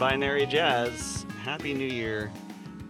Binary 0.00 0.46
Jazz. 0.46 1.26
Happy 1.44 1.74
New 1.74 1.84
Year. 1.84 2.32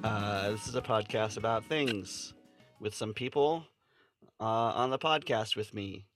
Uh, 0.04 0.52
this 0.52 0.68
is 0.68 0.76
a 0.76 0.80
podcast 0.80 1.38
about 1.38 1.64
things 1.64 2.34
with 2.78 2.94
some 2.94 3.12
people 3.12 3.64
uh, 4.38 4.44
on 4.44 4.90
the 4.90 4.98
podcast 4.98 5.56
with 5.56 5.74
me. 5.74 6.06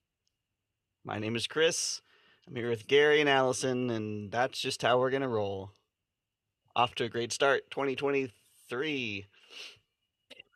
My 1.05 1.19
name 1.19 1.35
is 1.35 1.49
Chris. 1.49 2.01
I'm 2.47 2.55
here 2.55 2.71
with 2.71 2.87
Gary 2.87 3.19
and 3.19 3.29
Allison, 3.29 3.91
and 3.91 4.31
that's 4.31 4.61
just 4.61 4.83
how 4.83 5.01
we're 5.01 5.11
going 5.11 5.23
to 5.23 5.29
roll. 5.29 5.73
Off 6.77 6.95
to 6.95 7.05
a 7.05 7.09
great 7.09 7.33
start, 7.33 7.69
2023. 7.73 9.27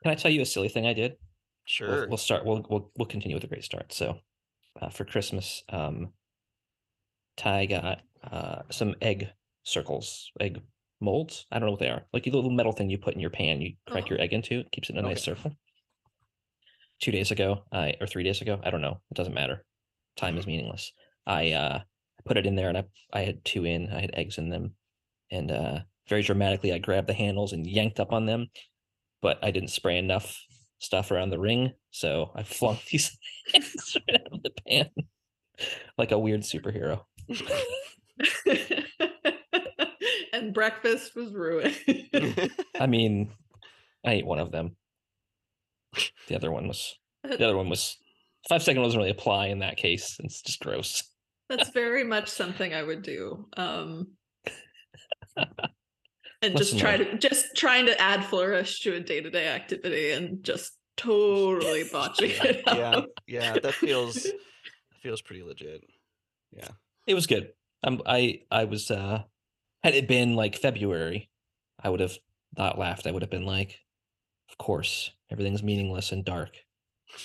Can 0.04 0.12
I 0.12 0.14
tell 0.14 0.30
you 0.30 0.42
a 0.42 0.46
silly 0.46 0.68
thing 0.68 0.86
I 0.86 0.92
did? 0.92 1.16
Sure. 1.64 1.88
We'll, 1.88 2.08
we'll 2.10 2.16
start. 2.16 2.44
We'll, 2.46 2.64
we'll 2.70 2.92
we'll 2.96 3.06
continue 3.06 3.34
with 3.34 3.42
a 3.42 3.48
great 3.48 3.64
start. 3.64 3.92
So, 3.92 4.20
uh, 4.80 4.90
for 4.90 5.04
Christmas, 5.04 5.64
um, 5.68 6.12
Ty 7.36 7.66
got 7.66 8.02
uh, 8.30 8.62
some 8.70 8.94
egg 9.02 9.30
circles, 9.68 10.30
egg 10.40 10.60
molds. 11.00 11.46
I 11.52 11.58
don't 11.58 11.66
know 11.66 11.72
what 11.72 11.80
they 11.80 11.90
are. 11.90 12.04
Like 12.12 12.26
a 12.26 12.30
little 12.30 12.50
metal 12.50 12.72
thing 12.72 12.90
you 12.90 12.98
put 12.98 13.14
in 13.14 13.20
your 13.20 13.30
pan. 13.30 13.60
You 13.60 13.74
crack 13.88 14.04
Oh. 14.06 14.10
your 14.10 14.20
egg 14.20 14.32
into. 14.32 14.60
It 14.60 14.72
keeps 14.72 14.90
it 14.90 14.96
in 14.96 15.04
a 15.04 15.08
nice 15.08 15.22
circle. 15.22 15.52
Two 17.00 17.12
days 17.12 17.30
ago, 17.30 17.62
I 17.70 17.94
or 18.00 18.06
three 18.06 18.24
days 18.24 18.40
ago, 18.40 18.60
I 18.64 18.70
don't 18.70 18.80
know. 18.80 19.00
It 19.10 19.14
doesn't 19.14 19.34
matter. 19.34 19.64
Time 20.16 20.36
is 20.38 20.46
meaningless. 20.46 20.92
I 21.26 21.52
uh, 21.52 21.80
put 22.24 22.36
it 22.38 22.46
in 22.46 22.56
there, 22.56 22.68
and 22.68 22.78
I 22.78 22.84
I 23.12 23.20
had 23.20 23.44
two 23.44 23.64
in. 23.64 23.92
I 23.92 24.00
had 24.00 24.10
eggs 24.14 24.38
in 24.38 24.48
them, 24.48 24.74
and 25.30 25.50
uh, 25.52 25.78
very 26.08 26.22
dramatically, 26.22 26.72
I 26.72 26.78
grabbed 26.78 27.06
the 27.08 27.14
handles 27.14 27.52
and 27.52 27.66
yanked 27.66 28.00
up 28.00 28.12
on 28.12 28.26
them, 28.26 28.48
but 29.22 29.38
I 29.44 29.52
didn't 29.52 29.68
spray 29.70 29.98
enough 29.98 30.42
stuff 30.80 31.10
around 31.12 31.30
the 31.30 31.38
ring, 31.38 31.72
so 31.92 32.32
I 32.34 32.42
flung 32.42 32.78
these 32.90 33.16
eggs 33.54 33.96
right 34.08 34.20
out 34.20 34.32
of 34.32 34.42
the 34.42 34.50
pan 34.66 34.90
like 35.96 36.10
a 36.12 36.18
weird 36.18 36.40
superhero. 36.42 37.04
and 40.38 40.54
breakfast 40.54 41.14
was 41.14 41.32
ruined. 41.32 41.76
I 42.80 42.86
mean, 42.86 43.30
I 44.04 44.12
ate 44.12 44.26
one 44.26 44.38
of 44.38 44.52
them. 44.52 44.76
The 46.28 46.36
other 46.36 46.50
one 46.50 46.68
was 46.68 46.94
the 47.24 47.44
other 47.44 47.56
one 47.56 47.68
was 47.68 47.96
five 48.48 48.62
second 48.62 48.82
doesn't 48.82 48.98
really 48.98 49.10
apply 49.10 49.46
in 49.48 49.60
that 49.60 49.76
case. 49.76 50.16
It's 50.22 50.42
just 50.42 50.60
gross. 50.60 51.02
That's 51.48 51.70
very 51.70 52.04
much 52.04 52.28
something 52.28 52.74
I 52.74 52.82
would 52.82 53.02
do. 53.02 53.46
Um 53.56 54.08
and 55.36 56.56
just 56.56 56.74
Listen, 56.74 56.78
try 56.78 56.96
to 56.98 57.18
just 57.18 57.56
trying 57.56 57.86
to 57.86 58.00
add 58.00 58.24
flourish 58.24 58.80
to 58.80 58.94
a 58.94 59.00
day-to-day 59.00 59.48
activity 59.48 60.10
and 60.12 60.44
just 60.44 60.72
totally 60.96 61.84
botching 61.92 62.30
it 62.30 62.66
up. 62.68 62.76
yeah, 62.76 63.00
yeah, 63.26 63.58
that 63.58 63.74
feels 63.74 64.22
that 64.24 64.34
feels 65.02 65.22
pretty 65.22 65.42
legit. 65.42 65.84
Yeah. 66.52 66.68
It 67.06 67.14
was 67.14 67.26
good. 67.26 67.50
I'm 67.82 68.00
I 68.06 68.42
I 68.50 68.64
was 68.64 68.90
uh 68.90 69.22
had 69.82 69.94
it 69.94 70.08
been 70.08 70.34
like 70.34 70.56
February, 70.56 71.30
I 71.82 71.90
would 71.90 72.00
have 72.00 72.18
not 72.56 72.78
laughed. 72.78 73.06
I 73.06 73.10
would 73.10 73.22
have 73.22 73.30
been 73.30 73.46
like, 73.46 73.78
of 74.50 74.58
course, 74.58 75.12
everything's 75.30 75.62
meaningless 75.62 76.12
and 76.12 76.24
dark, 76.24 76.56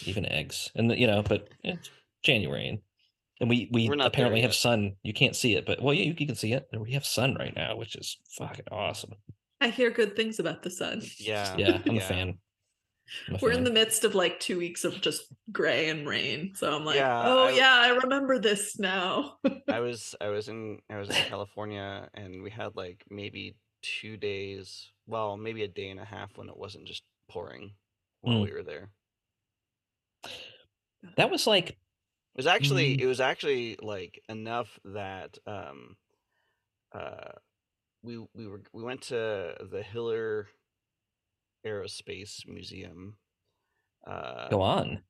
even 0.05 0.25
eggs. 0.25 0.71
And 0.75 0.91
you 0.97 1.07
know, 1.07 1.23
but 1.23 1.49
it's 1.63 1.89
January 2.23 2.67
and 2.67 2.79
and 3.39 3.49
we 3.49 3.69
we 3.71 3.89
We're 3.89 3.95
not 3.95 4.07
apparently 4.07 4.41
have 4.41 4.53
sun. 4.53 4.95
You 5.03 5.13
can't 5.13 5.35
see 5.35 5.55
it, 5.55 5.65
but 5.65 5.81
well, 5.81 5.93
yeah, 5.93 6.03
you, 6.03 6.15
you 6.17 6.27
can 6.27 6.35
see 6.35 6.53
it. 6.53 6.67
We 6.77 6.93
have 6.93 7.05
sun 7.05 7.35
right 7.35 7.55
now, 7.55 7.75
which 7.75 7.95
is 7.95 8.17
fucking 8.37 8.65
awesome. 8.71 9.13
I 9.59 9.69
hear 9.69 9.89
good 9.91 10.15
things 10.15 10.39
about 10.39 10.63
the 10.63 10.69
sun. 10.69 11.01
Yeah. 11.17 11.55
Yeah, 11.57 11.81
I'm 11.85 11.97
a 11.97 12.01
fan. 12.01 12.37
I'm 13.29 13.37
We're 13.41 13.51
in 13.51 13.63
the 13.63 13.71
midst 13.71 14.03
of 14.05 14.15
like 14.15 14.39
two 14.39 14.57
weeks 14.57 14.83
of 14.85 14.99
just 15.01 15.23
gray 15.51 15.89
and 15.89 16.07
rain. 16.07 16.53
So 16.55 16.73
I'm 16.73 16.85
like, 16.85 16.95
Yeah, 16.95 17.23
oh 17.25 17.45
I- 17.47 17.51
yeah, 17.51 17.73
I 17.81 17.89
remember 18.03 18.39
this 18.39 18.79
now. 18.79 19.37
I 19.69 19.79
was 19.81 20.15
I 20.21 20.29
was 20.29 20.47
in 20.49 20.79
I 20.89 20.97
was 20.97 21.09
in 21.09 21.15
California 21.15 22.09
and 22.13 22.41
we 22.41 22.49
had 22.49 22.75
like 22.75 23.03
maybe 23.09 23.55
two 23.81 24.15
days, 24.17 24.89
well, 25.07 25.35
maybe 25.37 25.63
a 25.63 25.67
day 25.67 25.89
and 25.89 25.99
a 25.99 26.05
half 26.05 26.37
when 26.37 26.47
it 26.49 26.57
wasn't 26.57 26.87
just 26.87 27.03
pouring 27.29 27.73
while 28.21 28.37
Mm. 28.37 28.43
we 28.43 28.53
were 28.53 28.63
there. 28.63 28.89
That 31.17 31.29
was 31.29 31.45
like 31.47 31.69
It 31.71 32.37
was 32.37 32.47
actually 32.47 32.97
Mm. 32.97 33.01
it 33.01 33.05
was 33.07 33.19
actually 33.19 33.77
like 33.81 34.21
enough 34.29 34.79
that 34.85 35.37
um 35.45 35.97
uh 36.93 37.31
we 38.01 38.17
we 38.33 38.47
were 38.47 38.61
we 38.73 38.83
went 38.83 39.01
to 39.03 39.55
the 39.71 39.83
Hiller 39.83 40.47
Aerospace 41.65 42.47
Museum. 42.47 43.15
Uh 44.05 44.49
go 44.49 44.61
on. 44.61 45.01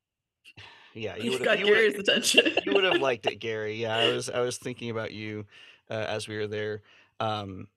yeah, 0.94 1.16
you 1.16 1.24
You 1.24 1.30
would 1.32 1.44
got 1.44 1.58
you 1.58 1.64
would've- 1.66 1.78
Gary's 1.78 1.94
attention. 1.98 2.52
you 2.64 2.72
would 2.74 2.84
have 2.84 3.00
liked 3.00 3.26
it, 3.26 3.36
Gary. 3.40 3.74
Yeah, 3.76 3.96
I 3.96 4.12
was 4.12 4.30
I 4.30 4.40
was 4.40 4.58
thinking 4.58 4.90
about 4.90 5.12
you 5.12 5.46
uh, 5.90 5.94
as 5.94 6.28
we 6.28 6.36
were 6.36 6.46
there. 6.46 6.82
Um, 7.20 7.68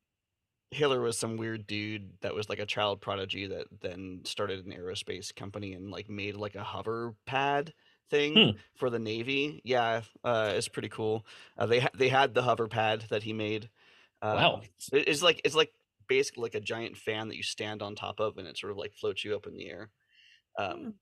Hiller 0.72 1.00
was 1.00 1.18
some 1.18 1.38
weird 1.38 1.66
dude 1.66 2.10
that 2.22 2.36
was 2.36 2.50
like 2.50 2.60
a 2.60 2.66
child 2.66 3.00
prodigy 3.02 3.48
that 3.48 3.68
then 3.82 4.20
started 4.26 4.66
an 4.66 4.74
aerospace 4.74 5.34
company 5.34 5.74
and 5.74 5.90
like 5.92 6.10
made 6.10 6.36
like 6.36 6.56
a 6.56 6.64
hover 6.64 7.16
pad 7.26 7.74
thing 8.10 8.34
Hmm. 8.36 8.58
for 8.76 8.90
the 8.90 9.00
Navy. 9.00 9.62
Yeah, 9.64 10.02
uh, 10.26 10.52
it's 10.56 10.68
pretty 10.68 10.90
cool. 10.90 11.26
Uh, 11.58 11.66
they 11.68 11.80
ha- 11.80 11.90
they 11.96 12.10
had 12.10 12.34
the 12.34 12.42
hover 12.44 12.68
pad 12.68 13.06
that 13.10 13.24
he 13.24 13.32
made. 13.34 13.70
Um, 14.22 14.36
Wow. 14.36 14.62
it's 14.92 15.22
like 15.24 15.42
it's 15.46 15.56
like 15.56 15.72
basically 16.08 16.44
like 16.44 16.56
a 16.56 16.62
giant 16.62 16.98
fan 16.98 17.28
that 17.28 17.38
you 17.38 17.44
stand 17.44 17.82
on 17.82 17.96
top 17.96 18.20
of 18.20 18.38
and 18.38 18.48
it 18.48 18.58
sort 18.58 18.72
of 18.72 18.78
like 18.78 18.94
floats 18.94 19.24
you 19.24 19.36
up 19.36 19.48
in 19.48 19.56
the 19.56 19.70
air. 19.70 19.90
Um, 20.58 20.96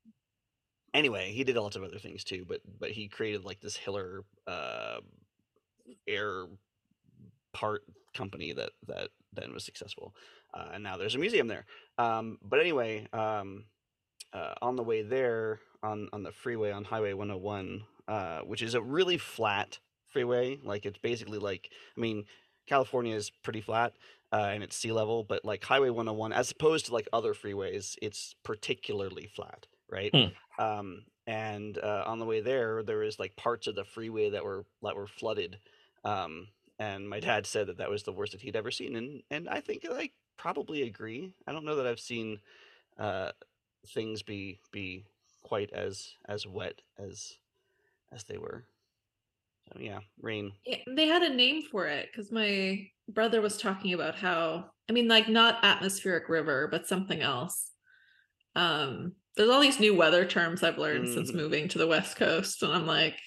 anyway, 0.93 1.31
he 1.31 1.43
did 1.43 1.55
lots 1.57 1.75
of 1.75 1.83
other 1.83 1.99
things 1.99 2.23
too, 2.23 2.45
but 2.47 2.61
but 2.79 2.91
he 2.91 3.07
created 3.07 3.43
like 3.43 3.61
this 3.61 3.77
Hiller 3.77 4.23
uh, 4.47 4.97
air 6.07 6.45
part 7.53 7.83
company 8.13 8.53
that 8.53 8.71
that 8.87 9.09
then 9.33 9.53
was 9.53 9.63
successful, 9.63 10.15
uh, 10.53 10.69
and 10.73 10.83
now 10.83 10.97
there's 10.97 11.15
a 11.15 11.19
museum 11.19 11.47
there. 11.47 11.65
Um, 11.97 12.37
but 12.41 12.59
anyway, 12.59 13.07
um, 13.13 13.65
uh, 14.33 14.53
on 14.61 14.75
the 14.75 14.83
way 14.83 15.01
there 15.01 15.59
on 15.83 16.09
on 16.13 16.23
the 16.23 16.31
freeway 16.31 16.71
on 16.71 16.83
Highway 16.83 17.13
101, 17.13 17.83
uh, 18.07 18.39
which 18.41 18.61
is 18.61 18.73
a 18.73 18.81
really 18.81 19.17
flat 19.17 19.79
freeway, 20.07 20.59
like 20.63 20.85
it's 20.85 20.97
basically 20.97 21.39
like 21.39 21.69
I 21.97 22.01
mean 22.01 22.25
California 22.67 23.15
is 23.15 23.31
pretty 23.43 23.61
flat. 23.61 23.93
Uh, 24.35 24.49
and 24.53 24.63
it's 24.63 24.75
sea 24.75 24.91
level, 24.91 25.23
but 25.23 25.45
like 25.45 25.63
Highway 25.63 25.89
101, 25.89 26.33
as 26.33 26.51
opposed 26.51 26.87
to 26.87 26.93
like 26.93 27.07
other 27.13 27.33
freeways, 27.33 27.95
it's 28.01 28.35
particularly 28.43 29.29
flat, 29.33 29.67
right? 29.89 30.11
Hmm. 30.13 30.63
um, 30.63 31.05
and 31.27 31.77
uh, 31.77 32.03
on 32.05 32.19
the 32.19 32.25
way 32.25 32.41
there 32.41 32.83
there 32.83 32.97
was 32.99 33.19
like 33.19 33.35
parts 33.35 33.67
of 33.67 33.75
the 33.75 33.83
freeway 33.83 34.29
that 34.29 34.43
were 34.43 34.65
that 34.83 34.95
were 34.95 35.07
flooded 35.07 35.57
um, 36.03 36.47
and 36.79 37.09
my 37.09 37.19
dad 37.19 37.45
said 37.45 37.67
that 37.67 37.77
that 37.77 37.89
was 37.89 38.03
the 38.03 38.11
worst 38.11 38.33
that 38.33 38.41
he'd 38.41 38.55
ever 38.55 38.71
seen 38.71 38.95
and 38.95 39.23
and 39.31 39.49
i 39.49 39.59
think 39.59 39.85
i 39.91 40.09
probably 40.37 40.83
agree 40.83 41.33
i 41.47 41.51
don't 41.51 41.65
know 41.65 41.75
that 41.75 41.87
i've 41.87 41.99
seen 41.99 42.39
uh, 42.99 43.31
things 43.87 44.21
be 44.21 44.59
be 44.71 45.03
quite 45.41 45.71
as 45.73 46.13
as 46.27 46.45
wet 46.45 46.81
as 46.97 47.37
as 48.11 48.23
they 48.25 48.37
were 48.37 48.65
so 49.71 49.79
yeah 49.79 49.99
rain 50.21 50.51
Yeah, 50.65 50.77
they 50.87 51.07
had 51.07 51.23
a 51.23 51.33
name 51.33 51.63
for 51.63 51.87
it 51.87 52.09
because 52.11 52.31
my 52.31 52.87
brother 53.09 53.41
was 53.41 53.57
talking 53.57 53.93
about 53.93 54.15
how 54.15 54.65
I 54.89 54.93
mean, 54.93 55.07
like 55.07 55.27
not 55.27 55.63
atmospheric 55.63 56.29
river, 56.29 56.67
but 56.69 56.87
something 56.87 57.21
else. 57.21 57.71
Um, 58.55 59.13
there's 59.35 59.49
all 59.49 59.59
these 59.61 59.79
new 59.79 59.95
weather 59.95 60.25
terms 60.25 60.61
I've 60.63 60.77
learned 60.77 61.09
since 61.09 61.31
Mhm. 61.31 61.35
moving 61.35 61.67
to 61.69 61.77
the 61.79 61.87
West 61.87 62.15
Coast, 62.17 62.61
and 62.63 62.71
I'm 62.71 62.85
like, 62.87 63.17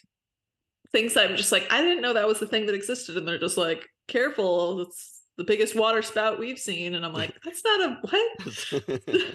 things 0.92 1.16
I'm 1.16 1.36
just 1.36 1.52
like, 1.52 1.66
I 1.70 1.82
didn't 1.82 2.00
know 2.00 2.12
that 2.14 2.28
was 2.28 2.38
the 2.38 2.46
thing 2.46 2.66
that 2.66 2.74
existed, 2.74 3.16
and 3.16 3.26
they're 3.28 3.38
just 3.38 3.58
like, 3.58 3.86
careful, 4.06 4.80
it's 4.82 5.22
the 5.36 5.44
biggest 5.44 5.74
water 5.74 6.00
spout 6.00 6.38
we've 6.38 6.58
seen, 6.58 6.94
and 6.94 7.04
I'm 7.04 7.12
like, 7.12 7.34
that's 7.44 7.62
not 7.64 7.80
a 7.80 7.98
what? 8.00 9.34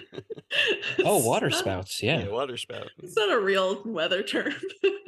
Oh, 1.04 1.16
It's 1.18 1.26
water 1.26 1.50
not- 1.50 1.58
spouts. 1.58 2.02
yeah 2.02 2.20
Yeah. 2.24 2.28
water 2.28 2.56
spout 2.56 2.90
It's 3.02 3.16
not 3.16 3.30
a 3.32 3.38
real 3.40 3.82
weather 3.84 4.22
term. 4.22 4.52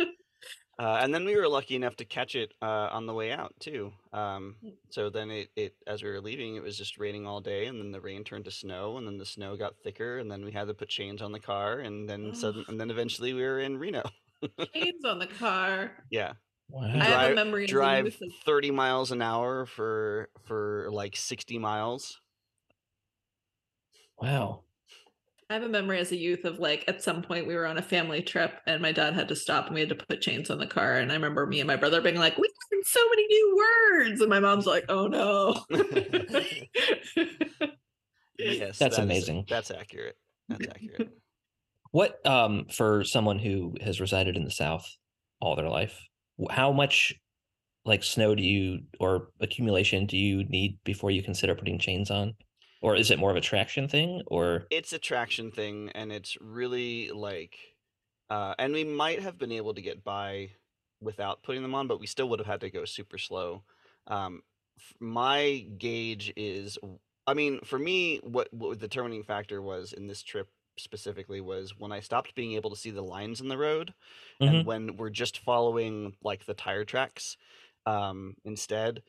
Uh, 0.78 0.98
and 1.00 1.14
then 1.14 1.24
we 1.24 1.34
were 1.34 1.48
lucky 1.48 1.74
enough 1.74 1.96
to 1.96 2.04
catch 2.04 2.34
it 2.34 2.52
uh, 2.60 2.88
on 2.92 3.06
the 3.06 3.14
way 3.14 3.32
out 3.32 3.54
too. 3.60 3.90
Um, 4.12 4.56
Mm. 4.64 4.72
so 4.90 5.08
then 5.08 5.30
it, 5.30 5.48
it, 5.56 5.74
as 5.86 6.02
we 6.02 6.10
were 6.10 6.20
leaving, 6.20 6.56
it 6.56 6.62
was 6.62 6.76
just 6.76 6.98
raining 6.98 7.26
all 7.26 7.40
day, 7.40 7.66
and 7.66 7.80
then 7.80 7.92
the 7.92 8.00
rain 8.00 8.24
turned 8.24 8.44
to 8.44 8.50
snow, 8.50 8.98
and 8.98 9.06
then 9.06 9.16
the 9.16 9.24
snow 9.24 9.56
got 9.56 9.74
thicker, 9.82 10.18
and 10.18 10.30
then 10.30 10.44
we 10.44 10.52
had 10.52 10.68
to 10.68 10.74
put 10.74 10.88
chains 10.90 11.22
on 11.22 11.32
the 11.32 11.40
car, 11.40 11.78
and 11.80 12.06
then 12.08 12.34
sudden, 12.34 12.64
and 12.68 12.78
then 12.78 12.90
eventually 12.90 13.32
we 13.32 13.42
were 13.42 13.60
in 13.60 13.78
Reno. 13.78 14.02
Chains 14.74 15.02
on 15.06 15.18
the 15.18 15.26
car. 15.26 15.92
Yeah, 16.10 16.34
Wow. 16.68 16.82
I 16.84 16.98
have 16.98 17.30
a 17.32 17.34
memory 17.34 17.64
of 17.64 17.68
the 17.68 17.72
drive 17.72 18.06
of- 18.06 18.16
thirty 18.44 18.70
miles 18.70 19.12
an 19.12 19.22
hour 19.22 19.64
for 19.64 20.28
for 20.44 20.88
like 20.92 21.16
sixty 21.16 21.58
miles. 21.58 22.20
Wow. 24.20 24.62
I 25.48 25.54
have 25.54 25.62
a 25.62 25.68
memory 25.68 26.00
as 26.00 26.10
a 26.10 26.16
youth 26.16 26.44
of 26.44 26.58
like 26.58 26.84
at 26.88 27.02
some 27.02 27.22
point 27.22 27.46
we 27.46 27.54
were 27.54 27.66
on 27.66 27.78
a 27.78 27.82
family 27.82 28.20
trip 28.20 28.60
and 28.66 28.82
my 28.82 28.90
dad 28.90 29.14
had 29.14 29.28
to 29.28 29.36
stop 29.36 29.66
and 29.66 29.74
we 29.74 29.80
had 29.80 29.88
to 29.90 29.94
put 29.94 30.20
chains 30.20 30.50
on 30.50 30.58
the 30.58 30.66
car. 30.66 30.94
And 30.98 31.12
I 31.12 31.14
remember 31.14 31.46
me 31.46 31.60
and 31.60 31.68
my 31.68 31.76
brother 31.76 32.00
being 32.00 32.16
like, 32.16 32.36
we 32.36 32.48
learned 32.72 32.84
so 32.84 33.00
many 33.10 33.26
new 33.28 33.56
words. 33.56 34.20
And 34.20 34.28
my 34.30 34.40
mom's 34.40 34.66
like, 34.66 34.86
oh 34.88 35.06
no. 35.06 35.54
Yes, 38.38 38.78
That's 38.78 38.78
that 38.78 38.92
is- 38.92 38.98
amazing. 38.98 39.46
that's 39.48 39.70
accurate. 39.70 40.16
That's 40.48 40.66
accurate. 40.68 41.10
What 41.92 42.24
um 42.26 42.66
for 42.70 43.02
someone 43.04 43.38
who 43.38 43.74
has 43.80 44.00
resided 44.00 44.36
in 44.36 44.44
the 44.44 44.50
South 44.50 44.86
all 45.40 45.56
their 45.56 45.70
life, 45.70 45.98
how 46.50 46.72
much 46.72 47.14
like 47.84 48.02
snow 48.02 48.34
do 48.34 48.42
you 48.42 48.80
or 49.00 49.28
accumulation 49.40 50.06
do 50.06 50.18
you 50.18 50.44
need 50.44 50.78
before 50.84 51.10
you 51.10 51.22
consider 51.22 51.54
putting 51.54 51.78
chains 51.78 52.10
on? 52.10 52.34
Or 52.86 52.96
is 52.96 53.10
it 53.10 53.18
more 53.18 53.30
of 53.30 53.36
a 53.36 53.40
traction 53.40 53.88
thing 53.88 54.22
or 54.28 54.66
it's 54.70 54.92
a 54.92 54.98
traction 54.98 55.50
thing 55.50 55.90
and 55.90 56.12
it's 56.12 56.36
really 56.40 57.10
like 57.10 57.56
uh 58.30 58.54
and 58.58 58.72
we 58.72 58.84
might 58.84 59.20
have 59.22 59.38
been 59.38 59.52
able 59.52 59.74
to 59.74 59.82
get 59.82 60.02
by 60.02 60.50
without 61.00 61.42
putting 61.42 61.62
them 61.62 61.74
on 61.74 61.86
but 61.86 62.00
we 62.00 62.06
still 62.06 62.28
would 62.28 62.38
have 62.40 62.46
had 62.46 62.60
to 62.60 62.70
go 62.70 62.84
super 62.84 63.18
slow 63.18 63.62
um 64.06 64.42
my 65.00 65.66
gauge 65.78 66.32
is 66.36 66.78
i 67.26 67.34
mean 67.34 67.60
for 67.64 67.78
me 67.78 68.18
what 68.18 68.52
what 68.52 68.70
the 68.78 68.88
determining 68.88 69.22
factor 69.22 69.62
was 69.62 69.92
in 69.92 70.06
this 70.06 70.22
trip 70.22 70.48
specifically 70.78 71.40
was 71.40 71.76
when 71.78 71.92
i 71.92 72.00
stopped 72.00 72.34
being 72.34 72.52
able 72.54 72.70
to 72.70 72.76
see 72.76 72.90
the 72.90 73.02
lines 73.02 73.40
in 73.40 73.48
the 73.48 73.58
road 73.58 73.94
Mhm. 74.40 74.48
and 74.48 74.66
when 74.66 74.96
we're 74.96 75.10
just 75.10 75.38
following 75.38 76.16
like 76.22 76.44
the 76.46 76.54
tire 76.54 76.84
tracks 76.84 77.36
um 77.86 78.36
instead 78.44 79.02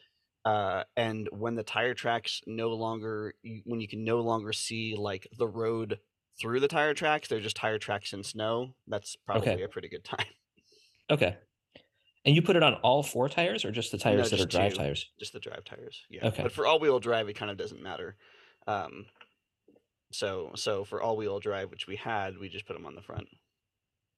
uh, 0.46 0.84
and 0.96 1.28
when 1.32 1.56
the 1.56 1.64
tire 1.64 1.94
tracks 1.94 2.42
no 2.48 2.70
longer 2.70 3.34
when 3.66 3.82
you 3.82 3.88
can 3.88 4.04
no 4.04 4.22
longer 4.22 4.54
see 4.54 4.96
like 4.96 5.28
the 5.38 5.48
road 5.48 6.00
through 6.40 6.60
the 6.60 6.68
tire 6.68 6.94
tracks 6.94 7.28
they're 7.28 7.40
just 7.40 7.56
tire 7.56 7.80
tracks 7.80 8.14
in 8.14 8.24
snow 8.24 8.74
that's 8.88 9.16
probably 9.16 9.64
a 9.64 9.68
pretty 9.70 9.90
good 9.90 10.04
time 10.04 10.26
okay. 11.10 11.38
And 12.26 12.36
you 12.36 12.42
put 12.42 12.58
it 12.58 12.64
on 12.64 12.74
all 12.76 13.04
four 13.04 13.30
tires 13.30 13.64
or 13.64 13.72
just 13.72 13.92
the 13.94 13.98
tires 13.98 14.32
that 14.32 14.42
are 14.42 14.46
drive 14.46 14.74
two. 14.74 14.78
tires? 14.80 15.10
just 15.20 15.34
the 15.34 15.40
drive 15.40 15.64
tires 15.64 16.04
yeah 16.10 16.28
Okay. 16.28 16.44
but 16.44 16.52
for 16.52 16.68
all-wheel 16.68 17.00
drive 17.00 17.30
it 17.30 17.34
kind 17.36 17.50
of 17.52 17.58
doesn't 17.58 17.82
matter 17.82 18.18
um 18.68 19.06
so 20.12 20.52
so 20.56 20.84
for 20.84 21.02
all-wheel 21.02 21.40
drive 21.40 21.70
which 21.72 21.88
we 21.88 21.96
had 21.96 22.38
we 22.38 22.50
just 22.50 22.66
put 22.66 22.74
them 22.74 22.86
on 22.86 22.96
the 22.96 23.02
front 23.02 23.28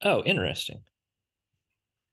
Oh, 0.02 0.22
interesting. 0.24 0.82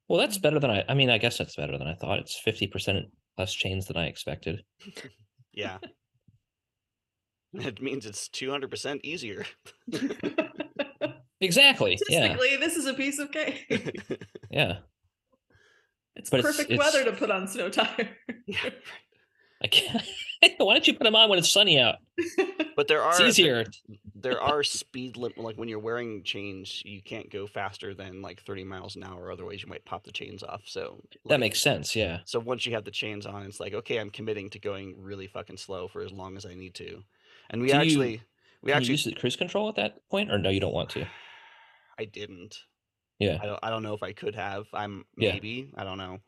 Well, 0.09 0.19
that's 0.19 0.38
better 0.38 0.59
than 0.59 0.69
I 0.69 0.83
I 0.89 0.94
mean, 0.94 1.09
I 1.09 1.18
guess 1.18 1.38
that's 1.38 1.56
better 1.56 1.77
than 1.77 1.88
I 1.88 1.94
thought. 1.95 2.19
It's 2.19 2.38
50% 2.38 3.09
less 3.37 3.53
chains 3.53 3.85
than 3.87 3.97
I 3.97 4.07
expected. 4.07 4.63
yeah 5.53 5.77
it 7.53 7.81
means 7.81 8.05
it's 8.05 8.27
200% 8.29 8.99
easier 9.03 9.45
Exactly. 11.39 11.97
Yeah. 12.09 12.35
This 12.59 12.75
is 12.77 12.87
a 12.87 12.93
piece 12.95 13.19
of 13.19 13.31
cake. 13.31 13.65
Yeah. 14.49 14.77
It's 16.15 16.31
But 16.31 16.39
it's- 16.39 16.55
perfect 16.55 16.71
it's- 16.71 16.79
weather 16.93 17.05
to 17.11 17.15
put 17.15 17.29
on 17.29 17.47
snow 17.47 17.69
tires. 17.69 18.07
yeah 18.47 18.69
I 19.63 19.68
can't 19.68 20.04
Why 20.59 20.74
don't 20.75 20.88
you 20.88 20.94
put 20.94 21.04
them 21.04 21.15
on 21.15 21.30
when 21.30 21.39
it's 21.39 21.50
sunny 21.51 21.80
out? 21.80 21.95
but 22.75 22.88
there 22.88 23.01
are 23.01 23.12
It's 23.12 23.39
easier. 23.39 23.65
there 24.13 24.39
are 24.39 24.62
speed 24.63 25.18
limit 25.18 25.38
like 25.39 25.57
when 25.57 25.68
you're 25.68 25.80
wearing 25.80 26.24
chains 26.24 26.81
you 26.86 27.01
can't 27.01 27.30
go 27.31 27.48
faster 27.48 27.94
than 27.95 28.21
like 28.21 28.42
30 28.44 28.63
miles 28.63 28.95
an 28.95 29.04
hour 29.04 29.31
otherwise 29.31 29.63
you 29.63 29.68
might 29.69 29.83
pop 29.86 30.04
the 30.04 30.12
chains 30.12 30.44
off 30.44 30.62
so 30.65 31.01
That 31.25 31.39
makes 31.39 31.59
sense. 31.62 31.95
Yeah. 31.95 32.19
so 32.25 32.39
once 32.39 32.65
you 32.68 32.74
have 32.75 32.86
the 32.86 32.92
chains 32.92 33.25
on 33.25 33.44
it's 33.44 33.59
like 33.59 33.74
okay 33.74 33.98
i'm 34.00 34.12
committing 34.12 34.50
to 34.51 34.59
going 34.59 34.95
really 35.01 35.25
fucking 35.27 35.57
slow 35.57 35.88
for 35.88 36.01
as 36.04 36.12
long 36.12 36.38
as 36.38 36.45
i 36.45 36.54
need 36.54 36.75
to 36.75 37.01
and 37.50 37.59
we 37.62 37.69
Do 37.69 37.74
you- 37.75 37.80
actually 37.81 38.21
we 38.62 38.71
Can 38.71 38.77
actually 38.77 38.88
you 38.89 38.94
use 38.94 39.04
the 39.06 39.13
cruise 39.13 39.36
control 39.36 39.69
at 39.69 39.75
that 39.75 39.98
point, 40.09 40.31
or 40.31 40.38
no, 40.39 40.50
you 40.50 40.59
don't 40.59 40.74
want 40.74 40.89
to? 40.92 41.06
i 42.00 42.06
didn't 42.06 42.57
Yeah. 43.19 43.38
I 43.42 43.45
don't, 43.48 43.59
I 43.63 43.69
don't 43.71 43.81
know 43.83 43.94
if 43.95 44.04
i 44.04 44.13
could 44.13 44.36
have 44.36 44.65
i'm 44.74 45.06
Yeah. 45.18 45.33
maybe 45.33 45.71
i 45.75 45.83
don't 45.83 45.98
know 45.98 46.19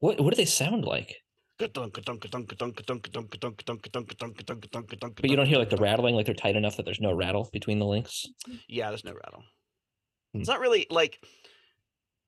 What 0.00 0.20
What 0.20 0.30
do 0.30 0.36
they 0.36 0.44
sound 0.44 0.84
like? 0.84 1.16
But 1.58 1.72
But 5.22 5.30
you 5.30 5.36
don't 5.36 5.46
hear 5.46 5.58
like 5.58 5.70
the 5.70 5.76
rattling, 5.76 6.14
like 6.14 6.26
they're 6.26 6.34
tight 6.34 6.56
enough 6.56 6.76
that 6.76 6.84
there's 6.84 7.00
no 7.00 7.12
rattle 7.12 7.48
between 7.52 7.78
the 7.78 7.86
links. 7.86 8.26
Yeah, 8.68 8.88
there's 8.88 9.04
no 9.04 9.12
rattle. 9.12 9.44
Hmm. 10.32 10.40
It's 10.40 10.48
not 10.48 10.60
really 10.60 10.86
like 10.90 11.24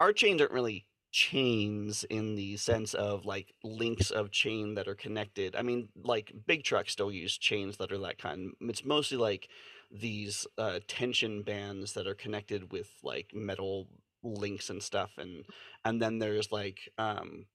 our 0.00 0.12
chains 0.12 0.40
aren't 0.40 0.52
really 0.52 0.86
chains 1.10 2.04
in 2.10 2.34
the 2.34 2.56
sense 2.56 2.92
of 2.92 3.24
like 3.24 3.54
links 3.64 4.10
of 4.10 4.30
chain 4.30 4.74
that 4.74 4.86
are 4.86 4.94
connected. 4.94 5.56
I 5.56 5.62
mean, 5.62 5.88
like 5.96 6.32
big 6.46 6.62
trucks 6.62 6.92
still 6.92 7.10
use 7.10 7.38
chains 7.38 7.78
that 7.78 7.90
are 7.90 7.98
that 7.98 8.18
kind. 8.18 8.52
It's 8.60 8.84
mostly 8.84 9.16
like 9.16 9.48
these 9.90 10.46
uh, 10.58 10.80
tension 10.86 11.42
bands 11.42 11.94
that 11.94 12.06
are 12.06 12.14
connected 12.14 12.70
with 12.70 12.88
like 13.02 13.30
metal 13.34 13.88
links 14.22 14.70
and 14.70 14.82
stuff, 14.82 15.12
and 15.16 15.44
and 15.84 16.02
then 16.02 16.18
there's 16.18 16.52
like 16.52 16.80
um, 16.98 17.46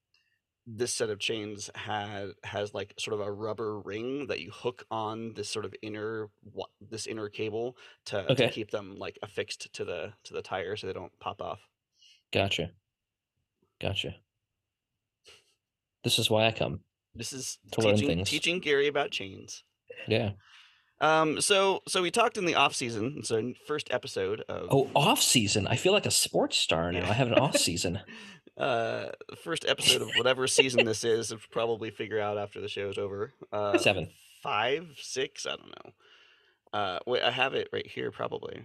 this 0.67 0.93
set 0.93 1.09
of 1.09 1.19
chains 1.19 1.69
had 1.75 2.29
has 2.43 2.73
like 2.73 2.93
sort 2.99 3.19
of 3.19 3.25
a 3.25 3.31
rubber 3.31 3.79
ring 3.79 4.27
that 4.27 4.41
you 4.41 4.51
hook 4.51 4.83
on 4.91 5.33
this 5.33 5.49
sort 5.49 5.65
of 5.65 5.73
inner 5.81 6.29
this 6.89 7.07
inner 7.07 7.29
cable 7.29 7.75
to, 8.05 8.23
to 8.35 8.49
keep 8.49 8.69
them 8.71 8.95
like 8.95 9.17
affixed 9.23 9.73
to 9.73 9.83
the 9.83 10.13
to 10.23 10.33
the 10.33 10.41
tire 10.41 10.75
so 10.75 10.87
they 10.87 10.93
don't 10.93 11.17
pop 11.19 11.41
off. 11.41 11.59
Gotcha. 12.31 12.69
Gotcha. 13.81 14.15
This 16.03 16.19
is 16.19 16.29
why 16.29 16.45
I 16.45 16.51
come. 16.51 16.81
This 17.15 17.33
is 17.33 17.57
teaching 17.71 18.23
teaching 18.23 18.59
Gary 18.59 18.87
about 18.87 19.11
chains. 19.11 19.63
Yeah. 20.07 20.31
Um, 21.01 21.41
so 21.41 21.81
so 21.87 22.03
we 22.03 22.11
talked 22.11 22.37
in 22.37 22.45
the 22.45 22.55
off 22.55 22.75
season. 22.75 23.23
So 23.23 23.53
first 23.67 23.87
episode 23.91 24.43
of 24.47 24.67
Oh, 24.69 24.89
off 24.95 25.21
season. 25.21 25.65
I 25.67 25.75
feel 25.75 25.93
like 25.93 26.05
a 26.05 26.11
sports 26.11 26.57
star 26.57 26.91
now. 26.91 27.09
I 27.09 27.13
have 27.13 27.27
an 27.27 27.33
off 27.33 27.57
season. 27.57 27.99
uh 28.61 29.11
the 29.29 29.35
first 29.35 29.65
episode 29.67 30.01
of 30.01 30.09
whatever 30.17 30.47
season 30.47 30.85
this 30.85 31.03
is, 31.03 31.33
probably 31.51 31.89
figure 31.89 32.19
out 32.19 32.37
after 32.37 32.61
the 32.61 32.67
show 32.67 32.89
is 32.89 32.97
over. 32.97 33.33
Uh, 33.51 33.77
Seven. 33.77 34.09
five, 34.43 34.87
six, 35.01 35.45
I 35.45 35.51
don't 35.55 35.67
know. 35.85 35.91
Uh, 36.79 36.99
wait, 37.05 37.21
I 37.23 37.31
have 37.31 37.53
it 37.53 37.69
right 37.73 37.87
here 37.87 38.11
probably. 38.11 38.63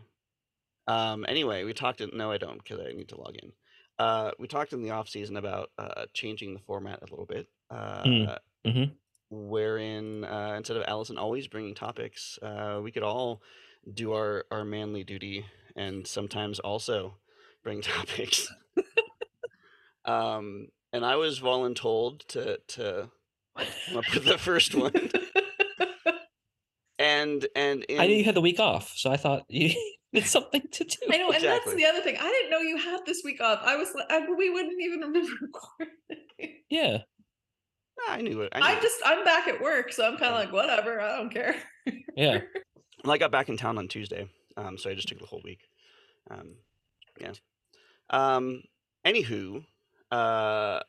Um, 0.86 1.24
anyway, 1.28 1.64
we 1.64 1.72
talked. 1.72 2.00
In, 2.00 2.10
no, 2.14 2.30
I 2.30 2.38
don't 2.38 2.58
because 2.62 2.78
I 2.80 2.92
need 2.92 3.08
to 3.08 3.20
log 3.20 3.34
in. 3.42 3.52
Uh, 3.98 4.30
we 4.38 4.46
talked 4.46 4.72
in 4.72 4.82
the 4.82 4.90
off 4.90 5.08
season 5.08 5.36
about 5.36 5.70
uh, 5.78 6.04
changing 6.12 6.54
the 6.54 6.60
format 6.60 7.00
a 7.02 7.06
little 7.10 7.26
bit. 7.26 7.48
Uh, 7.70 8.02
Mm, 8.04 8.38
mhm. 8.66 8.90
Wherein 9.30 10.24
uh, 10.24 10.54
instead 10.56 10.76
of 10.76 10.84
Allison 10.86 11.18
always 11.18 11.48
bringing 11.48 11.74
topics, 11.74 12.38
uh, 12.42 12.78
we 12.82 12.92
could 12.92 13.02
all 13.02 13.40
do 13.92 14.12
our 14.12 14.44
our 14.52 14.64
manly 14.64 15.02
duty 15.04 15.44
and 15.74 16.06
sometimes 16.06 16.60
also 16.60 17.14
bring 17.64 17.80
topics. 17.96 18.48
Um, 20.06 20.68
and 20.92 21.04
I 21.04 21.16
was 21.16 21.40
voluntold 21.40 22.26
to 22.28 22.58
to 22.68 23.10
come 23.56 23.96
up 23.98 24.04
with 24.14 24.24
the 24.24 24.38
first 24.38 24.74
one 24.74 24.92
and 26.98 27.46
and 27.54 27.84
in, 27.84 28.00
I 28.00 28.06
knew 28.06 28.16
you 28.16 28.24
had 28.24 28.34
the 28.34 28.40
week 28.40 28.60
off, 28.60 28.92
so 28.96 29.10
I 29.10 29.16
thought 29.16 29.44
you 29.48 29.74
it's 30.12 30.30
something 30.30 30.62
to 30.72 30.84
do. 30.84 30.96
I 31.10 31.18
know, 31.18 31.30
and 31.30 31.42
that's 31.42 31.74
the 31.74 31.84
other 31.84 32.00
thing. 32.00 32.16
I 32.18 32.28
didn't 32.28 32.50
know 32.50 32.60
you 32.60 32.78
had 32.78 33.00
this 33.04 33.22
week 33.24 33.40
off. 33.40 33.60
I 33.64 33.76
was, 33.76 33.92
li- 33.94 34.04
I, 34.08 34.26
we 34.36 34.50
wouldn't 34.50 34.80
even 34.80 35.00
remember 35.00 35.30
recording. 35.42 36.62
Yeah. 36.70 36.98
I 38.08 38.20
knew 38.20 38.42
it. 38.42 38.50
I 38.52 38.60
knew 38.60 38.66
I'm 38.66 38.78
it. 38.78 38.82
just, 38.82 38.96
I'm 39.04 39.24
back 39.24 39.48
at 39.48 39.60
work, 39.60 39.92
so 39.92 40.06
I'm 40.06 40.16
kind 40.16 40.32
of 40.32 40.38
like, 40.38 40.52
whatever. 40.52 41.00
I 41.00 41.16
don't 41.16 41.32
care. 41.32 41.56
Yeah. 42.16 42.40
Well, 43.04 43.12
I 43.12 43.18
got 43.18 43.30
back 43.30 43.48
in 43.48 43.56
town 43.56 43.78
on 43.78 43.88
Tuesday, 43.88 44.28
um, 44.56 44.78
so 44.78 44.90
I 44.90 44.94
just 44.94 45.08
took 45.08 45.18
the 45.18 45.26
whole 45.26 45.42
week. 45.44 45.60
Um, 46.30 46.56
yeah. 47.20 47.32
Um, 48.10 48.62
anywho, 49.04 49.64
uh, 50.10 50.80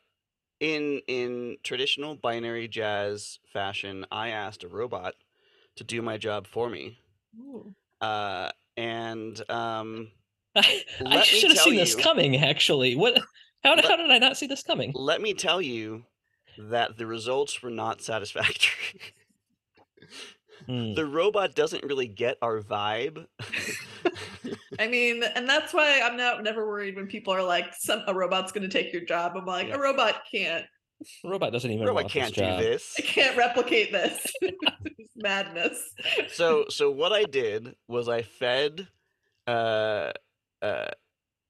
in 0.60 1.02
in 1.08 1.58
traditional 1.64 2.16
binary 2.16 2.68
jazz 2.68 3.40
fashion, 3.52 4.06
I 4.12 4.30
asked 4.30 4.64
a 4.64 4.68
robot 4.68 5.16
to 5.76 5.84
do 5.84 6.02
my 6.02 6.18
job 6.18 6.48
for 6.48 6.70
me, 6.70 7.00
uh, 8.02 8.50
and 8.76 9.50
um, 9.50 10.12
I, 10.56 11.22
should 11.24 11.52
have 11.52 11.60
seen 11.60 11.76
this 11.76 11.96
coming. 11.96 12.38
Actually, 12.38 12.96
what? 12.96 13.20
How, 13.64 13.76
Let- 13.76 13.86
how 13.86 13.96
did 13.98 14.12
I 14.12 14.18
not 14.18 14.38
see 14.38 14.48
this 14.48 14.64
coming? 14.64 14.92
let 14.96 15.22
me 15.22 15.34
tell 15.34 15.62
you 15.62 16.06
that 16.58 16.98
the 16.98 17.06
results 17.06 17.62
were 17.62 17.70
not 17.70 18.02
satisfactory. 18.02 19.00
Hmm. 20.66 20.96
the 20.96 21.06
robot 21.06 21.54
doesn't 21.54 21.84
really 21.84 22.08
get 22.08 22.38
our 22.42 22.60
vibe. 22.62 23.28
I 24.80 24.88
mean, 24.88 25.24
and 25.24 25.48
that's 25.48 25.74
why 25.74 26.02
I'm 26.02 26.18
not 26.18 26.44
never 26.44 26.68
worried 26.68 26.96
when 26.96 27.08
people 27.08 27.34
are 27.34 27.44
like, 27.44 27.74
some 27.78 28.04
a 28.08 28.14
robot's 28.14 28.52
going 28.52 28.70
to 28.70 28.76
take 28.84 28.94
your 28.94 29.04
job. 29.04 29.34
I'm 29.36 29.46
like, 29.46 29.68
Yeah. 29.68 29.76
a 29.76 29.80
robot 29.80 30.24
can't. 30.32 30.66
The 31.24 31.30
robot 31.30 31.52
doesn't 31.52 31.70
even 31.70 31.86
robot 31.86 32.10
can't 32.10 32.34
this 32.34 32.36
do 32.36 32.42
job. 32.42 32.60
this. 32.60 32.96
I 32.98 33.02
can't 33.04 33.38
replicate 33.38 33.92
this. 33.92 34.26
it's 34.42 35.14
madness. 35.16 35.80
so 36.32 36.66
so 36.70 36.90
what 36.90 37.12
I 37.14 37.24
did 37.24 37.76
was 37.88 38.10
I 38.10 38.24
fed 38.24 38.88
uh 39.46 40.12
uh 40.62 40.88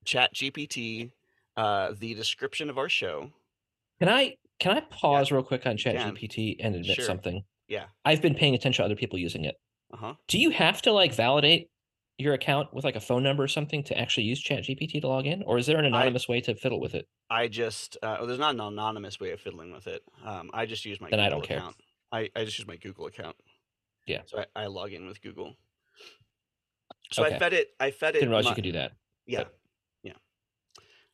ChatGPT 0.05 1.11
uh 1.55 1.93
the 1.97 2.13
description 2.13 2.69
of 2.69 2.77
our 2.77 2.89
show. 2.89 3.31
Can 3.99 4.09
I 4.09 4.35
can 4.59 4.75
I 4.75 4.81
pause 4.81 5.31
real 5.31 5.43
quick 5.43 5.65
on 5.65 5.77
can. 5.77 5.95
ChatGPT 5.95 6.57
and 6.59 6.75
admit 6.75 6.95
Sure. 6.95 7.05
something? 7.05 7.43
Yeah. 7.67 7.85
I've 8.05 8.21
been 8.21 8.35
paying 8.35 8.55
attention 8.55 8.81
to 8.83 8.85
other 8.85 8.95
people 8.95 9.19
using 9.19 9.45
it. 9.45 9.55
Uh-huh. 9.93 10.13
Do 10.27 10.39
you 10.39 10.49
have 10.49 10.81
to 10.83 10.91
like 10.91 11.13
validate 11.13 11.69
your 12.17 12.33
account 12.33 12.73
with 12.73 12.83
like 12.83 12.95
a 12.95 12.99
phone 12.99 13.21
number 13.23 13.43
or 13.43 13.47
something 13.47 13.83
to 13.83 13.97
actually 13.97 14.23
use 14.23 14.43
ChatGPT 14.43 15.01
to 15.01 15.07
log 15.07 15.27
in, 15.27 15.43
or 15.43 15.57
is 15.57 15.67
there 15.67 15.77
an 15.77 15.85
anonymous 15.85 16.27
way 16.27 16.41
to 16.41 16.55
fiddle 16.55 16.79
with 16.79 16.95
it? 16.95 17.07
I 17.29 17.47
just 17.47 17.97
uh, 18.01 18.25
there's 18.25 18.39
not 18.39 18.55
an 18.55 18.61
anonymous 18.61 19.19
way 19.19 19.31
of 19.31 19.39
fiddling 19.39 19.71
with 19.71 19.87
it. 19.87 20.01
Um 20.25 20.49
I 20.53 20.65
just 20.65 20.85
use 20.85 20.99
my 20.99 21.09
Then 21.09 21.19
I 21.19 21.25
Google 21.25 21.39
don't 21.39 21.47
care. 21.47 21.57
account. 21.59 21.75
I, 22.11 22.29
I 22.35 22.45
just 22.45 22.57
use 22.57 22.67
my 22.67 22.77
Google 22.77 23.05
account. 23.07 23.35
Yeah. 24.07 24.21
So 24.25 24.39
I, 24.55 24.63
I 24.63 24.65
log 24.67 24.93
in 24.93 25.05
with 25.07 25.21
Google. 25.21 25.55
So 27.11 27.23
I 27.23 27.37
fed 27.37 27.53
it 27.53 27.69
I 27.79 27.91
fed 27.91 28.15
it 28.15 28.19
Didn't 28.19 28.29
realize 28.29 28.45
my- 28.45 28.51
you 28.51 28.55
could 28.55 28.63
do 28.63 28.71
that. 28.73 28.93
Yeah. 29.25 29.39
but- 29.43 29.57
Yeah. 30.03 30.13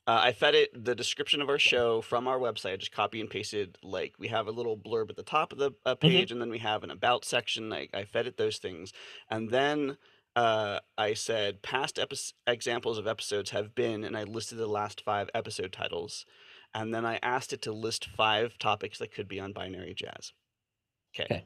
Uh, 0.06 0.20
I 0.24 0.32
fed 0.34 0.54
it 0.56 0.86
the 0.86 0.96
description 0.96 1.42
of 1.42 1.50
our 1.50 1.60
show 1.60 2.02
from 2.02 2.28
our 2.28 2.38
website. 2.40 2.74
I 2.74 2.78
just 2.78 2.92
copy 2.92 3.20
and 3.22 3.30
pasted. 3.30 3.78
Like 3.84 4.14
we 4.20 4.28
have 4.30 4.48
a 4.48 4.52
little 4.52 4.78
blurb 4.78 5.10
at 5.10 5.16
the 5.16 5.24
top 5.24 5.52
of 5.52 5.58
the 5.60 5.72
uh, 5.86 5.96
page, 5.96 6.32
and 6.32 6.40
then 6.42 6.50
we 6.50 6.60
have 6.60 6.84
an 6.84 6.92
about 6.92 7.26
section. 7.26 7.70
Like 7.70 7.90
I 7.94 8.04
fed 8.06 8.28
it 8.28 8.38
those 8.38 8.58
things, 8.58 8.92
and 9.30 9.50
then 9.50 9.98
uh, 10.36 10.80
I 10.98 11.14
said 11.14 11.62
past 11.62 12.00
epi- 12.00 12.18
examples 12.48 12.98
of 12.98 13.08
episodes 13.08 13.52
have 13.52 13.76
been, 13.76 14.04
and 14.04 14.18
I 14.18 14.24
listed 14.24 14.58
the 14.58 14.68
last 14.68 15.04
five 15.04 15.30
episode 15.34 15.72
titles, 15.72 16.26
and 16.74 16.94
then 16.94 17.06
I 17.06 17.20
asked 17.22 17.54
it 17.54 17.62
to 17.64 17.72
list 17.72 18.06
five 18.06 18.58
topics 18.58 19.00
that 19.00 19.14
could 19.14 19.28
be 19.28 19.40
on 19.40 19.54
binary 19.54 19.94
jazz. 19.94 20.34
Okay. 21.16 21.26
Okay. 21.26 21.46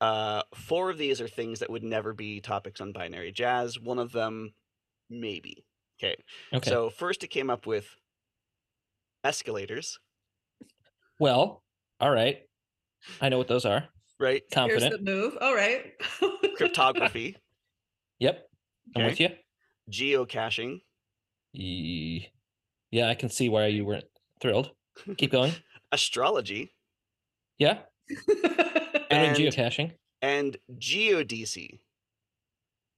Uh, 0.00 0.42
four 0.54 0.90
of 0.90 0.96
these 0.98 1.20
are 1.20 1.28
things 1.28 1.58
that 1.60 1.70
would 1.70 1.82
never 1.84 2.14
be 2.14 2.40
topics 2.40 2.80
on 2.80 2.92
binary 2.92 3.32
jazz. 3.32 3.78
One 3.78 3.98
of 3.98 4.12
them, 4.12 4.54
maybe. 5.10 5.64
Okay. 6.02 6.16
Okay. 6.54 6.70
So 6.70 6.88
first, 6.88 7.22
it 7.22 7.28
came 7.28 7.50
up 7.50 7.66
with 7.66 7.86
escalators, 9.24 9.98
well, 11.20 11.62
all 12.00 12.10
right. 12.10 12.38
I 13.20 13.28
know 13.28 13.36
what 13.36 13.46
those 13.46 13.66
are. 13.66 13.84
right? 14.18 14.42
Confident. 14.52 14.82
Here's 14.82 14.98
the 14.98 15.04
move. 15.04 15.36
All 15.40 15.54
right. 15.54 15.92
Cryptography, 16.56 17.36
Yep. 18.20 18.48
I'm 18.96 19.04
with 19.06 19.20
you. 19.20 19.30
geocaching, 19.90 20.80
Ye- 21.52 22.28
Yeah, 22.90 23.08
I 23.08 23.14
can 23.14 23.28
see 23.28 23.48
why 23.48 23.66
you 23.66 23.84
weren't 23.84 24.04
thrilled. 24.40 24.70
Keep 25.16 25.32
going. 25.32 25.52
astrology, 25.92 26.72
Yeah. 27.58 27.78
And 29.10 29.26
and 29.26 29.36
geocaching. 29.36 29.92
and 30.22 30.56
geodesy. 30.78 31.80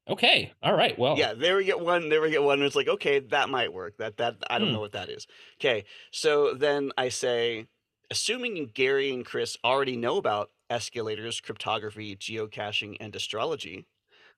Okay. 0.09 0.53
All 0.63 0.75
right. 0.75 0.99
Well. 0.99 1.17
Yeah, 1.17 1.33
there 1.33 1.57
we 1.57 1.65
get 1.65 1.81
one. 1.81 2.09
There 2.11 2.21
we 2.21 2.31
get 2.31 2.43
one. 2.43 2.61
It's 2.63 2.75
like, 2.77 2.89
okay, 2.89 3.21
that 3.21 3.49
might 3.49 3.73
work. 3.73 3.97
That 3.99 4.17
that 4.19 4.37
I 4.51 4.59
don't 4.59 4.69
Hmm. 4.69 4.75
know 4.75 4.81
what 4.81 4.93
that 4.93 5.09
is. 5.09 5.27
Okay, 5.61 5.85
so 6.11 6.53
then 6.55 6.93
I 6.99 7.09
say, 7.09 7.67
assuming 8.11 8.71
Gary 8.75 9.11
and 9.13 9.25
Chris 9.25 9.57
already 9.65 9.97
know 9.97 10.17
about 10.19 10.51
escalators, 10.69 11.41
cryptography, 11.41 12.15
geocaching, 12.17 12.97
and 13.01 13.15
astrology, 13.17 13.87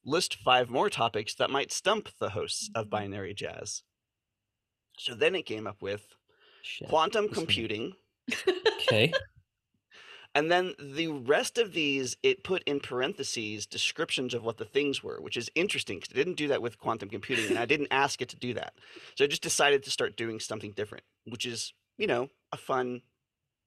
list 0.05 0.37
five 0.37 0.69
more 0.71 0.91
topics 0.91 1.35
that 1.35 1.51
might 1.51 1.73
stump 1.73 2.09
the 2.19 2.31
hosts 2.31 2.71
of 2.75 2.91
Binary 2.91 3.35
Jazz. 3.35 3.83
So 4.99 5.15
then 5.15 5.35
it 5.35 5.43
came 5.47 5.67
up 5.67 5.83
with 5.83 6.07
Shit. 6.63 6.89
quantum 6.89 7.29
computing, 7.29 7.95
Okay. 8.81 9.13
and 10.35 10.51
then 10.51 10.75
the 10.79 11.09
rest 11.09 11.59
of 11.59 11.73
these 11.73 12.17
it 12.23 12.45
put 12.45 12.63
in 12.65 12.81
parentheses 12.81 13.67
descriptions 13.67 14.35
of 14.35 14.45
what 14.45 14.57
the 14.59 14.65
things 14.65 15.03
were, 15.03 15.21
which 15.21 15.37
is 15.37 15.51
interesting 15.55 15.99
because 15.99 16.11
it 16.13 16.15
didn't 16.17 16.37
do 16.37 16.49
that 16.49 16.63
with 16.63 16.79
quantum 16.79 17.09
computing, 17.09 17.47
and 17.47 17.59
I 17.59 17.67
didn't 17.67 17.89
ask 17.91 18.21
it 18.23 18.29
to 18.31 18.37
do 18.37 18.55
that. 18.55 18.75
So 19.17 19.25
I 19.25 19.29
just 19.29 19.43
decided 19.43 19.83
to 19.85 19.91
start 19.91 20.17
doing 20.17 20.41
something 20.41 20.73
different, 20.73 21.05
which 21.25 21.45
is 21.47 21.73
you 21.99 22.07
know 22.07 22.29
a 22.53 22.57
fun 22.57 23.03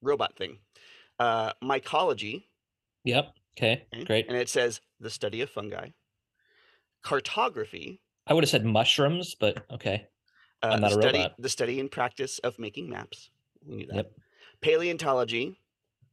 robot 0.02 0.36
thing. 0.38 0.60
Uh, 1.20 1.54
mycology, 1.64 2.44
Yep. 3.04 3.34
Okay. 3.58 3.86
okay, 3.94 4.04
Great. 4.06 4.26
and 4.28 4.38
it 4.38 4.50
says 4.50 4.82
the 5.00 5.10
study 5.10 5.42
of 5.42 5.50
fungi. 5.50 5.90
Cartography, 7.04 8.02
I 8.28 8.34
would 8.34 8.44
have 8.44 8.50
said 8.50 8.66
mushrooms, 8.66 9.36
but 9.36 9.64
okay. 9.72 10.08
uh, 10.64 10.68
I'm 10.68 10.82
not 10.82 10.92
the 10.92 10.98
a 10.98 11.02
study 11.02 11.18
robot. 11.20 11.36
the 11.40 11.50
study 11.50 11.80
and 11.80 11.90
practice 11.92 12.40
of 12.40 12.60
making 12.60 12.90
maps. 12.90 13.30
We 13.66 13.76
knew 13.78 13.88
that. 13.88 13.96
Yep. 13.96 14.12
Paleontology, 14.62 15.60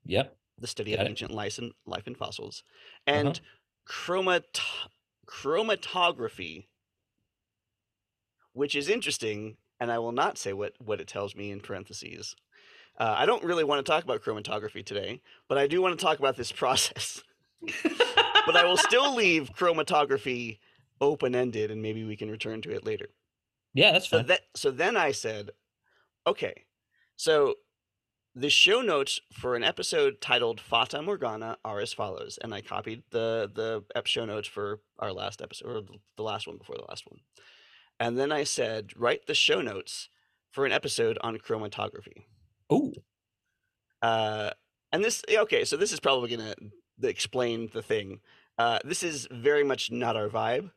Yep. 0.06 0.36
the 0.58 0.66
study 0.66 0.92
Got 0.92 1.00
of 1.00 1.06
it. 1.06 1.10
ancient 1.10 1.30
life 1.32 1.58
and 1.58 1.72
life 1.86 2.06
and 2.06 2.16
fossils, 2.16 2.62
Uh-huh. 3.06 3.18
and 3.18 3.40
chromat 3.88 4.44
chromatography, 5.26 6.66
which 8.52 8.74
is 8.74 8.88
interesting, 8.88 9.56
and 9.80 9.90
I 9.90 9.98
will 9.98 10.12
not 10.12 10.38
say 10.38 10.52
what 10.52 10.74
what 10.78 11.00
it 11.00 11.08
tells 11.08 11.34
me 11.34 11.50
in 11.50 11.60
parentheses. 11.60 12.36
Uh, 12.98 13.14
I 13.18 13.26
don't 13.26 13.42
really 13.42 13.64
want 13.64 13.84
to 13.84 13.90
talk 13.90 14.04
about 14.04 14.22
chromatography 14.22 14.84
today, 14.86 15.20
but 15.48 15.58
I 15.58 15.66
do 15.66 15.82
want 15.82 15.98
to 15.98 16.04
talk 16.04 16.18
about 16.20 16.36
this 16.36 16.52
process. 16.62 17.22
but 18.46 18.56
I 18.56 18.64
will 18.66 18.76
still 18.76 19.14
leave 19.14 19.50
chromatography 19.56 20.58
open 21.04 21.34
ended, 21.34 21.70
and 21.70 21.82
maybe 21.82 22.04
we 22.04 22.16
can 22.16 22.30
return 22.30 22.62
to 22.62 22.73
it 22.73 22.84
later. 22.84 23.08
Yeah, 23.75 23.92
that's 23.92 24.08
So 24.08 24.18
fine. 24.18 24.26
that 24.28 24.42
so 24.54 24.70
then 24.70 24.96
I 24.96 25.12
said, 25.12 25.50
okay, 26.26 26.66
so 27.16 27.56
the 28.34 28.50
show 28.50 28.82
notes 28.82 29.20
for 29.32 29.56
an 29.56 29.64
episode 29.64 30.20
titled 30.20 30.61
Fata 30.61 31.02
Morgana 31.02 31.58
are 31.64 31.80
as 31.80 31.92
follows, 31.92 32.38
and 32.42 32.54
I 32.54 32.62
copied 32.62 33.04
the 33.11 33.50
the 33.54 33.84
ep- 33.94 34.06
show 34.06 34.25
notes 34.25 34.49
for 34.49 34.80
our 34.99 35.12
last 35.12 35.42
episode 35.42 35.68
or 35.68 35.80
the- 35.82 35.99
the 36.16 36.23
last 36.25 36.46
one 36.46 36.58
before 36.58 36.76
the 36.76 36.87
last 36.88 37.04
one, 37.11 37.20
and 38.00 38.18
then 38.18 38.32
I 38.32 38.44
said 38.44 38.96
write 38.96 39.26
the 39.26 39.34
show 39.34 39.61
notes 39.62 40.08
for 40.50 40.66
an 40.66 40.73
episode 40.73 41.18
on 41.23 41.38
chromatography. 41.38 42.25
Oh, 42.70 42.92
Uh, 44.02 44.50
and 44.92 45.04
this 45.04 45.23
okay, 45.30 45.64
so 45.64 45.76
this 45.76 45.92
is 45.92 46.00
probably 46.00 46.30
gonna 46.37 46.54
explain 47.02 47.68
the 47.73 47.82
thing. 47.82 48.20
Uh, 48.58 48.78
this 48.84 49.02
is 49.02 49.26
very 49.30 49.64
much 49.64 49.90
not 49.90 50.16
our 50.16 50.28
vibe. 50.28 50.70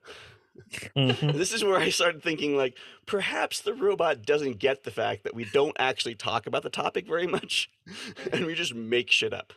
mhm. 0.97 1.33
this 1.33 1.53
is 1.53 1.63
where 1.63 1.77
I 1.77 1.89
started 1.89 2.23
thinking 2.23 2.57
like 2.57 2.75
perhaps 3.05 3.61
the 3.61 3.75
robot 3.75 4.23
doesn't 4.23 4.57
get 4.57 4.83
the 4.83 4.89
fact 4.91 5.23
that 5.23 5.35
we 5.35 5.45
don't 5.45 5.75
actually 5.77 6.15
talk 6.15 6.47
about 6.47 6.63
the 6.63 6.71
topic 6.71 7.07
very 7.07 7.27
much 7.27 7.69
and 8.33 8.45
we 8.47 8.55
just 8.55 8.73
make 8.73 9.11
shit 9.11 9.33
up. 9.33 9.53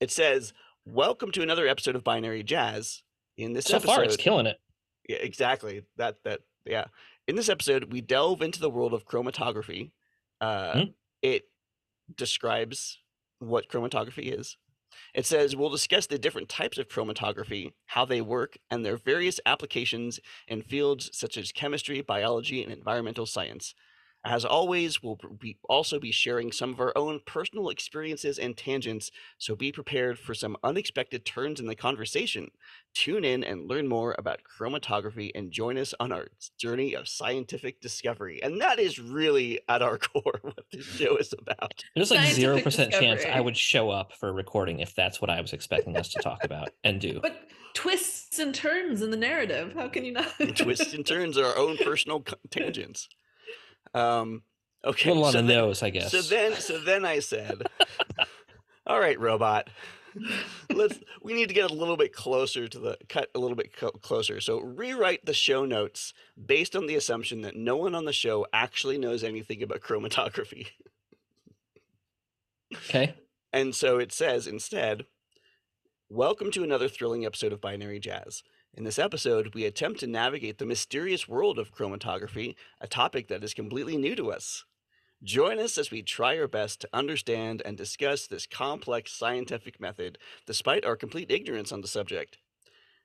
It 0.00 0.10
says, 0.12 0.52
"Welcome 0.84 1.32
to 1.32 1.42
another 1.42 1.66
episode 1.66 1.96
of 1.96 2.04
Binary 2.04 2.42
Jazz." 2.44 3.02
In 3.36 3.52
this 3.52 3.64
so 3.64 3.76
episode, 3.76 3.92
far 3.92 4.04
it's 4.04 4.16
killing 4.16 4.46
it. 4.46 4.60
yeah, 5.08 5.16
exactly. 5.16 5.82
That 5.96 6.22
that 6.24 6.40
yeah. 6.64 6.84
In 7.26 7.34
this 7.36 7.48
episode, 7.48 7.90
we 7.92 8.00
delve 8.00 8.42
into 8.42 8.60
the 8.60 8.70
world 8.70 8.94
of 8.94 9.06
chromatography. 9.06 9.90
Uh, 10.40 10.72
Hmm. 10.72 10.82
It 11.22 11.48
describes 12.14 12.98
what 13.38 13.68
chromatography 13.68 14.38
is. 14.38 14.56
It 15.14 15.26
says 15.26 15.54
we'll 15.54 15.70
discuss 15.70 16.06
the 16.06 16.18
different 16.18 16.48
types 16.48 16.76
of 16.76 16.88
chromatography, 16.88 17.72
how 17.86 18.04
they 18.04 18.20
work, 18.20 18.58
and 18.68 18.84
their 18.84 18.96
various 18.96 19.38
applications 19.46 20.18
in 20.48 20.62
fields 20.62 21.08
such 21.12 21.36
as 21.36 21.52
chemistry, 21.52 22.00
biology, 22.00 22.62
and 22.62 22.72
environmental 22.72 23.24
science. 23.24 23.74
As 24.26 24.44
always, 24.44 25.02
we'll 25.02 25.18
be 25.38 25.58
also 25.68 26.00
be 26.00 26.10
sharing 26.10 26.50
some 26.50 26.70
of 26.70 26.80
our 26.80 26.96
own 26.96 27.20
personal 27.26 27.68
experiences 27.68 28.38
and 28.38 28.56
tangents, 28.56 29.10
so 29.36 29.54
be 29.54 29.70
prepared 29.70 30.18
for 30.18 30.32
some 30.32 30.56
unexpected 30.64 31.26
turns 31.26 31.60
in 31.60 31.66
the 31.66 31.74
conversation. 31.74 32.50
Tune 32.94 33.24
in 33.24 33.44
and 33.44 33.68
learn 33.68 33.86
more 33.86 34.14
about 34.16 34.40
chromatography 34.44 35.30
and 35.34 35.52
join 35.52 35.76
us 35.76 35.92
on 36.00 36.10
our 36.10 36.28
journey 36.58 36.94
of 36.94 37.06
scientific 37.06 37.82
discovery. 37.82 38.42
And 38.42 38.60
that 38.62 38.78
is 38.78 38.98
really 38.98 39.60
at 39.68 39.82
our 39.82 39.98
core 40.14 40.40
what 40.40 40.64
this 40.72 40.86
show 40.86 41.16
is 41.16 41.34
about. 41.38 41.84
There's 41.94 42.10
like 42.10 42.32
zero 42.32 42.60
percent 42.62 42.92
chance 42.92 43.24
I 43.30 43.40
would 43.40 43.56
show 43.58 43.90
up 43.90 44.14
for 44.14 44.30
a 44.30 44.32
recording 44.32 44.80
if 44.80 44.94
that's 44.94 45.20
what 45.20 45.28
I 45.28 45.40
was 45.42 45.52
expecting 45.52 45.98
us 45.98 46.08
to 46.10 46.22
talk 46.22 46.44
about 46.44 46.70
and 46.82 46.98
do. 46.98 47.20
but 47.20 47.48
twists 47.74 48.38
and 48.38 48.54
turns 48.54 49.02
in 49.02 49.10
the 49.10 49.16
narrative. 49.18 49.74
How 49.74 49.88
can 49.88 50.04
you 50.04 50.12
not? 50.12 50.32
Twists 50.54 50.94
and 50.94 51.04
turns 51.04 51.36
are 51.36 51.44
our 51.44 51.58
own 51.58 51.76
personal 51.76 52.24
tangents. 52.50 53.08
Um, 53.94 54.42
okay. 54.84 55.10
a 55.10 55.12
little 55.12 55.24
on 55.26 55.32
so 55.32 55.40
the 55.42 55.46
then- 55.48 55.56
nose, 55.56 55.82
I 55.82 55.90
guess. 55.90 56.10
So 56.10 56.20
then, 56.22 56.54
so 56.54 56.78
then 56.78 57.04
I 57.04 57.20
said, 57.20 57.62
"All 58.86 58.98
right, 59.00 59.18
robot, 59.18 59.68
let's. 60.72 60.98
We 61.22 61.32
need 61.32 61.48
to 61.48 61.54
get 61.54 61.70
a 61.70 61.74
little 61.74 61.96
bit 61.96 62.12
closer 62.12 62.68
to 62.68 62.78
the 62.78 62.98
cut. 63.08 63.30
A 63.34 63.38
little 63.38 63.56
bit 63.56 63.74
co- 63.74 63.90
closer. 63.92 64.40
So 64.42 64.60
rewrite 64.60 65.24
the 65.24 65.32
show 65.32 65.64
notes 65.64 66.12
based 66.44 66.76
on 66.76 66.86
the 66.86 66.96
assumption 66.96 67.40
that 67.42 67.56
no 67.56 67.76
one 67.76 67.94
on 67.94 68.04
the 68.04 68.12
show 68.12 68.46
actually 68.52 68.98
knows 68.98 69.24
anything 69.24 69.62
about 69.62 69.80
chromatography. 69.80 70.66
okay. 72.74 73.14
And 73.54 73.74
so 73.74 73.98
it 73.98 74.12
says 74.12 74.46
instead, 74.46 75.06
Welcome 76.10 76.50
to 76.52 76.62
another 76.62 76.88
thrilling 76.88 77.24
episode 77.24 77.52
of 77.54 77.62
Binary 77.62 77.98
Jazz. 77.98 78.42
In 78.76 78.82
this 78.82 78.98
episode, 78.98 79.54
we 79.54 79.64
attempt 79.64 80.00
to 80.00 80.08
navigate 80.08 80.58
the 80.58 80.66
mysterious 80.66 81.28
world 81.28 81.60
of 81.60 81.72
chromatography, 81.72 82.56
a 82.80 82.88
topic 82.88 83.28
that 83.28 83.44
is 83.44 83.54
completely 83.54 83.96
new 83.96 84.16
to 84.16 84.32
us. 84.32 84.64
Join 85.22 85.60
us 85.60 85.78
as 85.78 85.92
we 85.92 86.02
try 86.02 86.36
our 86.36 86.48
best 86.48 86.80
to 86.80 86.88
understand 86.92 87.62
and 87.64 87.76
discuss 87.76 88.26
this 88.26 88.48
complex 88.48 89.12
scientific 89.12 89.80
method 89.80 90.18
despite 90.44 90.84
our 90.84 90.96
complete 90.96 91.30
ignorance 91.30 91.70
on 91.70 91.82
the 91.82 91.88
subject. 91.88 92.38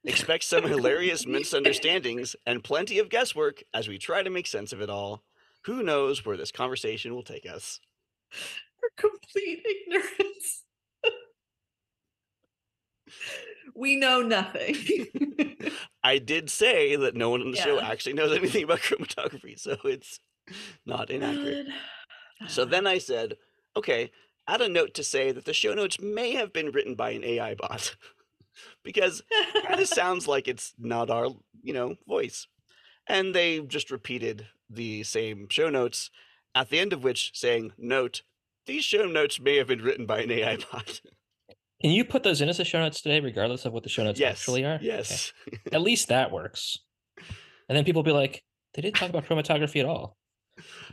Expect 0.04 0.44
some 0.44 0.64
hilarious 0.68 1.28
misunderstandings 1.28 2.36
and 2.48 2.64
plenty 2.64 2.98
of 2.98 3.10
guesswork 3.10 3.62
as 3.72 3.88
we 3.88 4.00
try 4.00 4.24
to 4.24 4.30
make 4.32 4.48
sense 4.48 4.74
of 4.74 4.82
it 4.82 4.90
all. 4.90 5.22
Who 5.66 5.84
knows 5.84 6.26
where 6.26 6.38
this 6.38 6.52
conversation 6.52 7.14
will 7.14 7.22
take 7.22 7.46
us? 7.46 7.80
For 8.80 8.90
complete 8.98 9.64
ignorance. 9.64 10.64
we 13.80 13.96
know 13.96 14.22
nothing. 14.22 14.76
I 16.04 16.18
did 16.18 16.50
say 16.50 16.98
that 16.98 17.16
no 17.16 17.30
one 17.30 17.42
on 17.42 17.52
the 17.52 17.58
show 17.58 17.80
actually 17.80 18.14
knows 18.14 18.36
anything 18.36 18.66
about 18.66 18.80
chromatography, 18.80 19.58
so 19.58 19.78
it's 19.86 20.20
not 20.86 21.10
inaccurate. 21.10 21.68
So 22.48 22.66
then 22.66 22.86
I 22.86 22.98
said, 22.98 23.38
okay, 23.78 24.12
add 24.48 24.62
a 24.62 24.68
note 24.68 24.94
to 24.96 25.04
say 25.04 25.32
that 25.32 25.46
the 25.46 25.54
show 25.54 25.74
notes 25.74 26.00
may 26.00 26.34
have 26.34 26.52
been 26.52 26.72
written 26.72 26.96
by 26.96 27.12
an 27.12 27.24
AI 27.24 27.56
bot 27.56 27.96
because 28.84 29.24
it 29.32 29.66
kind 29.66 29.80
of 29.80 29.88
sounds 29.88 30.28
like 30.28 30.48
it's 30.48 30.74
not 30.78 31.10
our, 31.10 31.30
you 31.64 31.74
know, 31.74 31.96
voice. 32.08 32.48
And 33.08 33.34
they 33.34 33.60
just 33.62 33.92
repeated 33.92 34.48
the 34.70 35.04
same 35.04 35.48
show 35.50 35.70
notes, 35.70 36.12
at 36.54 36.70
the 36.70 36.80
end 36.80 36.94
of 36.94 37.04
which 37.04 37.32
saying, 37.34 37.72
"Note: 37.78 38.22
These 38.68 38.84
show 38.84 39.06
notes 39.06 39.40
may 39.40 39.56
have 39.56 39.68
been 39.68 39.82
written 39.82 40.06
by 40.06 40.20
an 40.20 40.32
AI 40.32 40.58
bot." 40.72 41.02
Can 41.82 41.92
you 41.92 42.04
put 42.04 42.24
those 42.24 42.42
in 42.42 42.50
as 42.50 42.58
the 42.58 42.66
show 42.66 42.80
notes 42.80 43.02
today, 43.02 43.20
regardless 43.22 43.66
of 43.66 43.72
what 43.74 43.84
the 43.84 43.90
show 43.90 44.04
notes 44.04 44.20
yes, 44.20 44.32
actually 44.34 44.66
are? 44.66 44.76
Okay. 44.76 44.86
yes. 44.86 45.32
At 45.72 45.82
least 45.82 46.10
that 46.10 46.32
works. 46.32 46.80
And 47.70 47.78
then 47.78 47.86
people 47.86 48.00
will 48.02 48.12
be 48.12 48.12
like, 48.12 48.44
they 48.74 48.82
didn't 48.82 48.98
talk 48.98 49.10
about 49.10 49.26
chromatography 49.26 49.80
at 49.80 49.86
all. 49.86 50.18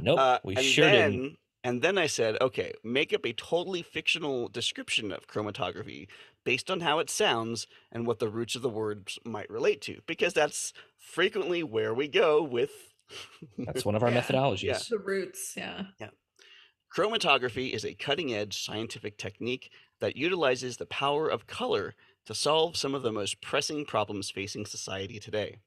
Nope, 0.01 0.19
Uh, 0.19 0.39
we 0.45 0.55
and 0.55 0.65
sure 0.65 0.87
then, 0.87 1.11
didn't. 1.11 1.37
And 1.65 1.83
then 1.83 1.99
I 1.99 2.07
said, 2.07 2.37
okay, 2.41 2.73
make 2.85 3.13
up 3.13 3.27
a 3.27 3.33
totally 3.33 3.83
fictional 3.83 4.49
description 4.49 5.11
of 5.11 5.27
chromatography 5.27 6.07
based 6.45 6.71
on 6.71 6.79
how 6.81 7.01
it 7.01 7.11
sounds 7.11 7.67
and 7.91 8.07
what 8.07 8.21
the 8.21 8.29
roots 8.29 8.55
of 8.55 8.63
the 8.63 8.69
words 8.69 9.19
might 9.25 9.51
relate 9.51 9.81
to, 9.83 10.01
because 10.07 10.33
that's 10.33 10.73
frequently 10.97 11.65
where 11.65 11.93
we 11.93 12.07
go 12.07 12.43
with. 12.45 12.71
That's 13.59 13.85
one 13.85 13.97
of 13.97 14.05
our 14.05 14.11
Yeah. 14.13 14.21
methodologies. 14.21 14.89
The 14.89 14.99
roots, 14.99 15.55
yeah. 15.57 15.87
yeah. 15.99 16.11
Chromatography 16.95 17.73
is 17.73 17.85
a 17.85 17.95
cutting 17.95 18.33
edge 18.33 18.65
scientific 18.65 19.19
technique 19.19 19.71
that 20.01 20.17
utilizes 20.17 20.77
the 20.77 20.87
power 20.87 21.29
of 21.29 21.47
color 21.47 21.95
to 22.27 22.35
solve 22.35 22.77
some 22.77 22.95
of 22.95 23.03
the 23.03 23.13
most 23.13 23.41
pressing 23.41 23.85
problems 23.85 24.31
facing 24.31 24.67
society 24.67 25.19
today. 25.19 25.59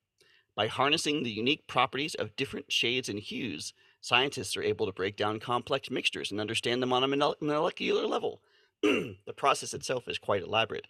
By 0.56 0.68
harnessing 0.68 1.24
the 1.24 1.32
unique 1.32 1.68
properties 1.68 2.16
of 2.16 2.36
different 2.36 2.72
shades 2.72 3.08
and 3.08 3.20
hues, 3.20 3.74
scientists 4.02 4.58
are 4.58 4.64
able 4.64 4.86
to 4.86 4.92
break 4.92 5.16
down 5.16 5.40
complex 5.40 5.90
mixtures 5.90 6.32
and 6.32 6.42
understand 6.42 6.82
them 6.82 6.92
on 6.92 7.04
a 7.04 7.36
molecular 7.42 8.06
level. 8.06 8.42
the 8.82 9.34
process 9.36 9.74
itself 9.74 10.08
is 10.08 10.18
quite 10.18 10.44
elaborate, 10.44 10.88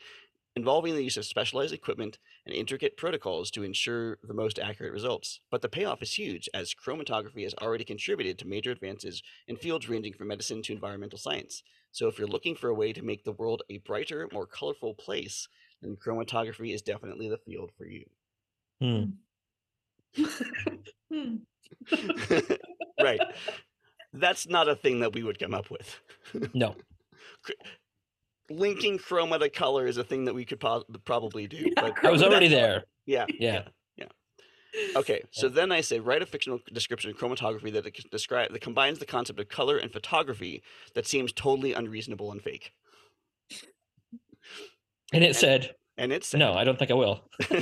involving 0.56 0.96
the 0.96 1.04
use 1.04 1.18
of 1.18 1.26
specialized 1.26 1.74
equipment 1.74 2.18
and 2.46 2.56
intricate 2.56 2.98
protocols 2.98 3.52
to 3.52 3.64
ensure 3.64 4.18
the 4.24 4.34
most 4.34 4.60
accurate 4.60 4.94
results. 4.94 5.40
But 5.52 5.62
the 5.62 5.70
payoff 5.70 6.02
is 6.02 6.14
huge, 6.14 6.50
as 6.54 6.74
chromatography 6.74 7.44
has 7.44 7.54
already 7.56 7.84
contributed 7.84 8.40
to 8.40 8.48
major 8.48 8.72
advances 8.72 9.22
in 9.48 9.56
fields 9.56 9.88
ranging 9.88 10.14
from 10.14 10.28
medicine 10.28 10.62
to 10.64 10.74
environmental 10.74 11.20
science. 11.20 11.64
So, 11.92 12.08
if 12.08 12.18
you're 12.20 12.28
looking 12.28 12.56
for 12.56 12.70
a 12.70 12.74
way 12.76 12.94
to 12.94 13.02
make 13.02 13.24
the 13.24 13.32
world 13.32 13.64
a 13.70 13.80
brighter, 13.80 14.28
more 14.32 14.46
colorful 14.46 14.94
place, 14.94 15.48
then 15.82 15.96
chromatography 15.98 16.74
is 16.74 16.82
definitely 16.82 17.30
the 17.30 17.38
field 17.38 17.72
for 17.78 17.86
you. 17.86 18.06
Hmm. 18.82 19.04
Hmm. 21.12 21.36
right. 23.02 23.20
That's 24.14 24.48
not 24.48 24.68
a 24.68 24.76
thing 24.76 25.02
that 25.02 25.14
we 25.14 25.24
would 25.24 25.40
come 25.40 25.54
up 25.54 25.70
with. 25.70 26.00
No, 26.54 26.76
Linking 28.50 28.98
chroma 28.98 29.40
to 29.40 29.50
color 29.50 29.86
is 29.86 29.98
a 29.98 30.04
thing 30.04 30.26
that 30.26 30.34
we 30.34 30.44
could 30.46 30.60
po- 30.60 30.84
probably 31.06 31.48
do. 31.48 31.72
But 31.76 32.04
I 32.04 32.10
was 32.10 32.24
already 32.24 32.48
that's- 32.48 32.68
there. 32.72 32.84
Yeah. 33.06 33.26
Yeah. 33.40 33.62
Okay, 34.96 35.24
so 35.32 35.50
then 35.50 35.72
I 35.72 35.82
say 35.82 36.00
write 36.00 36.22
a 36.22 36.26
fictional 36.26 36.60
description 36.72 37.10
of 37.10 37.18
chromatography 37.18 37.74
that 37.74 38.10
describe 38.12 38.52
that 38.52 38.62
combines 38.62 39.00
the 39.00 39.06
concept 39.06 39.40
of 39.40 39.50
color 39.50 39.78
and 39.78 39.92
photography 39.92 40.62
that 40.94 41.08
seems 41.08 41.32
totally 41.34 41.74
unreasonable 41.74 42.32
and 42.32 42.42
fake. 42.42 42.72
And 45.12 45.24
it 45.24 45.36
said, 45.36 45.76
And 45.98 46.12
it's 46.12 46.34
no, 46.34 46.54
I 46.54 46.64
don't 46.64 46.78
think 46.78 46.92
I 46.92 46.96
will. 46.96 47.24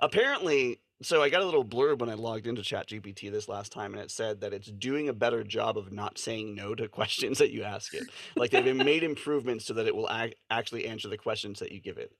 apparently 0.00 0.80
so 1.02 1.22
I 1.22 1.28
got 1.28 1.42
a 1.42 1.44
little 1.44 1.64
blurb 1.64 1.98
when 1.98 2.08
I 2.08 2.14
logged 2.14 2.46
into 2.46 2.62
ChatGPT 2.62 3.30
this 3.30 3.50
last 3.50 3.70
time, 3.70 3.92
and 3.92 4.02
it 4.02 4.10
said 4.10 4.40
that 4.40 4.54
it's 4.54 4.70
doing 4.70 5.10
a 5.10 5.12
better 5.12 5.44
job 5.44 5.76
of 5.76 5.92
not 5.92 6.16
saying 6.16 6.54
no 6.54 6.74
to 6.74 6.88
questions 7.00 7.36
that 7.38 7.52
you 7.52 7.64
ask 7.64 7.92
it. 7.92 8.04
Like 8.34 8.50
they've 8.50 8.74
made 8.74 9.02
improvements 9.02 9.66
so 9.66 9.74
that 9.74 9.86
it 9.86 9.94
will 9.94 10.08
ac- 10.10 10.36
actually 10.50 10.86
answer 10.86 11.08
the 11.08 11.18
questions 11.18 11.58
that 11.58 11.70
you 11.70 11.80
give 11.82 11.98
it. 11.98 12.12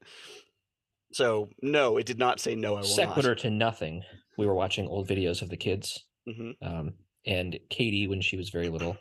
So 1.13 1.49
no, 1.63 1.97
it 1.97 2.07
did 2.07 2.19
not 2.19 2.41
say 2.41 2.55
no. 2.55 2.75
I 2.75 2.81
will 2.81 2.85
Sequitur 2.85 3.31
not. 3.31 3.39
to 3.39 3.51
nothing. 3.51 4.03
We 4.37 4.47
were 4.47 4.55
watching 4.55 4.87
old 4.87 5.09
videos 5.09 5.41
of 5.43 5.49
the 5.49 5.57
kids. 5.57 6.05
hmm 6.27 6.51
Um, 6.63 6.95
and 7.27 7.59
Katie, 7.71 8.07
when 8.07 8.21
she 8.21 8.37
was 8.37 8.51
very 8.51 8.69
little, 8.69 8.97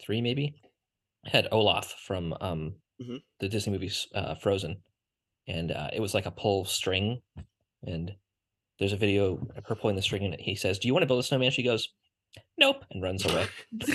three 0.00 0.20
maybe, 0.20 0.54
had 1.26 1.48
Olaf 1.52 1.92
from 2.06 2.34
um, 2.40 2.76
Mhm. 3.00 3.22
the 3.40 3.48
Disney 3.48 3.72
movies 3.72 4.06
uh, 4.14 4.34
Frozen. 4.36 4.82
And 5.46 5.70
uh, 5.72 5.88
it 5.92 6.00
was 6.00 6.14
like 6.14 6.26
a 6.26 6.30
pull 6.30 6.64
string. 6.64 7.22
And 7.86 8.12
there's 8.78 8.92
a 8.92 8.96
video 8.96 9.34
of 9.56 9.64
her 9.66 9.74
pulling 9.74 9.96
the 9.96 10.02
string, 10.02 10.24
and 10.24 10.34
he 10.38 10.54
says, 10.54 10.78
Do 10.78 10.86
you 10.88 10.94
want 10.94 11.02
to 11.02 11.06
build 11.06 11.20
a 11.20 11.22
snowman? 11.22 11.50
She 11.52 11.62
goes, 11.62 11.88
Nope, 12.58 12.84
and 12.90 13.02
runs 13.02 13.24
away. 13.24 13.46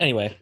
anyway, 0.00 0.36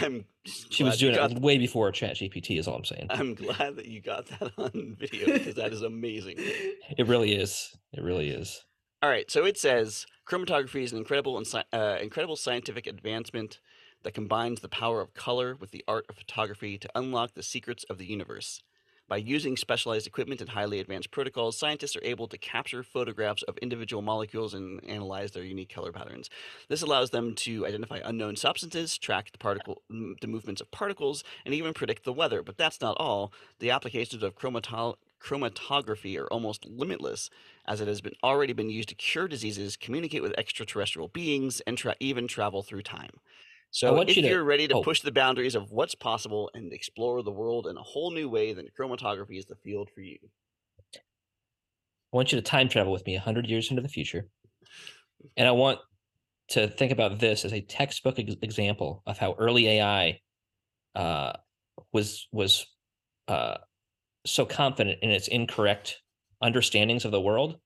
I'm. 0.00 0.24
she 0.44 0.84
was 0.84 0.98
doing 0.98 1.14
it 1.14 1.40
way 1.40 1.58
before 1.58 1.90
ChatGPT, 1.92 2.58
is 2.58 2.66
all 2.66 2.76
I'm 2.76 2.84
saying. 2.84 3.06
I'm 3.10 3.34
glad 3.34 3.76
that 3.76 3.86
you 3.86 4.00
got 4.00 4.26
that 4.26 4.52
on 4.58 4.96
video 4.98 5.38
because 5.38 5.54
that 5.54 5.72
is 5.72 5.82
amazing. 5.82 6.36
It 6.38 7.06
really 7.06 7.34
is. 7.34 7.76
It 7.92 8.02
really 8.02 8.30
is. 8.30 8.64
All 9.02 9.08
right, 9.08 9.30
so 9.30 9.46
it 9.46 9.56
says 9.56 10.06
chromatography 10.28 10.82
is 10.82 10.92
an 10.92 10.98
incredible 10.98 11.38
and 11.38 11.64
uh, 11.72 11.96
incredible 12.02 12.36
scientific 12.36 12.86
advancement 12.86 13.58
that 14.02 14.12
combines 14.12 14.60
the 14.60 14.68
power 14.68 15.00
of 15.00 15.14
color 15.14 15.56
with 15.56 15.70
the 15.70 15.84
art 15.88 16.06
of 16.08 16.16
photography 16.16 16.78
to 16.78 16.90
unlock 16.94 17.34
the 17.34 17.42
secrets 17.42 17.84
of 17.88 17.98
the 17.98 18.06
universe. 18.06 18.62
By 19.10 19.16
using 19.16 19.56
specialized 19.56 20.06
equipment 20.06 20.40
and 20.40 20.50
highly 20.50 20.78
advanced 20.78 21.10
protocols, 21.10 21.58
scientists 21.58 21.96
are 21.96 22.04
able 22.04 22.28
to 22.28 22.38
capture 22.38 22.84
photographs 22.84 23.42
of 23.42 23.58
individual 23.58 24.02
molecules 24.02 24.54
and 24.54 24.80
analyze 24.88 25.32
their 25.32 25.42
unique 25.42 25.74
color 25.74 25.90
patterns. 25.90 26.30
This 26.68 26.80
allows 26.80 27.10
them 27.10 27.34
to 27.34 27.66
identify 27.66 27.98
unknown 28.04 28.36
substances, 28.36 28.96
track 28.96 29.32
the 29.32 29.38
particle, 29.38 29.82
the 29.88 30.28
movements 30.28 30.60
of 30.60 30.70
particles, 30.70 31.24
and 31.44 31.52
even 31.52 31.74
predict 31.74 32.04
the 32.04 32.12
weather. 32.12 32.40
But 32.40 32.56
that's 32.56 32.80
not 32.80 32.96
all. 33.00 33.32
The 33.58 33.72
applications 33.72 34.22
of 34.22 34.36
chromato- 34.36 34.94
chromatography 35.20 36.16
are 36.16 36.32
almost 36.32 36.64
limitless, 36.64 37.30
as 37.66 37.80
it 37.80 37.88
has 37.88 38.00
been 38.00 38.14
already 38.22 38.52
been 38.52 38.70
used 38.70 38.90
to 38.90 38.94
cure 38.94 39.26
diseases, 39.26 39.76
communicate 39.76 40.22
with 40.22 40.38
extraterrestrial 40.38 41.08
beings, 41.08 41.60
and 41.66 41.76
tra- 41.76 41.96
even 41.98 42.28
travel 42.28 42.62
through 42.62 42.82
time. 42.82 43.18
So, 43.72 43.94
want 43.94 44.10
if 44.10 44.16
you 44.16 44.24
you're 44.24 44.44
ready 44.44 44.66
to 44.68 44.74
oh. 44.74 44.82
push 44.82 45.00
the 45.00 45.12
boundaries 45.12 45.54
of 45.54 45.70
what's 45.70 45.94
possible 45.94 46.50
and 46.54 46.72
explore 46.72 47.22
the 47.22 47.30
world 47.30 47.68
in 47.68 47.76
a 47.76 47.82
whole 47.82 48.10
new 48.10 48.28
way, 48.28 48.52
then 48.52 48.66
chromatography 48.78 49.38
is 49.38 49.46
the 49.46 49.54
field 49.56 49.90
for 49.94 50.00
you. 50.00 50.18
I 50.94 52.16
want 52.16 52.32
you 52.32 52.36
to 52.36 52.42
time 52.42 52.68
travel 52.68 52.92
with 52.92 53.06
me 53.06 53.14
100 53.14 53.46
years 53.46 53.70
into 53.70 53.82
the 53.82 53.88
future. 53.88 54.26
And 55.36 55.46
I 55.46 55.52
want 55.52 55.78
to 56.48 56.66
think 56.66 56.90
about 56.90 57.20
this 57.20 57.44
as 57.44 57.52
a 57.52 57.60
textbook 57.60 58.18
ex- 58.18 58.34
example 58.42 59.02
of 59.06 59.18
how 59.18 59.36
early 59.38 59.68
AI 59.68 60.18
uh, 60.96 61.32
was 61.92 62.26
was 62.32 62.66
uh, 63.28 63.58
so 64.26 64.44
confident 64.44 64.98
in 65.02 65.10
its 65.10 65.28
incorrect 65.28 66.02
understandings 66.42 67.04
of 67.04 67.12
the 67.12 67.20
world 67.20 67.58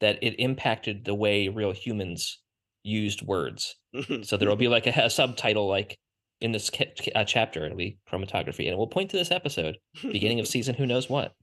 that 0.00 0.18
it 0.22 0.40
impacted 0.40 1.04
the 1.04 1.14
way 1.14 1.46
real 1.46 1.70
humans 1.70 2.41
used 2.82 3.22
words. 3.22 3.76
So 4.22 4.36
there 4.36 4.48
will 4.48 4.56
be 4.56 4.68
like 4.68 4.86
a, 4.86 5.04
a 5.04 5.10
subtitle 5.10 5.68
like 5.68 5.98
in 6.40 6.50
this 6.52 6.70
ca- 6.70 6.92
uh, 7.14 7.24
chapter, 7.24 7.64
it'll 7.64 7.76
be 7.76 7.98
chromatography, 8.10 8.60
and 8.64 8.68
it 8.70 8.76
will 8.78 8.86
point 8.88 9.10
to 9.10 9.16
this 9.16 9.30
episode, 9.30 9.76
beginning 10.02 10.40
of 10.40 10.46
season 10.54 10.74
who 10.74 10.86
knows 10.86 11.08
what. 11.08 11.34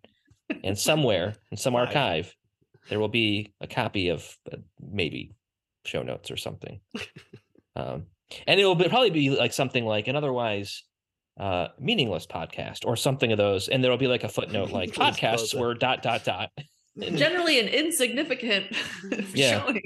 And 0.63 0.77
somewhere 0.77 1.35
in 1.51 1.57
some 1.57 1.75
archive, 1.75 2.35
there 2.89 2.99
will 2.99 3.07
be 3.07 3.53
a 3.61 3.67
copy 3.67 4.09
of 4.09 4.27
uh, 4.51 4.57
maybe 4.81 5.35
show 5.85 6.01
notes 6.01 6.31
or 6.31 6.37
something. 6.37 6.79
um, 7.75 8.07
and 8.47 8.59
it 8.59 8.65
will 8.65 8.75
be, 8.75 8.89
probably 8.89 9.11
be 9.11 9.29
like 9.29 9.53
something 9.53 9.85
like 9.85 10.07
an 10.07 10.15
otherwise 10.15 10.83
uh, 11.39 11.67
meaningless 11.79 12.25
podcast 12.27 12.85
or 12.85 12.95
something 12.97 13.31
of 13.31 13.37
those. 13.37 13.69
And 13.69 13.83
there 13.83 13.91
will 13.91 13.97
be 13.97 14.07
like 14.07 14.23
a 14.23 14.29
footnote 14.29 14.71
like 14.71 14.91
podcasts 14.91 15.57
were 15.57 15.75
dot 15.75 16.01
dot 16.01 16.25
dot. 16.25 16.49
Generally, 16.99 17.59
an 17.59 17.67
insignificant 17.67 18.65
Yeah. 19.33 19.61
showing. 19.61 19.81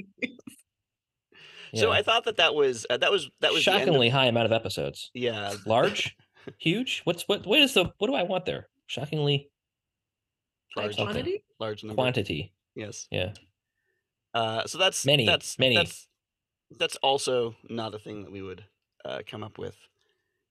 So 1.76 1.90
I 1.92 2.02
thought 2.02 2.24
that 2.24 2.36
that 2.36 2.54
was 2.54 2.86
uh, 2.90 2.96
that 2.98 3.10
was 3.10 3.30
that 3.40 3.52
was 3.52 3.64
the 3.64 3.70
end 3.72 3.80
of- 3.82 3.86
shockingly 3.86 4.08
high 4.08 4.26
amount 4.26 4.46
of 4.46 4.52
episodes. 4.52 5.10
yeah, 5.14 5.54
Large, 5.66 6.16
huge. 6.58 7.00
What's 7.04 7.24
what? 7.28 7.46
What 7.46 7.60
is 7.60 7.74
the? 7.74 7.92
What 7.98 8.08
do 8.08 8.14
I 8.14 8.22
want 8.22 8.44
there? 8.46 8.68
Shockingly 8.86 9.50
High 10.76 10.82
large, 10.82 10.96
something. 10.96 11.14
quantity. 11.14 11.44
large 11.60 11.84
number. 11.84 11.94
quantity. 11.94 12.52
Yes. 12.74 13.06
Yeah. 13.10 13.32
Uh, 14.34 14.64
so 14.66 14.78
that's 14.78 15.06
Many, 15.06 15.24
That's 15.26 15.58
many. 15.58 15.76
That's 15.76 16.08
that's 16.78 16.96
also 16.96 17.54
not 17.70 17.94
a 17.94 17.98
thing 17.98 18.22
that 18.24 18.32
we 18.32 18.42
would 18.42 18.64
uh, 19.04 19.20
come 19.26 19.42
up 19.44 19.58
with. 19.58 19.76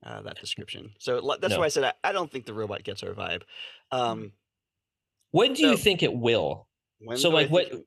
Uh, 0.06 0.22
that 0.22 0.38
description. 0.38 0.92
So 1.00 1.22
that's 1.40 1.54
No. 1.54 1.60
why 1.60 1.66
I 1.66 1.70
said 1.70 1.86
I, 1.86 1.94
I 2.04 2.12
don't 2.12 2.30
think 2.30 2.46
the 2.46 2.54
robot 2.54 2.84
gets 2.84 3.04
our 3.04 3.14
vibe. 3.14 3.44
Um, 3.90 4.34
When 5.32 5.54
do 5.54 5.66
you 5.66 5.78
think 5.78 6.04
it 6.04 6.14
will? 6.14 6.68
when 7.00 7.16
So, 7.18 7.30
like, 7.30 7.50
what- 7.50 7.70
think- 7.72 7.86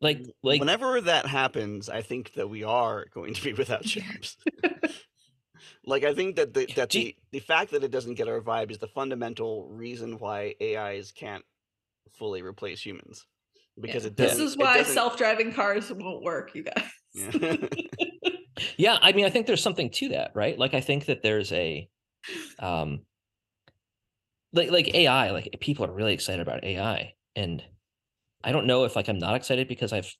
Like 0.00 0.20
like 0.42 0.60
whenever 0.60 1.00
that 1.00 1.26
happens, 1.26 1.88
I 1.88 2.02
think 2.02 2.34
that 2.34 2.48
we 2.48 2.62
are 2.64 3.06
going 3.12 3.34
to 3.34 3.42
be 3.42 3.52
without 3.52 3.82
jobs. 3.82 4.36
like 5.84 6.04
I 6.04 6.14
think 6.14 6.36
that 6.36 6.54
the 6.54 6.66
that 6.76 6.90
Do 6.90 7.00
you- 7.00 7.06
the, 7.32 7.38
the 7.38 7.40
fact 7.40 7.72
that 7.72 7.82
it 7.82 7.90
doesn't 7.90 8.14
get 8.14 8.28
our 8.28 8.40
vibe 8.40 8.70
is 8.70 8.78
the 8.78 8.86
fundamental 8.88 9.68
reason 9.68 10.18
why 10.18 10.54
AIs 10.62 11.10
can't 11.12 11.44
fully 12.18 12.42
replace 12.42 12.80
humans. 12.84 13.26
Because 13.80 14.04
Yeah. 14.04 14.08
it 14.10 14.16
This 14.16 14.30
doesn't. 14.30 14.44
This 14.44 14.52
is 14.52 14.56
why 14.58 14.76
doesn't- 14.78 14.94
self-driving 14.94 15.52
cars 15.52 15.92
won't 15.92 16.22
work, 16.22 16.54
you 16.54 16.64
guys. 16.64 16.84
Yeah. 17.14 17.56
yeah, 18.76 18.98
I 19.00 19.12
mean, 19.12 19.24
I 19.24 19.30
think 19.30 19.46
there's 19.46 19.62
something 19.62 19.90
to 19.92 20.10
that, 20.10 20.32
right? 20.34 20.58
Like, 20.58 20.74
I 20.74 20.80
think 20.80 21.06
that 21.06 21.22
there's 21.22 21.50
a, 21.52 21.88
um, 22.58 23.00
like 24.52 24.70
like 24.70 24.94
AI, 24.94 25.30
like 25.30 25.56
people 25.60 25.86
are 25.86 25.92
really 25.92 26.12
excited 26.12 26.40
about 26.40 26.64
AI, 26.64 27.14
and 27.34 27.64
I 28.44 28.52
don't 28.52 28.66
know 28.66 28.84
if 28.84 28.96
like 28.96 29.08
I'm 29.08 29.18
not 29.18 29.34
excited 29.34 29.68
because 29.68 29.92
I've 29.92 30.12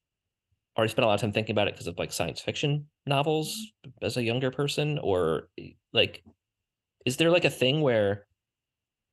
already 0.76 0.90
spent 0.90 1.04
a 1.04 1.08
lot 1.08 1.14
of 1.14 1.20
time 1.20 1.32
thinking 1.32 1.54
about 1.54 1.68
it 1.68 1.74
because 1.74 1.86
of 1.86 1.98
like 1.98 2.12
science 2.12 2.40
fiction 2.40 2.86
novels 3.06 3.72
as 4.02 4.16
a 4.16 4.22
younger 4.22 4.50
person, 4.50 4.98
or 4.98 5.48
eh, 5.58 5.70
like, 5.92 6.22
is 7.04 7.16
there 7.16 7.30
like 7.30 7.44
a 7.44 7.50
thing 7.50 7.80
where 7.80 8.26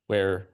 where 0.07 0.49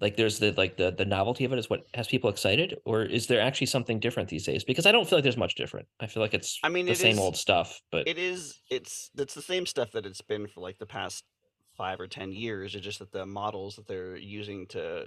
like 0.00 0.16
there's 0.16 0.38
the 0.38 0.52
like 0.52 0.76
the 0.76 0.90
the 0.90 1.04
novelty 1.04 1.44
of 1.44 1.52
it 1.52 1.58
is 1.58 1.70
what 1.70 1.86
has 1.94 2.08
people 2.08 2.28
excited, 2.28 2.78
or 2.84 3.02
is 3.02 3.26
there 3.26 3.40
actually 3.40 3.68
something 3.68 4.00
different 4.00 4.28
these 4.28 4.44
days? 4.44 4.64
Because 4.64 4.86
I 4.86 4.92
don't 4.92 5.08
feel 5.08 5.18
like 5.18 5.22
there's 5.22 5.36
much 5.36 5.54
different. 5.54 5.86
I 6.00 6.06
feel 6.06 6.22
like 6.22 6.34
it's 6.34 6.58
I 6.62 6.68
mean, 6.68 6.86
the 6.86 6.94
same 6.94 7.12
is- 7.12 7.20
old 7.20 7.36
stuff, 7.36 7.80
but 7.90 8.08
it 8.08 8.18
is 8.18 8.60
it's 8.70 9.10
it's 9.16 9.34
the 9.34 9.42
same 9.42 9.66
stuff 9.66 9.92
that 9.92 10.06
it's 10.06 10.22
been 10.22 10.48
for 10.48 10.60
like 10.60 10.78
the 10.78 10.86
past 10.86 11.24
five 11.76 12.00
or 12.00 12.06
ten 12.06 12.32
years 12.32 12.74
it's 12.74 12.84
just 12.84 12.98
that 12.98 13.10
the 13.12 13.24
models 13.24 13.76
that 13.76 13.86
they're 13.86 14.14
using 14.14 14.66
to 14.66 15.06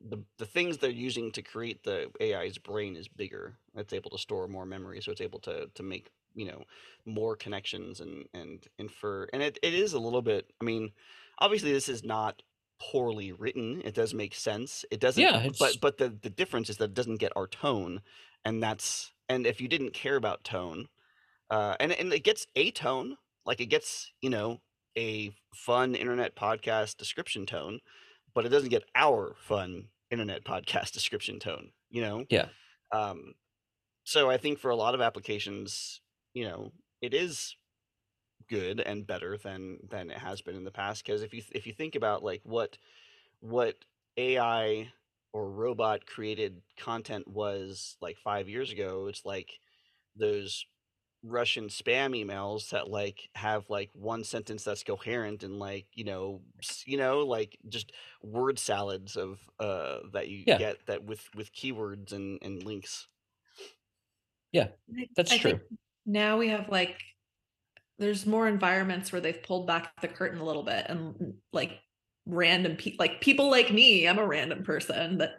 the, 0.00 0.18
the 0.38 0.46
things 0.46 0.78
they're 0.78 0.90
using 0.90 1.32
to 1.32 1.42
create 1.42 1.82
the 1.84 2.10
ai's 2.20 2.58
brain 2.58 2.96
is 2.96 3.08
bigger. 3.08 3.54
It's 3.74 3.92
able 3.92 4.10
to 4.10 4.18
store 4.18 4.48
more 4.48 4.66
memory 4.66 5.00
so 5.00 5.12
it's 5.12 5.20
able 5.20 5.40
to 5.40 5.68
to 5.74 5.82
make 5.82 6.10
you 6.34 6.46
know 6.46 6.64
more 7.04 7.36
connections 7.36 8.00
and 8.00 8.26
and 8.34 8.66
infer 8.78 9.26
and 9.32 9.42
it, 9.42 9.58
it 9.62 9.72
is 9.72 9.94
a 9.94 9.98
little 9.98 10.20
bit 10.20 10.52
i 10.60 10.64
mean 10.64 10.92
obviously 11.38 11.72
this 11.72 11.88
is 11.88 12.04
not 12.04 12.42
poorly 12.78 13.32
written. 13.32 13.80
It 13.86 13.94
does 13.94 14.12
make 14.12 14.34
sense. 14.34 14.84
It 14.90 15.00
doesn't 15.00 15.22
Yeah, 15.22 15.38
it's- 15.38 15.58
but 15.58 15.80
but 15.80 15.96
the 15.96 16.10
the 16.10 16.28
difference 16.28 16.68
is 16.68 16.76
that 16.76 16.90
it 16.90 16.94
doesn't 16.94 17.16
get 17.16 17.32
our 17.34 17.46
tone 17.46 18.02
and 18.44 18.62
that's 18.62 19.12
and 19.30 19.46
if 19.46 19.60
you 19.62 19.68
didn't 19.68 19.94
care 19.94 20.16
about 20.16 20.44
tone 20.44 20.88
uh, 21.50 21.74
and 21.80 21.92
and 21.92 22.12
it 22.12 22.22
gets 22.24 22.46
a 22.54 22.70
tone, 22.70 23.16
like 23.46 23.60
it 23.60 23.66
gets 23.66 24.12
you 24.20 24.28
know 24.30 24.60
a 24.98 25.32
fun 25.54 25.94
internet 25.94 26.36
podcast 26.36 26.96
description 26.98 27.46
tone, 27.46 27.80
but 28.36 28.44
it 28.44 28.50
doesn't 28.50 28.68
get 28.68 28.84
our 28.94 29.34
fun 29.40 29.86
internet 30.10 30.44
podcast 30.44 30.92
description 30.92 31.40
tone. 31.40 31.70
You 31.90 32.02
know. 32.02 32.24
Yeah. 32.28 32.48
Um, 32.92 33.34
so 34.04 34.30
I 34.30 34.36
think 34.36 34.60
for 34.60 34.70
a 34.70 34.76
lot 34.76 34.94
of 34.94 35.00
applications, 35.00 36.00
you 36.34 36.44
know, 36.44 36.72
it 37.00 37.14
is 37.14 37.56
good 38.48 38.78
and 38.78 39.06
better 39.06 39.36
than 39.38 39.78
than 39.90 40.10
it 40.10 40.18
has 40.18 40.42
been 40.42 40.54
in 40.54 40.64
the 40.64 40.70
past. 40.70 41.04
Because 41.04 41.22
if 41.22 41.32
you 41.32 41.42
if 41.52 41.66
you 41.66 41.72
think 41.72 41.96
about 41.96 42.22
like 42.22 42.42
what 42.44 42.76
what 43.40 43.74
AI 44.18 44.92
or 45.32 45.50
robot 45.50 46.06
created 46.06 46.60
content 46.76 47.26
was 47.26 47.96
like 48.02 48.18
five 48.18 48.50
years 48.50 48.70
ago, 48.70 49.06
it's 49.08 49.24
like 49.24 49.50
those 50.14 50.66
Russian 51.22 51.68
spam 51.68 52.14
emails 52.16 52.70
that 52.70 52.88
like 52.88 53.30
have 53.34 53.68
like 53.70 53.90
one 53.94 54.24
sentence 54.24 54.64
that's 54.64 54.84
coherent 54.84 55.42
and 55.42 55.58
like 55.58 55.88
you 55.94 56.04
know 56.04 56.42
you 56.84 56.96
know 56.96 57.20
like 57.20 57.58
just 57.68 57.92
word 58.22 58.58
salads 58.58 59.16
of 59.16 59.50
uh 59.58 60.00
that 60.12 60.28
you 60.28 60.46
Yeah. 60.46 60.58
get 60.58 60.86
that 60.86 61.04
with 61.04 61.28
with 61.34 61.52
keywords 61.52 62.12
and 62.12 62.38
and 62.42 62.62
links. 62.62 63.08
Yeah, 64.52 64.68
That's 65.16 65.32
I 65.32 65.38
think 65.38 65.58
true. 65.58 65.60
now 66.06 66.38
we 66.38 66.48
have 66.48 66.68
like 66.68 67.02
there's 67.98 68.26
more 68.26 68.46
environments 68.48 69.12
where 69.12 69.20
they've 69.20 69.42
pulled 69.42 69.66
back 69.66 70.00
the 70.00 70.08
curtain 70.08 70.40
a 70.40 70.44
little 70.44 70.62
bit 70.62 70.86
and 70.88 71.34
like 71.52 71.80
random 72.26 72.76
people 72.76 72.96
like 73.04 73.20
people 73.20 73.50
like 73.50 73.72
me 73.72 74.06
i'm 74.08 74.18
a 74.18 74.26
random 74.26 74.64
person 74.64 75.18
that 75.18 75.36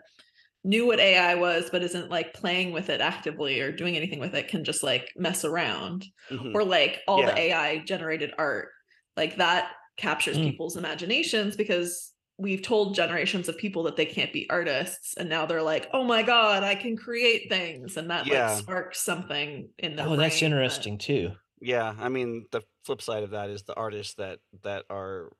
knew 0.63 0.85
what 0.85 0.99
ai 0.99 1.35
was 1.35 1.69
but 1.71 1.83
isn't 1.83 2.09
like 2.09 2.33
playing 2.33 2.71
with 2.73 2.89
it 2.89 2.99
actively 2.99 3.59
or 3.61 3.71
doing 3.71 3.95
anything 3.95 4.19
with 4.19 4.33
it 4.33 4.47
can 4.47 4.63
just 4.63 4.83
like 4.83 5.11
mess 5.15 5.45
around 5.45 6.05
Mhm. 6.29 6.53
or 6.53 6.63
like 6.63 6.99
all 7.07 7.19
Yeah. 7.21 7.27
the 7.31 7.37
ai 7.39 7.77
generated 7.79 8.33
art 8.37 8.69
like 9.15 9.37
that 9.37 9.71
captures 9.97 10.37
Mm. 10.37 10.51
people's 10.51 10.75
imaginations 10.77 11.55
because 11.55 12.13
we've 12.39 12.61
told 12.61 12.93
generations 12.95 13.49
of 13.49 13.57
people 13.57 13.83
that 13.83 13.95
they 13.95 14.05
can't 14.05 14.31
be 14.33 14.47
artists 14.49 15.15
and 15.17 15.29
now 15.29 15.45
they're 15.45 15.61
like 15.63 15.87
oh 15.93 16.03
my 16.03 16.21
god 16.23 16.63
i 16.63 16.75
can 16.75 16.95
create 16.97 17.49
things 17.49 17.97
and 17.97 18.09
that 18.09 18.25
Yeah. 18.27 18.51
like 18.51 18.59
sparks 18.59 18.99
something 19.01 19.69
in 19.79 19.95
their 19.95 20.05
Oh, 20.07 20.15
that's 20.15 20.39
brain 20.39 20.51
that- 20.51 20.57
interesting 20.57 20.97
too. 20.97 21.31
Yeah, 21.59 21.95
I 21.99 22.09
mean 22.09 22.45
the 22.51 22.61
flip 22.85 23.01
side 23.01 23.23
of 23.23 23.31
that 23.31 23.49
is 23.49 23.63
the 23.63 23.73
artists 23.73 24.13
that 24.15 24.39
that 24.63 24.85
are 24.91 25.31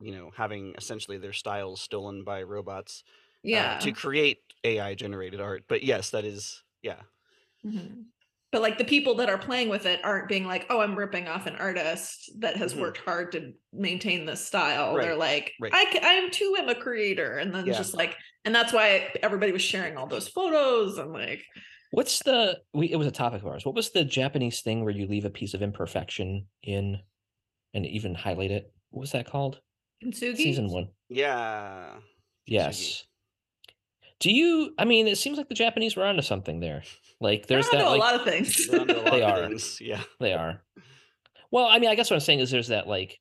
you 0.00 0.12
know 0.12 0.30
having 0.36 0.74
essentially 0.78 1.18
their 1.18 1.32
styles 1.32 1.80
stolen 1.80 2.22
by 2.22 2.42
robots 2.44 3.02
uh, 3.44 3.48
yeah 3.48 3.78
to 3.78 3.92
create 3.92 4.38
AI 4.64 4.94
generated 4.94 5.40
art. 5.40 5.64
But 5.68 5.82
yes, 5.82 6.10
that 6.10 6.24
is 6.24 6.62
yeah. 6.82 7.00
Mhm. 7.64 8.04
But 8.50 8.60
like 8.60 8.76
the 8.76 8.84
people 8.84 9.14
that 9.14 9.30
are 9.30 9.38
playing 9.38 9.70
with 9.70 9.86
it 9.86 10.04
aren't 10.04 10.28
being 10.28 10.44
like, 10.46 10.66
oh, 10.68 10.80
I'm 10.80 10.94
ripping 10.94 11.26
off 11.26 11.46
an 11.46 11.56
artist 11.56 12.30
that 12.40 12.56
has 12.56 12.74
Mhm. 12.74 12.80
worked 12.80 12.98
hard 12.98 13.32
to 13.32 13.54
maintain 13.72 14.26
this 14.26 14.44
style. 14.46 14.94
They're 14.94 15.16
like, 15.16 15.54
right. 15.58 15.72
i 15.74 16.00
i'm 16.02 16.30
too 16.30 16.54
am 16.58 16.68
a 16.68 16.74
creator. 16.74 17.38
And 17.38 17.54
then 17.54 17.64
Yeah. 17.66 17.72
just 17.72 17.94
like, 17.94 18.14
and 18.44 18.54
that's 18.54 18.72
why 18.72 19.14
everybody 19.22 19.52
was 19.52 19.62
sharing 19.62 19.96
all 19.96 20.06
those 20.06 20.28
photos 20.28 20.98
and 20.98 21.12
like, 21.12 21.42
What's 21.92 22.22
the 22.22 22.62
we 22.72 22.90
it 22.90 22.96
was 22.96 23.06
a 23.06 23.10
topic 23.12 23.42
of 23.42 23.46
ours. 23.48 23.64
What 23.66 23.74
was 23.74 23.90
the 23.90 24.04
Japanese 24.04 24.60
thing 24.62 24.82
where 24.84 24.94
you 24.94 25.06
leave 25.06 25.24
a 25.26 25.30
piece 25.30 25.54
of 25.54 25.62
imperfection 25.62 26.46
in 26.62 27.00
and 27.74 27.86
even 27.86 28.14
highlight 28.14 28.50
it? 28.50 28.72
What 28.90 29.00
was 29.00 29.12
that 29.12 29.26
called? 29.26 29.60
Kintsugi. 30.02 30.36
Season 30.36 30.68
one. 30.68 30.88
Yeah. 31.08 32.00
Yes. 32.46 33.04
Do 34.22 34.30
you 34.32 34.72
I 34.78 34.84
mean 34.84 35.08
it 35.08 35.18
seems 35.18 35.36
like 35.36 35.48
the 35.48 35.54
Japanese 35.54 35.96
were 35.96 36.04
onto 36.04 36.22
something 36.22 36.60
there. 36.60 36.84
Like 37.20 37.46
They're 37.46 37.56
there's 37.56 37.66
onto 37.66 37.78
that 37.78 37.86
a 37.86 37.96
lot 37.96 38.14
of 38.14 38.22
things. 38.24 38.68
They're 38.68 38.78
lot 38.86 39.04
They 39.10 39.22
of 39.22 39.30
are. 39.30 39.48
things. 39.48 39.78
Yeah. 39.80 40.00
they 40.20 40.32
are. 40.32 40.62
Well, 41.50 41.66
I 41.66 41.78
mean, 41.80 41.90
I 41.90 41.94
guess 41.96 42.08
what 42.08 42.14
I'm 42.16 42.20
saying 42.20 42.38
is 42.40 42.50
there's 42.50 42.68
that 42.68 42.86
like 42.86 43.18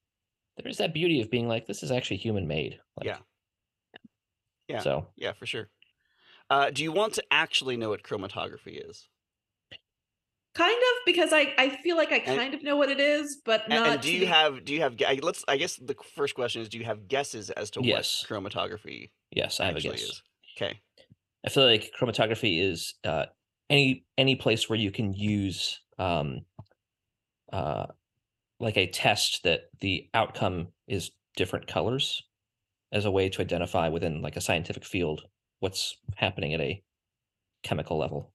there's 0.62 0.78
that 0.78 0.94
beauty 0.94 1.22
of 1.22 1.32
being 1.32 1.48
like, 1.48 1.66
this 1.66 1.82
is 1.82 1.92
actually 1.92 2.18
human 2.18 2.48
made. 2.48 2.80
Like, 2.98 3.08
Yeah. 3.08 3.18
Yeah. 4.68 4.80
So 4.80 5.08
Yeah, 5.18 5.34
for 5.34 5.46
sure. 5.48 5.70
Uh, 6.50 6.70
do 6.70 6.84
you 6.84 6.92
want 6.92 7.14
to 7.16 7.24
actually 7.32 7.78
know 7.78 7.90
what 7.90 8.04
chromatography 8.04 8.80
is? 8.90 9.08
kind 10.54 10.76
of 10.78 11.06
because 11.06 11.32
I, 11.32 11.54
I 11.58 11.70
feel 11.82 11.96
like 11.96 12.12
I 12.12 12.18
And- 12.18 12.38
kind 12.38 12.54
of 12.54 12.62
know 12.62 12.76
what 12.76 12.90
it 12.90 13.00
is, 13.00 13.42
but 13.46 13.70
not. 13.70 13.88
and 13.88 14.02
do 14.02 14.12
you 14.14 14.28
have 14.28 14.66
do 14.66 14.74
you 14.74 14.82
have 14.82 14.96
let's 15.24 15.46
I 15.48 15.56
guess 15.58 15.78
the 15.78 15.96
first 16.16 16.36
question 16.36 16.62
is 16.62 16.68
do 16.70 16.78
you 16.78 16.84
have 16.84 17.08
guesses 17.08 17.50
as 17.52 17.72
to 17.72 17.80
Yes. 17.82 18.26
what 18.30 18.44
chromatography 18.44 19.12
yes, 19.32 19.60
I 19.62 19.66
have 19.68 19.76
a 19.76 19.78
actually 19.78 19.92
guess. 19.92 20.02
is? 20.10 20.24
Okay. 20.58 20.80
I 21.46 21.50
feel 21.50 21.66
like 21.66 21.92
chromatography 22.00 22.62
is 22.62 22.94
uh, 23.04 23.26
any 23.70 24.06
any 24.18 24.36
place 24.36 24.70
where 24.70 24.78
you 24.80 24.92
can 24.92 25.14
use 25.14 25.82
um, 25.98 26.42
uh, 27.52 27.88
like 28.60 28.78
a 28.78 28.88
test 28.88 29.42
that 29.44 29.62
the 29.80 30.08
outcome 30.14 30.68
is 30.88 31.12
different 31.36 31.68
colors 31.68 32.22
as 32.92 33.06
a 33.06 33.12
way 33.12 33.30
to 33.30 33.42
identify 33.42 33.88
within 33.88 34.22
like 34.22 34.36
a 34.36 34.42
scientific 34.42 34.86
field 34.86 35.22
what's 35.60 35.98
happening 36.16 36.54
at 36.54 36.62
a 36.62 36.84
chemical 37.64 37.98
level. 37.98 38.34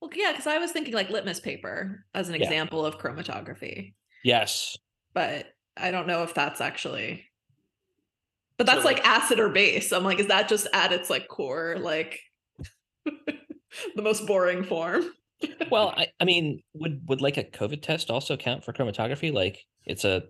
Well, 0.00 0.10
yeah, 0.14 0.30
because 0.32 0.46
I 0.46 0.58
was 0.58 0.70
thinking 0.70 0.94
like 0.94 1.10
litmus 1.10 1.40
paper 1.40 2.04
as 2.14 2.28
an 2.28 2.36
Yeah. 2.36 2.42
example 2.44 2.86
of 2.86 2.98
chromatography. 2.98 3.94
Yes. 4.24 4.76
but 5.14 5.46
I 5.76 5.90
don't 5.90 6.06
know 6.06 6.22
if 6.22 6.34
that's 6.34 6.60
actually. 6.60 7.24
But 8.56 8.66
So, 8.68 8.72
that's 8.74 8.84
like, 8.84 8.98
like- 8.98 9.06
acid 9.06 9.40
or 9.40 9.48
base. 9.48 9.92
I'm 9.92 10.04
like, 10.04 10.20
is 10.20 10.26
that 10.28 10.48
just 10.48 10.66
at 10.72 10.92
its 10.92 11.08
like 11.10 11.26
core, 11.28 11.76
like 11.80 12.20
the 13.96 14.02
most 14.02 14.26
boring 14.26 14.64
form? 14.64 15.04
Well, 15.70 15.90
I, 15.96 16.08
I 16.20 16.24
mean, 16.24 16.62
would 16.74 17.02
would 17.08 17.20
like 17.20 17.36
a 17.36 17.44
COVID 17.44 17.82
test 17.82 18.10
also 18.10 18.36
count 18.36 18.64
for 18.64 18.72
chromatography? 18.72 19.32
Like 19.32 19.64
it's 19.84 20.04
a 20.04 20.24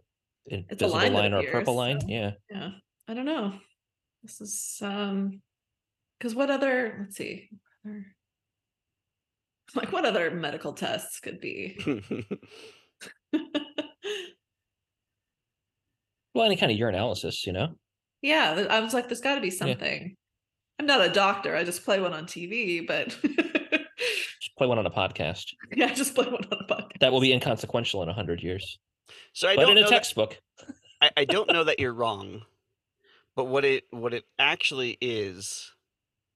invisible 0.46 0.90
line 0.92 1.12
line, 1.12 1.30
that 1.32 1.44
or 1.44 1.48
a 1.48 1.52
purple 1.52 1.74
line? 1.74 2.00
so- 2.00 2.06
Yeah. 2.08 2.32
yeah, 2.50 2.70
I 3.06 3.14
don't 3.14 3.26
know. 3.26 3.54
This 4.22 4.40
is 4.40 4.78
um, 4.82 5.40
because 6.18 6.34
what 6.34 6.50
other? 6.50 6.96
Let's 7.00 7.16
see. 7.16 7.48
other- 7.86 8.06
Like 9.74 9.92
what 9.92 10.06
other 10.06 10.30
medical 10.30 10.72
tests 10.72 11.20
could 11.20 11.40
be? 11.40 11.78
Well, 16.34 16.44
any 16.46 16.56
kind 16.56 16.70
of 16.72 16.78
urinalysis, 16.78 17.46
you 17.46 17.52
know. 17.52 17.74
yeah, 18.22 18.66
I 18.70 18.80
was 18.80 18.94
like, 18.94 19.08
there's 19.08 19.20
got 19.20 19.34
to 19.36 19.40
be 19.40 19.50
something. 19.50 20.16
I'm 20.78 20.86
not 20.86 21.00
a 21.04 21.08
doctor. 21.10 21.56
I 21.56 21.64
just 21.64 21.84
play 21.84 22.00
one 22.00 22.12
on 22.12 22.24
TV, 22.26 22.86
but 22.86 23.16
Just 24.40 24.56
play 24.56 24.66
one 24.68 24.78
on 24.78 24.86
a 24.86 24.90
podcast. 24.90 25.52
yeah, 25.74 25.86
I 25.86 25.94
just 25.94 26.14
play 26.14 26.24
one 26.26 26.44
on 26.52 26.58
a 26.60 26.64
podcast. 26.72 26.98
That 27.00 27.10
will 27.12 27.20
be 27.20 27.32
inconsequential 27.32 28.02
in 28.04 28.08
a 28.08 28.12
hundred 28.12 28.42
years. 28.42 28.78
so 29.32 29.48
I 29.48 29.56
but 29.56 29.62
don't 29.62 29.72
in 29.72 29.78
a 29.78 29.80
know 29.82 29.86
that- 29.88 29.94
textbook. 29.94 30.38
I, 31.00 31.10
I 31.16 31.24
don't 31.26 31.48
know 31.52 31.64
that 31.64 31.80
you're 31.80 31.92
wrong, 31.92 32.42
but 33.36 33.46
what 33.46 33.64
it 33.64 33.84
what 33.90 34.14
it 34.14 34.24
actually 34.38 34.96
is 35.00 35.72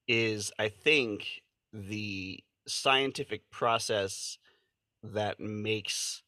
is 0.09 0.50
I 0.59 0.68
think 0.68 1.42
the 1.72 2.40
scientific 2.66 3.48
process 3.50 4.38
that 5.05 5.38
makes 5.40 6.22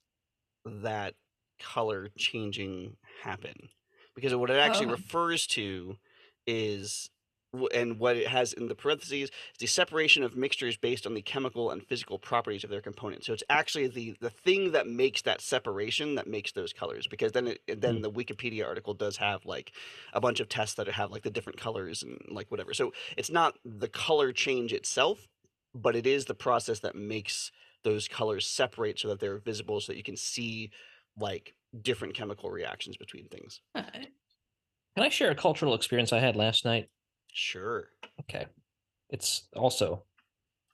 that 0.64 1.14
color 1.61 2.09
changing 2.16 2.96
happen. 3.22 3.68
Because 4.14 4.35
what 4.35 4.50
it 4.50 4.59
actually 4.59 4.87
Oh. 4.87 4.90
refers 4.92 5.46
to 5.48 5.96
is 6.46 7.11
w- 7.11 7.13
and 7.75 7.99
what 7.99 8.17
it 8.17 8.29
has 8.29 8.53
in 8.53 8.69
the 8.69 8.75
parentheses 8.75 9.31
is 9.31 9.31
the 9.59 9.67
separation 9.67 10.23
of 10.23 10.37
mixtures 10.37 10.77
based 10.77 11.07
on 11.07 11.14
the 11.14 11.23
chemical 11.23 11.71
and 11.71 11.83
physical 11.87 12.19
properties 12.19 12.64
of 12.64 12.71
their 12.71 12.81
components. 12.81 13.27
So 13.27 13.33
it's 13.33 13.43
actually 13.49 13.88
the 13.88 14.17
the 14.21 14.31
thing 14.31 14.73
that 14.73 14.87
makes 14.87 15.23
that 15.23 15.40
separation 15.40 16.14
that 16.17 16.27
makes 16.27 16.53
those 16.53 16.73
colors. 16.73 17.07
Because 17.07 17.33
then 17.33 17.49
it, 17.49 17.61
then 17.81 18.01
Mm. 18.01 18.03
the 18.03 18.11
Wikipedia 18.11 18.67
article 18.67 18.95
does 18.95 19.17
have 19.19 19.45
like 19.47 19.73
a 20.12 20.21
bunch 20.21 20.40
of 20.40 20.49
tests 20.49 20.75
that 20.77 20.88
have 20.88 21.11
like 21.11 21.23
the 21.23 21.31
different 21.31 21.59
colors 21.59 22.03
and 22.03 22.19
like 22.29 22.51
whatever. 22.51 22.75
So 22.75 22.93
it's 23.17 23.31
not 23.31 23.59
the 23.64 23.88
color 23.88 24.33
change 24.33 24.73
itself, 24.73 25.29
but 25.75 25.97
it 25.97 26.07
is 26.07 26.25
the 26.27 26.35
process 26.35 26.81
that 26.81 26.95
makes 26.97 27.51
those 27.83 28.09
colors 28.09 28.47
separate 28.47 28.99
so 28.99 29.09
that 29.09 29.21
they're 29.21 29.38
visible, 29.38 29.81
so 29.81 29.93
that 29.93 29.97
you 29.99 30.03
can 30.05 30.17
see 30.17 30.71
like 31.17 31.55
different 31.83 32.14
chemical 32.14 32.51
reactions 32.51 32.97
between 32.97 33.29
things. 33.29 33.61
Can 34.97 35.05
I 35.05 35.09
share 35.09 35.31
a 35.31 35.37
cultural 35.37 35.73
experience 35.75 36.12
I 36.12 36.19
had 36.21 36.35
last 36.37 36.64
night? 36.64 36.90
Sure, 37.35 37.88
Okay. 38.20 38.47
It's 39.11 39.49
also 39.55 40.05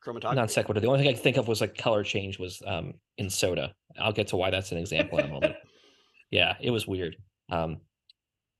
chromatography. 0.05 0.35
non 0.37 0.49
sequitur. 0.49 0.81
The 0.81 0.87
only 0.87 1.01
thing 1.01 1.09
I 1.09 1.13
could 1.15 1.23
think 1.23 1.37
of 1.37 1.49
was 1.49 1.61
like 1.61 1.77
color 1.77 2.05
change 2.05 2.39
was 2.39 2.63
um 2.67 2.95
in 3.19 3.29
soda. 3.31 3.75
I'll 3.99 4.13
get 4.13 4.29
to 4.29 4.37
why 4.37 4.51
that's 4.51 4.71
an 4.73 4.79
example 4.79 5.19
in 5.19 5.25
a 5.27 5.29
moment. 5.29 5.57
Yeah, 6.31 6.55
it 6.61 6.71
was 6.71 6.87
weird. 6.87 7.17
Um 7.51 7.81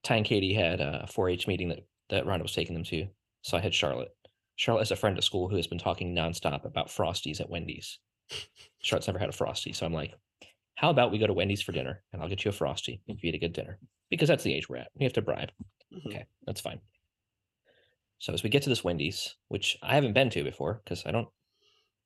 Ty 0.03 0.17
and 0.17 0.25
Katie 0.27 0.55
had 0.55 0.81
a 0.81 1.07
4-H 1.09 1.47
meeting 1.47 1.69
that 1.69 1.87
that 2.09 2.25
Rhonda 2.25 2.43
was 2.43 2.53
taking 2.55 2.75
them 2.75 2.83
to. 2.85 3.07
So 3.43 3.57
I 3.57 3.61
had 3.61 3.75
Charlotte. 3.75 4.09
Charlotte 4.57 4.83
is 4.83 4.91
a 4.91 4.97
friend 4.97 5.17
at 5.17 5.23
school 5.25 5.49
who 5.49 5.57
has 5.57 5.67
been 5.69 5.79
talking 5.79 6.15
nonstop 6.15 6.65
about 6.65 6.89
Frosties 6.89 7.41
at 7.41 7.49
Wendy's. 7.49 7.99
Charlotte's 8.83 9.07
never 9.07 9.19
had 9.21 9.29
a 9.29 9.33
Frosty, 9.33 9.73
so 9.73 9.87
I'm 9.87 9.93
like, 9.95 10.15
how 10.75 10.91
about 10.91 11.13
we 11.13 11.19
go 11.19 11.27
to 11.27 11.33
Wendy's 11.33 11.63
for 11.63 11.73
dinner 11.73 12.03
and 12.13 12.21
I'll 12.21 12.29
get 12.29 12.45
you 12.45 12.49
a 12.49 12.53
Frosty 12.53 13.03
if 13.07 13.23
you 13.23 13.29
eat 13.29 13.35
a 13.37 13.39
good 13.39 13.53
dinner 13.53 13.79
because 14.11 14.29
that's 14.29 14.43
the 14.45 14.53
age 14.55 14.69
we're 14.69 14.79
at. 14.79 14.91
We 14.97 15.05
have 15.05 15.13
to 15.15 15.23
bribe. 15.23 15.53
Mhm. 15.95 16.07
Okay, 16.09 16.27
that's 16.47 16.61
fine. 16.61 16.81
So 18.21 18.33
as 18.33 18.43
we 18.43 18.51
get 18.51 18.63
to 18.63 18.69
this 18.69 18.85
Wendy's, 18.85 19.35
which 19.49 19.77
I 19.83 19.95
haven't 19.95 20.13
been 20.13 20.31
to 20.31 20.45
before 20.45 20.81
because 20.85 21.05
I 21.07 21.11
don't 21.11 21.29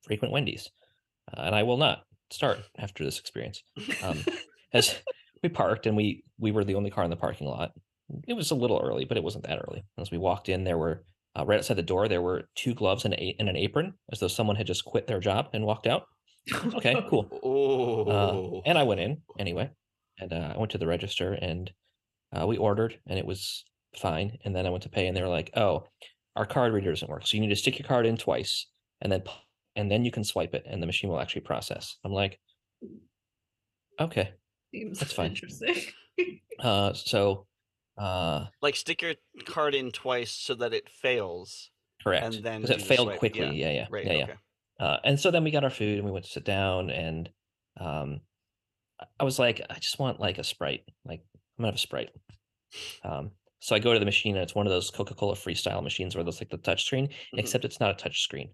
frequent 0.03 0.33
Wendy's, 0.33 0.69
uh, 1.35 1.41
and 1.41 1.55
I 1.55 1.63
will 1.63 1.77
not 1.77 2.03
start 2.31 2.59
after 2.77 3.03
this 3.03 3.19
experience. 3.19 3.61
Um, 4.01 4.23
as 4.73 4.95
we 5.43 5.49
parked 5.49 5.85
and 5.85 5.95
we 5.95 6.23
we 6.39 6.51
were 6.51 6.63
the 6.63 6.75
only 6.75 6.89
car 6.89 7.03
in 7.03 7.09
the 7.09 7.15
parking 7.15 7.47
lot. 7.47 7.71
It 8.27 8.33
was 8.33 8.51
a 8.51 8.55
little 8.55 8.79
early, 8.83 9.05
but 9.05 9.17
it 9.17 9.23
wasn't 9.23 9.45
that 9.47 9.59
early. 9.67 9.83
As 9.97 10.11
we 10.11 10.17
walked 10.17 10.47
in, 10.49 10.63
there 10.63 10.77
were 10.77 11.03
uh, 11.37 11.45
right 11.45 11.57
outside 11.59 11.77
the 11.77 11.83
door 11.83 12.07
there 12.07 12.21
were 12.21 12.43
two 12.55 12.73
gloves 12.73 13.03
and, 13.03 13.13
a, 13.15 13.35
and 13.39 13.49
an 13.49 13.57
apron, 13.57 13.93
as 14.11 14.19
though 14.19 14.27
someone 14.27 14.55
had 14.55 14.67
just 14.67 14.85
quit 14.85 15.07
their 15.07 15.19
job 15.19 15.49
and 15.53 15.65
walked 15.65 15.87
out. 15.87 16.03
Okay, 16.75 16.95
cool. 17.09 17.27
Oh, 17.43 18.05
Uh, 18.05 18.61
and 18.65 18.77
I 18.77 18.83
went 18.83 19.01
in 19.01 19.21
anyway, 19.39 19.69
and 20.19 20.31
uh, 20.31 20.53
I 20.55 20.57
went 20.57 20.71
to 20.71 20.77
the 20.77 20.87
register 20.87 21.33
and 21.33 21.71
uh, 22.31 22.45
we 22.47 22.57
ordered, 22.57 22.99
and 23.07 23.17
it 23.19 23.25
was 23.25 23.65
fine. 24.01 24.37
And 24.45 24.55
then 24.55 24.65
I 24.65 24.69
went 24.69 24.83
to 24.83 24.89
pay, 24.89 25.07
and 25.07 25.15
they 25.15 25.21
were 25.21 25.27
like, 25.29 25.51
"Oh, 25.55 25.85
our 26.35 26.45
card 26.45 26.73
reader 26.73 26.91
doesn't 26.91 27.09
work, 27.09 27.25
so 27.25 27.35
you 27.35 27.41
need 27.41 27.49
to 27.49 27.55
stick 27.55 27.79
your 27.79 27.87
card 27.87 28.05
in 28.05 28.17
twice, 28.17 28.67
and 29.01 29.11
then 29.11 29.23
and 29.75 29.91
then 29.91 30.05
you 30.05 30.11
can 30.11 30.23
swipe 30.23 30.53
it, 30.53 30.63
and 30.65 30.81
the 30.81 30.87
machine 30.87 31.09
will 31.09 31.19
actually 31.19 31.41
process." 31.41 31.97
I'm 32.03 32.11
like, 32.13 32.39
"Okay." 33.99 34.31
Seems 34.73 34.99
That's 34.99 35.13
fine. 35.19 35.29
interesting. 35.31 35.75
Uh, 36.59 36.93
so, 36.93 37.45
uh, 37.97 38.45
like 38.61 38.75
stick 38.75 39.01
your 39.01 39.13
card 39.45 39.75
in 39.75 39.91
twice 39.91 40.31
so 40.31 40.53
that 40.55 40.73
it 40.73 40.89
fails. 40.89 41.71
correct, 42.03 42.25
And 42.35 42.43
then 42.43 42.61
because 42.61 42.81
it 42.81 42.85
failed 42.85 43.07
swipe, 43.09 43.19
quickly. 43.19 43.41
yeah, 43.47 43.51
Yeah, 43.51 43.71
yeah, 43.71 43.87
Right. 43.89 44.05
yeah, 44.05 44.13
yeah. 44.13 44.23
okay. 44.23 44.33
Uh, 44.79 44.97
and 45.05 45.19
so 45.19 45.31
then 45.31 45.43
we 45.45 45.51
got 45.51 45.63
our 45.63 45.69
food 45.69 45.97
and 45.97 46.05
we 46.05 46.11
went 46.11 46.25
to 46.25 46.31
sit 46.31 46.43
down 46.43 46.89
and 46.89 47.29
um, 47.79 48.19
I- 48.99 49.05
I 49.21 49.23
was 49.23 49.39
like, 49.39 49.61
I 49.69 49.75
just 49.79 49.99
want 49.99 50.19
like 50.19 50.37
a 50.37 50.43
Sprite. 50.43 50.83
Like 51.05 51.21
I'm 51.57 51.61
gonna 51.63 51.67
have 51.69 51.75
a 51.75 51.79
Sprite. 51.79 52.09
Um, 53.03 53.31
so 53.65 53.75
I 53.75 53.79
go 53.79 53.93
to 53.93 53.99
the 53.99 54.05
machine 54.05 54.35
and 54.35 54.43
it's 54.43 54.53
one 54.55 54.67
of 54.67 54.71
those 54.71 54.91
Coca-Cola 54.91 55.33
freestyle 55.35 55.81
machines 55.83 56.15
where 56.15 56.23
there's 56.23 56.39
like 56.39 56.49
the 56.49 56.57
touch 56.57 56.83
screen, 56.85 57.07
Mhm. 57.07 57.39
except 57.39 57.65
it's 57.65 57.79
not 57.79 57.91
a 57.91 57.95
touch 57.95 58.21
screen. 58.21 58.51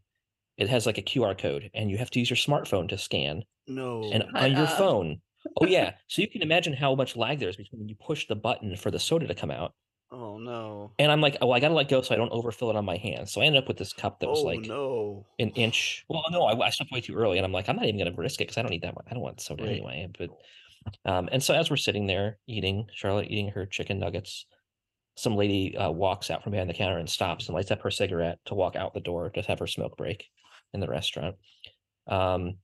It 0.58 0.70
has 0.70 0.86
like 0.86 0.98
a 0.98 1.02
QR 1.02 1.36
code 1.38 1.70
and 1.74 1.90
you 1.92 1.98
have 1.98 2.10
to 2.12 2.20
use 2.20 2.30
your 2.30 2.38
smartphone 2.38 2.88
to 2.90 2.98
scan 2.98 3.44
No. 3.68 4.04
and 4.12 4.24
Shut 4.24 4.36
on 4.44 4.52
your 4.52 4.62
up. 4.68 4.70
phone. 4.78 5.22
Oh 5.60 5.66
yeah. 5.66 5.96
So 6.08 6.22
you 6.22 6.30
can 6.30 6.42
imagine 6.42 6.74
how 6.74 6.96
much 6.96 7.16
lag 7.16 7.40
there 7.40 7.50
is 7.50 7.58
between 7.58 7.80
when 7.80 7.90
you 7.90 7.96
push 7.96 8.28
the 8.28 8.36
button 8.36 8.76
for 8.78 8.90
the 8.92 9.00
soda 9.00 9.28
to 9.28 9.36
come 9.36 9.52
out. 9.52 9.74
oh 10.14 10.38
no. 10.38 10.92
And 11.00 11.12
I'm 11.12 11.20
like, 11.22 11.38
oh, 11.42 11.52
I 11.52 11.60
gotta 11.60 11.74
let 11.74 11.90
go 11.90 12.02
so 12.02 12.14
I 12.14 12.18
don't 12.18 12.32
overfill 12.32 12.70
it 12.70 12.76
on 12.76 12.86
my 12.86 12.98
hands. 12.98 13.32
So 13.32 13.42
I 13.42 13.46
ended 13.46 13.62
up 13.64 13.68
with 13.68 13.78
this 13.78 13.94
cup 13.94 14.20
that 14.20 14.30
was 14.30 14.40
oh 14.40 14.44
like 14.44 14.62
no. 14.62 15.26
an 15.40 15.50
inch. 15.52 16.06
Well, 16.10 16.24
no, 16.32 16.44
I, 16.44 16.68
I 16.68 16.70
stopped 16.70 16.92
way 16.92 17.02
too 17.02 17.16
early, 17.16 17.38
and 17.38 17.46
I'm 17.46 17.52
like, 17.54 17.68
I'm 17.70 17.76
not 17.78 17.86
even 17.86 17.98
going 17.98 18.14
to 18.14 18.22
risk 18.22 18.40
it 18.42 18.46
because 18.46 18.58
I 18.58 18.62
don't 18.62 18.72
need 18.72 18.82
that 18.84 18.96
one. 18.96 19.06
I 19.10 19.14
don't 19.14 19.24
want 19.24 19.40
soda 19.42 19.64
Right. 19.64 19.72
anyway. 19.74 20.10
But 20.18 20.30
um, 21.06 21.30
and 21.32 21.42
so 21.42 21.54
as 21.54 21.70
we're 21.70 21.78
sitting 21.78 22.08
there 22.08 22.40
eating, 22.48 22.88
Charlotte 22.94 23.28
eating 23.30 23.50
her 23.52 23.66
chicken 23.66 24.00
nuggets, 24.00 24.46
some 25.16 25.36
lady 25.36 25.76
uh, 25.78 25.92
walks 25.92 26.32
out 26.32 26.44
from 26.44 26.52
behind 26.52 26.70
the 26.70 26.74
counter 26.74 26.98
and 26.98 27.10
stops 27.10 27.48
and 27.48 27.56
lights 27.56 27.72
up 27.72 27.82
her 27.82 27.92
cigarette 27.92 28.40
to 28.46 28.56
walk 28.56 28.76
out 28.76 28.94
the 28.94 29.00
door 29.00 29.30
to 29.30 29.42
have 29.42 29.60
her 29.60 29.68
smoke 29.68 29.98
break 29.98 30.26
in 30.74 30.80
the 30.80 30.88
restaurant. 30.88 31.36
Um, 32.08 32.56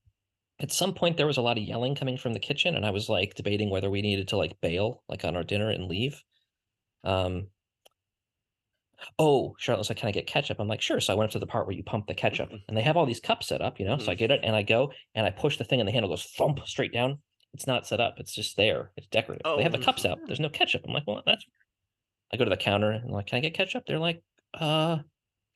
at 0.60 0.72
some 0.72 0.94
point, 0.94 1.16
there 1.16 1.26
was 1.26 1.36
a 1.36 1.42
lot 1.42 1.56
of 1.58 1.62
yelling 1.64 1.94
coming 1.94 2.16
from 2.16 2.32
the 2.32 2.40
kitchen, 2.40 2.74
and 2.74 2.84
I 2.84 2.90
was 2.90 3.08
like 3.08 3.34
debating 3.34 3.70
whether 3.70 3.90
we 3.90 4.02
needed 4.02 4.28
to 4.28 4.36
like 4.36 4.60
bail, 4.60 5.04
like 5.08 5.24
on 5.24 5.36
our 5.36 5.44
dinner, 5.44 5.70
and 5.70 5.84
leave. 5.86 6.22
Um, 7.04 7.48
oh, 9.18 9.54
Charlotte 9.58 9.78
was 9.80 9.88
like, 9.90 9.98
Can 9.98 10.08
I 10.08 10.12
get 10.12 10.26
ketchup? 10.26 10.58
I'm 10.58 10.68
like, 10.68 10.80
Sure. 10.80 11.00
So 11.00 11.12
I 11.12 11.16
went 11.16 11.28
up 11.28 11.32
to 11.32 11.38
the 11.38 11.46
part 11.46 11.66
where 11.66 11.76
you 11.76 11.84
pump 11.84 12.06
the 12.06 12.14
ketchup, 12.14 12.50
Mhm. 12.50 12.62
and 12.68 12.76
they 12.76 12.82
have 12.82 12.96
all 12.96 13.06
these 13.06 13.20
cups 13.20 13.46
set 13.48 13.62
up, 13.62 13.78
you 13.78 13.86
know. 13.86 13.98
So 13.98 14.10
I 14.10 14.14
get 14.14 14.30
it 14.30 14.40
and 14.42 14.56
I 14.56 14.62
go 14.62 14.92
and 15.14 15.24
I 15.26 15.30
push 15.30 15.56
the 15.58 15.64
thing, 15.64 15.80
and 15.80 15.86
the 15.88 15.92
handle 15.92 16.10
goes 16.10 16.24
thump 16.24 16.60
straight 16.66 16.92
down. 16.92 17.18
It's 17.54 17.66
not 17.66 17.86
set 17.86 18.00
up, 18.00 18.16
it's 18.18 18.34
just 18.34 18.56
there. 18.56 18.90
It's 18.96 19.06
decorative. 19.06 19.56
they 19.56 19.62
have 19.62 19.72
the 19.72 19.78
Oh, 19.78 19.82
cups 19.82 20.04
out. 20.04 20.18
There's 20.26 20.40
no 20.40 20.48
ketchup. 20.50 20.82
I'm 20.86 20.92
like, 20.92 21.06
Well, 21.06 21.22
that's. 21.24 21.44
I 22.32 22.36
go 22.36 22.44
to 22.44 22.50
the 22.50 22.56
counter 22.56 22.90
and 22.90 23.04
I'm 23.04 23.10
like, 23.10 23.26
Can 23.26 23.38
I 23.38 23.40
get 23.40 23.54
ketchup? 23.54 23.84
They're 23.86 23.98
like, 23.98 24.22
Uh, 24.58 24.98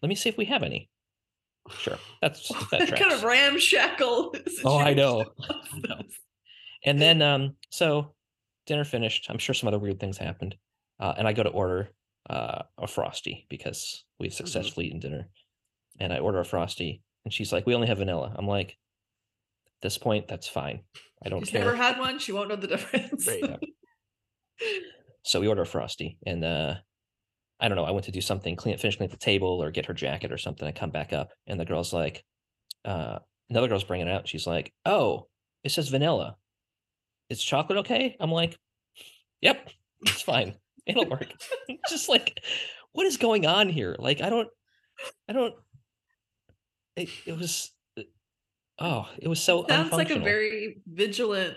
let 0.02 0.08
me 0.08 0.14
see 0.14 0.28
if 0.28 0.36
we 0.36 0.46
have 0.46 0.62
any. 0.62 0.88
Sure. 1.70 1.98
That's 2.20 2.48
that 2.70 2.96
kind 2.96 3.12
of 3.12 3.22
ramshackle 3.22 4.34
Oh, 4.64 4.78
I 4.78 4.94
situation 4.94 4.96
know. 4.96 5.24
I 5.50 5.78
know. 5.88 6.02
And 6.84 7.00
then 7.00 7.22
um 7.22 7.56
so 7.70 8.14
dinner 8.66 8.84
finished. 8.84 9.26
I'm 9.28 9.38
sure 9.38 9.54
some 9.54 9.68
other 9.68 9.78
weird 9.78 10.00
things 10.00 10.18
happened. 10.18 10.56
Uh, 11.00 11.14
and 11.16 11.26
I 11.26 11.32
go 11.32 11.42
to 11.42 11.50
order 11.50 11.90
uh, 12.30 12.62
a 12.78 12.86
frosty 12.86 13.46
because 13.48 14.04
we've 14.20 14.32
successfully 14.32 14.86
eaten 14.86 15.00
dinner. 15.00 15.28
And 15.98 16.12
I 16.12 16.18
order 16.18 16.38
a 16.38 16.44
frosty 16.44 17.02
and 17.24 17.32
she's 17.32 17.52
like, 17.52 17.66
"We 17.66 17.74
only 17.74 17.88
have 17.88 17.98
vanilla." 17.98 18.32
I'm 18.36 18.46
like, 18.46 18.70
"At 18.70 19.82
this 19.82 19.98
point, 19.98 20.28
that's 20.28 20.48
fine. 20.48 20.82
I 21.24 21.28
don't 21.28 21.40
care. 21.40 21.46
She's 21.46 21.52
care." 21.52 21.64
never 21.64 21.76
had 21.76 21.98
one. 21.98 22.18
She 22.18 22.32
won't 22.32 22.48
know 22.48 22.56
the 22.56 22.66
difference. 22.66 23.26
Right. 23.26 23.58
So 25.22 25.40
we 25.40 25.48
order 25.48 25.62
a 25.62 25.66
frosty 25.66 26.18
and 26.26 26.44
uh 26.44 26.74
I 27.60 27.68
don't 27.68 27.76
know, 27.76 27.84
I 27.84 27.92
went 27.92 28.06
to 28.06 28.10
do 28.12 28.20
something, 28.20 28.56
clean 28.56 28.76
finish 28.76 28.96
clean 28.96 29.08
the 29.08 29.16
table 29.16 29.62
or 29.62 29.70
get 29.70 29.86
her 29.86 29.94
jacket 29.94 30.32
or 30.32 30.38
something. 30.38 30.66
I 30.66 30.72
come 30.72 30.90
back 30.90 31.12
up 31.12 31.30
and 31.46 31.60
the 31.60 31.64
girl's 31.64 31.92
like, 31.92 32.24
uh 32.84 33.18
another 33.52 33.68
girl's 33.68 33.84
bringing 33.84 34.08
it 34.08 34.12
out. 34.12 34.26
She's 34.26 34.46
like, 34.46 34.72
"Oh, 34.84 35.28
it 35.62 35.70
says 35.70 35.88
vanilla. 35.88 36.36
Is 37.28 37.42
chocolate 37.42 37.78
okay?" 37.78 38.16
I'm 38.18 38.32
like, 38.32 38.58
"Yep, 39.42 39.70
it's 40.02 40.22
fine. 40.22 40.54
It'll 40.86 41.08
work." 41.08 41.32
Just 41.88 42.08
like, 42.08 42.42
what 42.92 43.06
is 43.06 43.16
going 43.16 43.46
on 43.46 43.68
here? 43.68 43.96
Like, 43.98 44.20
I 44.20 44.30
don't, 44.30 44.48
I 45.28 45.32
don't. 45.32 45.54
It, 46.96 47.08
it 47.26 47.36
was, 47.38 47.70
uh, 47.98 48.02
oh, 48.78 49.08
it 49.18 49.28
was 49.28 49.40
so 49.40 49.66
Sounds 49.68 49.92
like 49.92 50.10
a 50.10 50.18
very 50.18 50.82
vigilant 50.86 51.56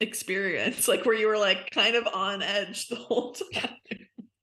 experience, 0.00 0.88
like 0.88 1.04
where 1.04 1.14
you 1.14 1.26
were 1.28 1.38
like 1.38 1.70
kind 1.70 1.96
of 1.96 2.06
on 2.12 2.42
edge 2.42 2.88
the 2.88 2.96
whole 2.96 3.32
time. 3.32 3.70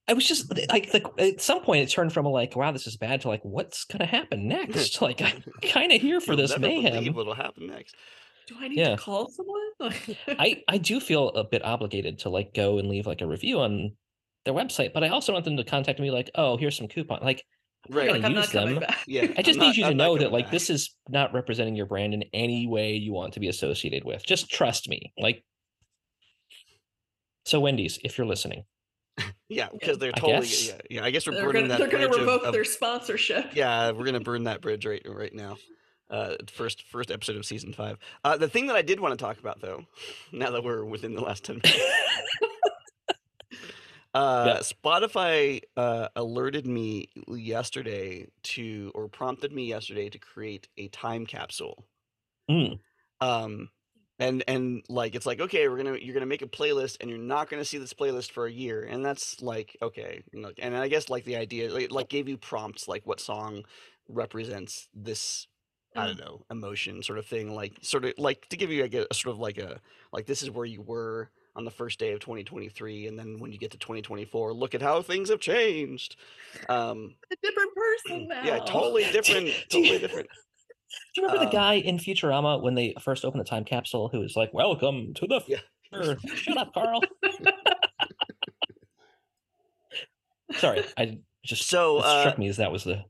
I 0.10 0.14
was 0.14 0.26
just 0.26 0.50
like, 0.72 0.92
the, 0.92 1.12
at 1.20 1.42
some 1.42 1.62
point, 1.62 1.84
it 1.84 1.90
turned 1.92 2.14
from 2.14 2.26
a 2.26 2.30
like, 2.30 2.56
wow, 2.56 2.72
this 2.72 2.88
is 2.88 2.96
bad 2.96 3.22
to 3.22 3.28
like, 3.28 3.44
what's 3.44 3.84
gonna 3.84 4.06
happen 4.06 4.48
next? 4.48 5.02
like, 5.02 5.22
I'm 5.22 5.44
kind 5.64 5.92
of 5.92 6.00
here 6.02 6.22
for 6.22 6.32
You'll 6.32 6.38
this 6.44 6.52
never 6.52 6.62
believe 6.62 6.84
mayhem. 6.84 7.14
What'll 7.14 7.34
happen 7.34 7.68
next? 7.68 7.96
Do 8.48 8.56
I 8.60 8.70
need 8.70 8.78
Yeah. 8.80 8.92
to 8.92 8.98
call 8.98 9.30
someone? 9.30 9.94
I 10.40 10.64
I 10.70 10.78
do 10.78 11.00
feel 11.02 11.30
a 11.30 11.44
bit 11.44 11.66
obligated 11.66 12.20
to 12.20 12.30
like 12.30 12.54
go 12.54 12.78
and 12.78 12.88
leave 12.88 13.06
like 13.06 13.20
a 13.22 13.28
review 13.28 13.60
on 13.60 13.98
their 14.46 14.54
website, 14.54 14.94
but 14.94 15.04
I 15.04 15.10
also 15.10 15.34
want 15.34 15.44
them 15.44 15.58
to 15.58 15.66
contact 15.66 16.00
me 16.00 16.10
like, 16.12 16.32
oh, 16.36 16.56
here's 16.56 16.78
some 16.78 16.88
coupon. 16.88 17.20
Like, 17.22 17.38
I'm 17.38 17.42
not 17.42 17.57
Right. 17.90 18.08
gonna 18.08 18.20
like 18.20 18.26
I'm 18.26 18.36
use 18.36 18.52
them. 18.52 18.84
Yeah. 19.08 19.28
I 19.38 19.42
just 19.42 19.60
I'm 19.60 19.62
need 19.62 19.68
not- 19.68 19.78
you 19.78 19.84
to 19.84 19.90
I'm 19.92 19.98
know 19.98 20.14
that 20.16 20.20
coming 20.26 20.34
like 20.34 20.46
back. 20.46 20.52
this 20.52 20.70
is 20.70 20.94
not 21.08 21.34
representing 21.34 21.76
your 21.76 21.86
brand 21.86 22.14
in 22.14 22.24
any 22.34 22.68
way 22.68 22.94
you 22.96 23.14
want 23.14 23.34
to 23.36 23.40
be 23.40 23.48
associated 23.48 24.04
with. 24.04 24.26
Just 24.26 24.50
trust 24.50 24.90
me. 24.90 25.14
Like 25.18 25.44
so 27.46 27.60
Wendy's, 27.60 27.98
if 28.04 28.18
you're 28.18 28.28
listening. 28.28 28.64
Yeah, 29.50 29.70
because 29.72 29.98
they're 29.98 30.12
I 30.14 30.20
totally 30.20 30.42
guess. 30.42 30.68
yeah, 30.68 30.74
yeah. 30.90 31.06
I 31.06 31.10
guess 31.10 31.26
we're 31.26 31.36
They're 31.36 31.46
burning 31.46 31.68
gonna, 31.70 31.80
that 31.80 31.90
they're 31.90 32.00
gonna 32.08 32.20
revoke 32.20 32.44
of- 32.44 32.52
their 32.52 32.66
sponsorship. 32.66 33.46
yeah, 33.56 33.92
we're 33.92 34.04
gonna 34.04 34.20
burn 34.20 34.44
that 34.44 34.60
bridge 34.62 34.86
right 34.86 35.02
right 35.08 35.34
now. 35.34 35.56
Uh, 36.10 36.36
first 36.52 36.84
first 36.92 37.12
episode 37.12 37.38
of 37.38 37.46
season 37.46 37.72
five. 37.72 37.98
Uh, 38.26 38.36
the 38.36 38.50
thing 38.50 38.68
that 38.68 38.76
I 38.76 38.82
did 38.82 39.00
want 39.00 39.18
to 39.18 39.26
talk 39.26 39.40
about 39.40 39.62
though, 39.62 39.86
now 40.34 40.52
that 40.52 40.66
we're 40.66 40.84
within 40.84 41.16
the 41.16 41.22
last 41.22 41.46
ten 41.46 41.62
minutes, 41.64 41.82
uh, 44.14 44.58
Spotify 44.60 45.62
uh, 45.76 46.08
alerted 46.16 46.66
me 46.66 47.10
yesterday 47.28 48.28
to 48.44 48.92
or 48.96 49.08
prompted 49.08 49.52
me 49.52 49.66
yesterday 49.66 50.10
to 50.10 50.18
create 50.18 50.68
a 50.78 50.88
time 50.90 51.26
capsule. 51.26 51.86
Mm. 52.50 52.80
Um, 53.20 53.70
and 54.20 54.44
and 54.48 54.84
like 54.90 55.16
it's 55.16 55.26
like 55.26 55.40
okay 55.40 55.68
we're 55.68 55.78
gonna 55.78 55.98
you're 55.98 56.14
gonna 56.14 56.26
make 56.26 56.42
a 56.42 56.48
playlist 56.48 56.98
and 57.02 57.10
you're 57.10 57.20
not 57.20 57.50
gonna 57.50 57.66
see 57.66 57.78
this 57.78 57.94
playlist 57.94 58.32
for 58.32 58.46
a 58.48 58.52
year 58.52 58.84
and 58.84 59.06
that's 59.06 59.42
like 59.42 59.78
okay 59.82 60.24
you 60.34 60.42
know, 60.42 60.52
and 60.58 60.76
i 60.76 60.88
guess 60.88 61.10
like 61.10 61.24
the 61.26 61.36
idea 61.36 61.72
like, 61.72 61.92
like 61.92 62.10
gave 62.10 62.28
you 62.28 62.38
prompts 62.38 62.88
like 62.88 63.06
what 63.06 63.20
song 63.20 63.64
represents 64.08 64.88
this 64.94 65.48
i 65.96 66.06
Mm. 66.06 66.08
don't 66.08 66.20
know 66.20 66.46
emotion 66.50 67.04
sort 67.04 67.20
of 67.20 67.26
thing 67.26 67.54
like 67.54 67.74
sort 67.82 68.06
of 68.06 68.14
like 68.18 68.48
to 68.50 68.58
give 68.58 68.72
you 68.72 68.82
like 68.82 68.94
a, 68.94 69.06
a 69.10 69.14
sort 69.14 69.34
of 69.34 69.40
like 69.40 69.58
a 69.58 69.80
like 70.12 70.26
this 70.26 70.42
is 70.42 70.50
where 70.50 70.66
you 70.66 70.82
were 70.82 71.30
on 71.58 71.66
the 71.66 71.72
first 71.72 72.00
day 72.00 72.12
of 72.14 72.20
2023 72.20 73.08
and 73.08 73.18
then 73.18 73.40
when 73.40 73.52
you 73.52 73.58
get 73.58 73.72
to 73.72 73.78
2024 73.80 74.54
look 74.54 74.76
at 74.76 74.82
how 74.82 75.02
things 75.02 75.30
have 75.30 75.40
changed 75.40 76.16
um 76.70 77.16
a 77.32 77.36
different 77.42 77.72
person 77.76 78.28
now. 78.30 78.42
yeah 78.44 78.60
totally 78.60 79.04
different 79.12 79.48
Do 79.70 79.80
you- 79.80 79.84
totally 79.86 80.00
different 80.00 80.28
Do 81.16 81.22
you 81.22 81.28
remember 81.28 81.46
the 81.46 81.58
Um, 81.58 81.62
guy 81.62 81.74
in 81.76 81.98
Futurama 81.98 82.62
when 82.62 82.76
they 82.76 82.94
first 83.02 83.26
opened 83.26 83.42
the 83.42 83.50
time 83.50 83.66
capsule 83.66 84.08
who 84.10 84.20
was 84.20 84.36
like, 84.36 84.54
"Welcome 84.54 85.14
to 85.16 85.28
the 85.28 85.42
Yeah. 85.48 85.58
future." 85.90 86.20
Shut 86.36 86.58
up, 86.58 86.74
Carl. 86.74 87.04
Sorry, 90.54 90.84
I 90.96 91.20
just 91.44 91.68
so 91.68 92.00
uh 92.00 92.22
struck 92.22 92.40
me 92.40 92.48
as 92.48 92.58
that 92.58 92.72
was 92.72 92.84
the 92.84 93.04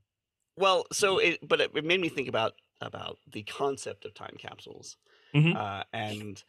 Well, 0.56 0.86
so 0.92 1.18
it, 1.18 1.46
but 1.46 1.60
it, 1.60 1.70
it 1.74 1.84
made 1.84 2.00
me 2.00 2.08
think 2.08 2.28
about 2.28 2.54
about 2.80 3.18
the 3.30 3.42
concept 3.42 4.04
of 4.04 4.14
time 4.14 4.36
capsules, 4.38 4.96
Mhm. 5.34 5.56
uh, 5.56 5.84
and 5.92 6.42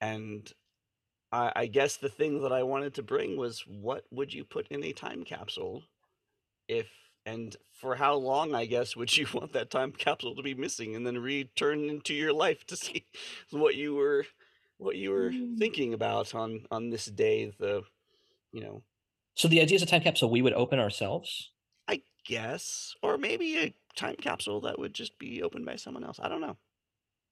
and 0.00 0.50
I, 1.32 1.52
I 1.56 1.66
guess 1.66 1.96
the 1.96 2.08
thing 2.08 2.42
that 2.42 2.52
I 2.52 2.62
wanted 2.62 2.94
to 2.94 3.02
bring 3.02 3.36
was 3.36 3.66
what 3.66 4.06
would 4.10 4.32
you 4.32 4.44
put 4.44 4.68
in 4.68 4.84
a 4.84 4.92
time 4.92 5.24
capsule, 5.24 5.84
if 6.68 6.90
and 7.26 7.56
for 7.72 7.96
how 7.96 8.14
long 8.16 8.54
I 8.54 8.66
guess 8.66 8.96
would 8.96 9.16
you 9.16 9.26
want 9.34 9.52
that 9.54 9.70
time 9.70 9.92
capsule 9.92 10.36
to 10.36 10.42
be 10.42 10.54
missing, 10.54 10.96
and 10.96 11.06
then 11.06 11.18
return 11.18 11.90
into 11.90 12.14
your 12.14 12.32
life 12.32 12.66
to 12.68 12.76
see 12.76 13.06
what 13.50 13.76
you 13.76 13.94
were 13.96 14.26
what 14.78 14.96
you 14.96 15.10
were 15.12 15.32
Mm. 15.32 15.58
thinking 15.58 15.94
about 15.94 16.34
on 16.34 16.66
on 16.70 16.90
this 16.90 17.06
day, 17.06 17.46
the 17.58 17.84
you 18.52 18.62
know 18.62 18.84
So 19.36 19.46
the 19.46 19.60
idea 19.60 19.76
is 19.76 19.82
a 19.82 19.86
time 19.86 20.02
capsule 20.02 20.30
we 20.30 20.42
would 20.42 20.52
open 20.54 20.80
ourselves. 20.80 21.52
I 21.88 22.02
guess, 22.24 22.94
or 23.02 23.18
maybe 23.18 23.56
a 23.58 23.74
time 23.96 24.14
capsule 24.16 24.60
that 24.60 24.78
would 24.78 24.94
just 24.94 25.18
be 25.18 25.42
opened 25.42 25.66
by 25.66 25.74
someone 25.76 26.04
else. 26.04 26.20
I 26.20 26.28
don't 26.28 26.40
know. 26.40 26.58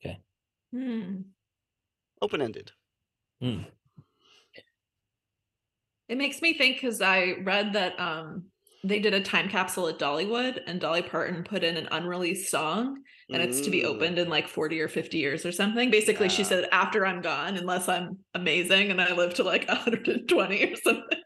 Okay. 0.01 0.23
Hmm. 0.73 1.33
Open 2.21 2.43
ended. 2.43 2.73
Hmm. 3.41 3.65
It 6.09 6.19
makes 6.19 6.43
me 6.43 6.55
think 6.55 6.77
because 6.77 7.01
I 7.01 7.33
read 7.43 7.73
that 7.75 7.99
um 7.99 8.47
they 8.83 8.99
did 9.01 9.15
a 9.15 9.23
time 9.23 9.49
capsule 9.49 9.89
at 9.89 9.99
Dollywood 9.99 10.61
and 10.67 10.79
Dolly 10.79 11.01
Parton 11.03 11.43
put 11.43 11.65
in 11.65 11.77
an 11.79 11.89
unreleased 11.91 12.51
song 12.51 13.03
and 13.33 13.43
it's 13.43 13.63
to 13.63 13.71
be 13.71 13.83
Mm. 13.83 13.87
opened 13.87 14.19
in 14.19 14.29
like 14.29 14.47
40 14.47 14.79
or 14.81 14.89
50 14.89 15.17
years 15.19 15.47
or 15.47 15.53
something. 15.53 15.91
Basically, 15.91 16.29
she 16.29 16.45
said 16.45 16.69
after 16.71 17.07
I'm 17.07 17.23
gone, 17.23 17.57
unless 17.57 17.89
I'm 17.89 18.19
amazing 18.35 18.91
and 18.91 19.01
I 19.01 19.15
live 19.15 19.35
to 19.35 19.43
like 19.45 19.67
120 19.69 20.73
or 20.73 20.77
something. 20.77 21.19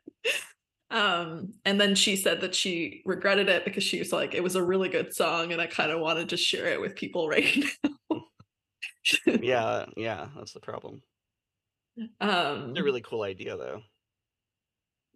Um, 0.90 1.52
and 1.66 1.78
then 1.80 1.94
she 1.94 2.16
said 2.16 2.40
that 2.40 2.54
she 2.54 3.02
regretted 3.04 3.48
it 3.48 3.64
because 3.64 3.84
she 3.84 3.98
was 3.98 4.12
like, 4.12 4.34
it 4.34 4.42
was 4.42 4.56
a 4.56 4.64
really 4.64 4.88
good 4.88 5.14
song, 5.14 5.52
and 5.52 5.60
I 5.60 5.66
kind 5.66 5.90
of 5.90 6.00
wanted 6.00 6.30
to 6.30 6.36
share 6.38 6.66
it 6.66 6.80
with 6.80 6.96
people 6.96 7.28
right 7.30 7.64
now. 7.84 8.24
Yeah, 9.40 9.86
yeah, 9.96 10.28
that's 10.36 10.52
the 10.52 10.60
problem. 10.60 11.02
um 12.20 12.74
It's 12.74 12.80
a 12.80 12.84
really 12.84 13.02
cool 13.02 13.22
idea, 13.24 13.56
though. 13.58 13.82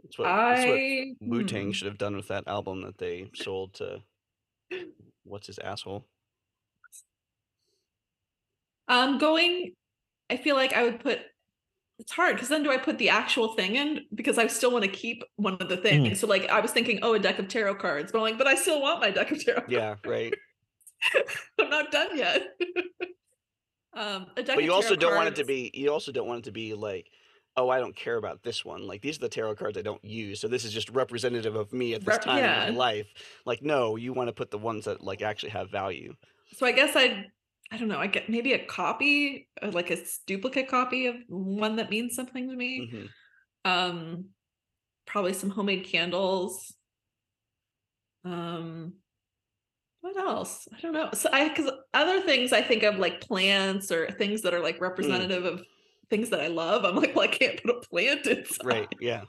It's 0.04 0.18
what, 0.18 0.28
I 0.28 1.14
Wu 1.20 1.44
Tang 1.44 1.66
hmm. 1.66 1.70
should 1.70 1.86
have 1.86 1.98
done 1.98 2.16
with 2.16 2.28
that 2.28 2.44
album 2.46 2.82
that 2.82 2.98
they 2.98 3.30
sold 3.34 3.74
to 3.74 4.02
what's 5.24 5.46
his 5.46 5.58
asshole. 5.58 6.06
Um, 8.88 9.18
going, 9.18 9.74
I 10.28 10.36
feel 10.36 10.56
like 10.56 10.72
I 10.72 10.82
would 10.82 11.00
put. 11.00 11.20
It's 11.98 12.12
hard 12.12 12.34
because 12.34 12.48
then 12.48 12.64
do 12.64 12.70
I 12.70 12.78
put 12.78 12.98
the 12.98 13.10
actual 13.10 13.54
thing 13.54 13.76
in 13.76 14.00
because 14.12 14.36
I 14.36 14.48
still 14.48 14.72
want 14.72 14.84
to 14.84 14.90
keep 14.90 15.22
one 15.36 15.56
of 15.60 15.68
the 15.68 15.76
things. 15.76 16.18
So 16.18 16.26
like 16.26 16.48
I 16.48 16.58
was 16.58 16.72
thinking, 16.72 16.98
oh, 17.02 17.14
a 17.14 17.18
deck 17.18 17.38
of 17.38 17.46
tarot 17.46 17.76
cards, 17.76 18.10
but 18.10 18.18
I'm 18.18 18.22
like, 18.22 18.38
but 18.38 18.48
I 18.48 18.56
still 18.56 18.82
want 18.82 19.00
my 19.00 19.10
deck 19.10 19.30
of 19.30 19.44
tarot. 19.44 19.64
Yeah, 19.68 19.94
right. 20.04 20.34
I'm 21.60 21.70
not 21.70 21.92
done 21.92 22.16
yet. 22.16 22.42
um, 23.96 24.26
a 24.36 24.42
deck 24.42 24.56
But 24.56 24.64
you 24.64 24.72
also 24.72 24.96
don't 24.96 25.14
want 25.14 25.28
it 25.28 25.36
to 25.36 25.44
be. 25.44 25.70
You 25.74 25.92
also 25.92 26.10
don't 26.10 26.26
want 26.26 26.40
it 26.40 26.44
to 26.44 26.52
be 26.52 26.74
like, 26.74 27.06
oh, 27.56 27.68
I 27.68 27.78
don't 27.80 27.94
care 27.94 28.16
about 28.16 28.42
this 28.42 28.64
one. 28.64 28.86
Like 28.86 29.02
these 29.02 29.16
are 29.18 29.20
the 29.20 29.28
tarot 29.28 29.56
cards 29.56 29.76
I 29.78 29.82
don't 29.82 30.04
use, 30.04 30.40
so 30.40 30.48
this 30.48 30.64
is 30.64 30.72
just 30.72 30.88
representative 30.90 31.54
of 31.54 31.72
me 31.72 31.94
at 31.94 32.04
this 32.04 32.18
time 32.18 32.38
in 32.38 32.74
my 32.74 32.78
life. 32.78 33.06
Like, 33.44 33.62
no, 33.62 33.96
you 33.96 34.12
want 34.12 34.28
to 34.28 34.32
put 34.32 34.50
the 34.50 34.58
ones 34.58 34.84
that 34.86 35.02
like 35.02 35.22
actually 35.22 35.50
have 35.50 35.70
value. 35.70 36.14
So 36.54 36.66
I 36.66 36.72
guess 36.72 36.96
I'd. 36.96 37.26
I 37.70 37.78
don't 37.78 37.88
know. 37.88 37.98
I 37.98 38.06
get 38.06 38.28
maybe 38.28 38.52
a 38.52 38.66
copy, 38.66 39.48
uh, 39.62 39.70
like 39.70 39.90
a 39.90 39.96
duplicate 40.26 40.68
copy 40.68 41.06
of 41.06 41.14
one 41.28 41.76
that 41.76 41.88
means 41.88 42.14
something 42.14 42.50
to 42.50 42.54
me. 42.56 42.90
Mhm. 42.92 43.08
um 43.64 44.24
probably 45.06 45.32
some 45.32 45.50
homemade 45.50 45.84
candles 45.84 46.74
um 48.24 48.94
what 50.00 50.16
else 50.16 50.68
i 50.76 50.80
don't 50.80 50.92
know 50.92 51.08
so 51.12 51.28
i 51.32 51.48
because 51.48 51.70
other 51.92 52.20
things 52.20 52.52
i 52.52 52.62
think 52.62 52.82
of 52.82 52.98
like 52.98 53.20
plants 53.20 53.90
or 53.90 54.08
things 54.12 54.42
that 54.42 54.54
are 54.54 54.60
like 54.60 54.80
representative 54.80 55.44
of 55.44 55.62
things 56.12 56.28
that 56.30 56.40
i 56.40 56.46
love 56.46 56.84
i'm 56.84 56.94
like 56.96 57.14
well 57.16 57.24
i 57.24 57.28
can't 57.28 57.62
put 57.62 57.74
a 57.74 57.80
plant 57.88 58.26
inside 58.26 58.64
Right. 58.66 58.88
Yeah. 59.00 59.22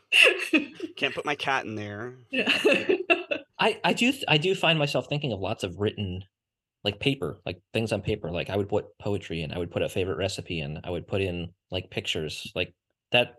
Can't 0.98 1.16
put 1.16 1.26
my 1.26 1.36
cat 1.36 1.66
in 1.66 1.76
there. 1.76 2.16
yeah 2.30 2.52
I 3.60 3.80
I 3.84 3.94
do 3.94 4.12
I 4.28 4.38
do 4.38 4.54
find 4.54 4.78
myself 4.78 5.08
thinking 5.08 5.32
of 5.32 5.40
lots 5.40 5.64
of 5.64 5.80
written 5.80 6.24
like 6.84 7.00
paper, 7.00 7.40
like 7.46 7.62
things 7.74 7.92
on 7.94 8.02
paper. 8.02 8.30
Like 8.30 8.50
I 8.50 8.58
would 8.58 8.68
put 8.68 8.86
poetry 9.00 9.42
in, 9.42 9.54
I 9.54 9.58
would 9.58 9.72
put 9.72 9.82
a 9.82 9.88
favorite 9.90 10.18
recipe 10.18 10.60
in, 10.60 10.82
I 10.84 10.90
would 10.90 11.08
put 11.08 11.22
in 11.22 11.54
like 11.72 11.90
pictures, 11.90 12.52
like 12.56 12.74
that. 13.14 13.36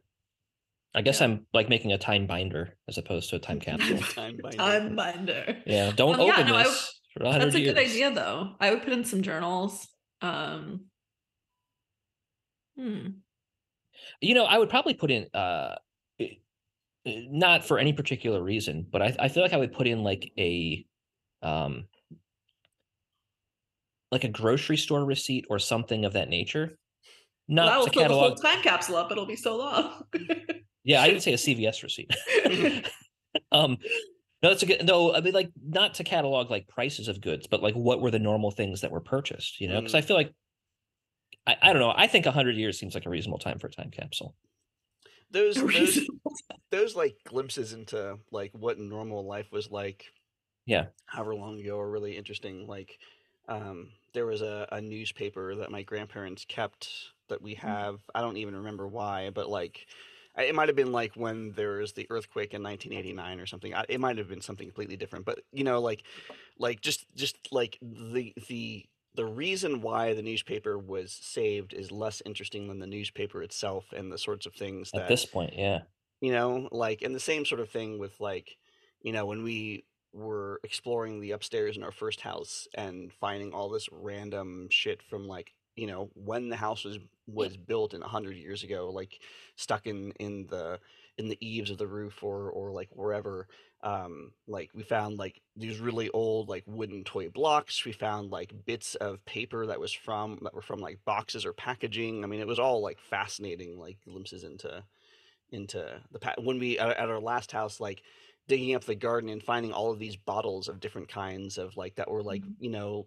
I 0.94 1.02
guess 1.02 1.20
Yeah. 1.20 1.26
I'm 1.26 1.46
like 1.52 1.68
making 1.68 1.92
a 1.92 1.98
time 1.98 2.26
binder 2.26 2.76
as 2.88 2.96
opposed 2.98 3.28
to 3.30 3.36
a 3.36 3.38
time 3.40 3.60
capsule. 3.60 3.98
Time 3.98 4.38
binder. 4.42 4.56
time 4.56 4.96
binder 4.96 5.56
yeah, 5.66 5.92
don't 5.94 6.14
Um, 6.18 6.26
yeah, 6.26 6.32
open 6.32 6.46
no, 6.46 6.54
I 6.54 6.62
would- 6.62 6.66
this 6.66 7.00
for 7.12 7.22
that's 7.24 7.54
a 7.54 7.60
years. 7.60 7.74
good 7.74 7.82
idea 7.84 8.10
though 8.10 8.56
i 8.60 8.70
would 8.70 8.82
put 8.82 8.92
in 8.92 9.04
some 9.04 9.22
journals 9.22 9.86
um 10.22 10.86
hmm. 12.76 13.06
You 14.20 14.34
know, 14.34 14.44
I 14.44 14.58
would 14.58 14.68
probably 14.70 14.94
put 14.94 15.10
in 15.10 15.26
uh 15.34 15.76
i- 16.20 16.38
i- 17.06 17.26
not 17.30 17.64
for 17.64 17.78
any 17.78 17.92
particular 17.92 18.42
reason, 18.42 18.86
but 18.90 19.02
I 19.02 19.16
I 19.18 19.28
feel 19.28 19.42
like 19.42 19.52
I 19.52 19.56
would 19.58 19.72
put 19.72 19.86
in 19.86 20.02
like 20.02 20.32
a 20.38 20.84
um 21.42 21.86
like 24.10 24.24
a 24.24 24.28
grocery 24.28 24.76
store 24.76 25.04
receipt 25.04 25.44
or 25.50 25.58
something 25.58 26.04
of 26.04 26.12
that 26.12 26.28
nature. 26.28 26.78
well, 27.48 27.66
Not 27.66 27.66
that 27.66 27.78
will 27.78 27.86
to 27.86 27.92
fill 27.92 28.08
the 28.08 28.14
whole 28.14 28.34
time 28.34 28.62
capsule 28.62 28.96
up 28.96 29.10
it'll 29.10 29.26
be 29.26 29.36
so 29.36 29.56
long 29.56 30.04
Yeah, 30.84 31.02
I 31.02 31.08
would 31.12 31.22
say 31.22 31.32
a 31.32 31.38
CVS 31.38 31.82
receipt. 31.82 32.10
um 33.52 33.78
no, 34.42 34.50
that's 34.50 34.62
a 34.62 34.66
good 34.66 34.84
no, 34.86 35.14
I 35.14 35.20
mean 35.22 35.32
like 35.32 35.50
not 35.66 35.94
to 35.94 36.04
catalog 36.04 36.50
like 36.50 36.68
prices 36.68 37.08
of 37.08 37.20
goods, 37.20 37.46
but 37.46 37.62
like 37.62 37.74
what 37.74 38.00
were 38.02 38.10
the 38.10 38.18
normal 38.18 38.50
things 38.50 38.82
that 38.82 38.90
were 38.90 39.00
purchased, 39.00 39.60
you 39.60 39.68
know? 39.68 39.80
Because 39.80 39.94
I 39.94 40.02
feel 40.02 40.16
like 40.16 40.32
I, 41.46 41.56
I 41.60 41.72
don't 41.72 41.80
know. 41.80 41.92
I 41.94 42.06
think 42.06 42.26
hundred 42.26 42.56
years 42.56 42.78
seems 42.78 42.94
like 42.94 43.06
a 43.06 43.10
reasonable 43.10 43.38
time 43.38 43.58
for 43.58 43.66
a 43.66 43.70
time 43.70 43.90
capsule. 43.90 44.36
Those 45.30 45.62
those 45.72 46.10
those 46.70 46.96
like 46.96 47.18
glimpses 47.24 47.72
into 47.72 48.18
like 48.32 48.52
what 48.52 48.78
normal 48.78 49.26
life 49.26 49.52
was 49.52 49.70
like 49.70 50.12
Yeah. 50.66 50.88
however 51.06 51.34
long 51.34 51.60
ago 51.60 51.78
are 51.80 51.90
really 51.90 52.16
interesting 52.16 52.66
like 52.66 52.98
um 53.48 53.92
there 54.14 54.26
was 54.26 54.42
a, 54.42 54.68
a 54.72 54.80
newspaper 54.80 55.54
that 55.56 55.70
my 55.70 55.82
grandparents 55.82 56.44
kept 56.46 56.90
that 57.28 57.42
we 57.42 57.54
have 57.54 58.00
i 58.14 58.20
don't 58.20 58.36
even 58.38 58.56
remember 58.56 58.88
why 58.88 59.30
but 59.30 59.48
like 59.48 59.86
it 60.36 60.54
might 60.54 60.68
have 60.68 60.76
been 60.76 60.92
like 60.92 61.14
when 61.14 61.52
there 61.52 61.78
was 61.78 61.92
the 61.92 62.06
earthquake 62.10 62.54
in 62.54 62.62
1989 62.62 63.40
or 63.40 63.46
something 63.46 63.74
it 63.88 64.00
might 64.00 64.18
have 64.18 64.28
been 64.28 64.40
something 64.40 64.66
completely 64.66 64.96
different 64.96 65.24
but 65.24 65.40
you 65.52 65.64
know 65.64 65.80
like 65.80 66.04
like 66.58 66.80
just 66.80 67.06
just 67.14 67.36
like 67.52 67.78
the 67.82 68.32
the 68.48 68.86
the 69.14 69.24
reason 69.24 69.80
why 69.80 70.14
the 70.14 70.22
newspaper 70.22 70.78
was 70.78 71.12
saved 71.12 71.72
is 71.72 71.92
less 71.92 72.22
interesting 72.26 72.68
than 72.68 72.78
the 72.78 72.86
newspaper 72.86 73.42
itself 73.42 73.86
and 73.96 74.10
the 74.10 74.18
sorts 74.18 74.46
of 74.46 74.54
things 74.54 74.90
that 74.92 75.02
At 75.02 75.08
this 75.08 75.24
point, 75.24 75.54
yeah. 75.56 75.80
you 76.20 76.32
know 76.32 76.68
like 76.72 77.02
and 77.02 77.14
the 77.14 77.20
same 77.20 77.44
sort 77.44 77.60
of 77.60 77.70
thing 77.70 77.98
with 77.98 78.18
like 78.20 78.56
you 79.02 79.12
know 79.12 79.26
when 79.26 79.42
we 79.42 79.84
were 80.12 80.60
exploring 80.62 81.20
the 81.20 81.32
upstairs 81.32 81.76
in 81.76 81.82
our 81.82 81.92
first 81.92 82.20
house 82.20 82.68
and 82.74 83.12
finding 83.12 83.52
all 83.52 83.68
this 83.68 83.88
random 83.90 84.68
shit 84.70 85.02
from 85.02 85.26
like 85.26 85.52
you 85.76 85.86
know 85.86 86.10
when 86.14 86.48
the 86.48 86.56
house 86.56 86.84
was 86.84 86.98
was 87.26 87.56
built 87.56 87.94
in 87.94 88.02
a 88.02 88.08
hundred 88.08 88.36
years 88.36 88.62
ago 88.62 88.90
like 88.90 89.18
stuck 89.56 89.86
in 89.86 90.12
in 90.20 90.46
the 90.46 90.78
in 91.18 91.28
the 91.28 91.38
eaves 91.46 91.70
of 91.70 91.78
the 91.78 91.86
roof 91.86 92.22
or 92.22 92.50
or 92.50 92.72
like 92.72 92.88
wherever 92.92 93.46
um 93.82 94.32
like 94.46 94.70
we 94.74 94.82
found 94.82 95.18
like 95.18 95.40
these 95.56 95.78
really 95.78 96.10
old 96.10 96.48
like 96.48 96.64
wooden 96.66 97.04
toy 97.04 97.28
blocks 97.28 97.84
we 97.84 97.92
found 97.92 98.30
like 98.30 98.52
bits 98.64 98.94
of 98.96 99.24
paper 99.24 99.66
that 99.66 99.78
was 99.80 99.92
from 99.92 100.38
that 100.42 100.54
were 100.54 100.62
from 100.62 100.80
like 100.80 100.98
boxes 101.04 101.46
or 101.46 101.52
packaging 101.52 102.24
i 102.24 102.26
mean 102.26 102.40
it 102.40 102.46
was 102.46 102.58
all 102.58 102.80
like 102.82 102.98
fascinating 102.98 103.78
like 103.78 103.98
glimpses 104.04 104.44
into 104.44 104.84
into 105.50 106.02
the 106.10 106.18
pa- 106.18 106.34
when 106.38 106.58
we 106.58 106.78
at, 106.78 106.96
at 106.96 107.10
our 107.10 107.20
last 107.20 107.52
house 107.52 107.80
like 107.80 108.02
digging 108.48 108.74
up 108.74 108.84
the 108.84 108.94
garden 108.94 109.30
and 109.30 109.42
finding 109.42 109.72
all 109.72 109.90
of 109.90 109.98
these 109.98 110.16
bottles 110.16 110.68
of 110.68 110.80
different 110.80 111.08
kinds 111.08 111.58
of 111.58 111.76
like 111.76 111.96
that 111.96 112.10
were 112.10 112.22
like 112.22 112.44
Mhm. 112.44 112.56
you 112.58 112.70
know 112.70 113.06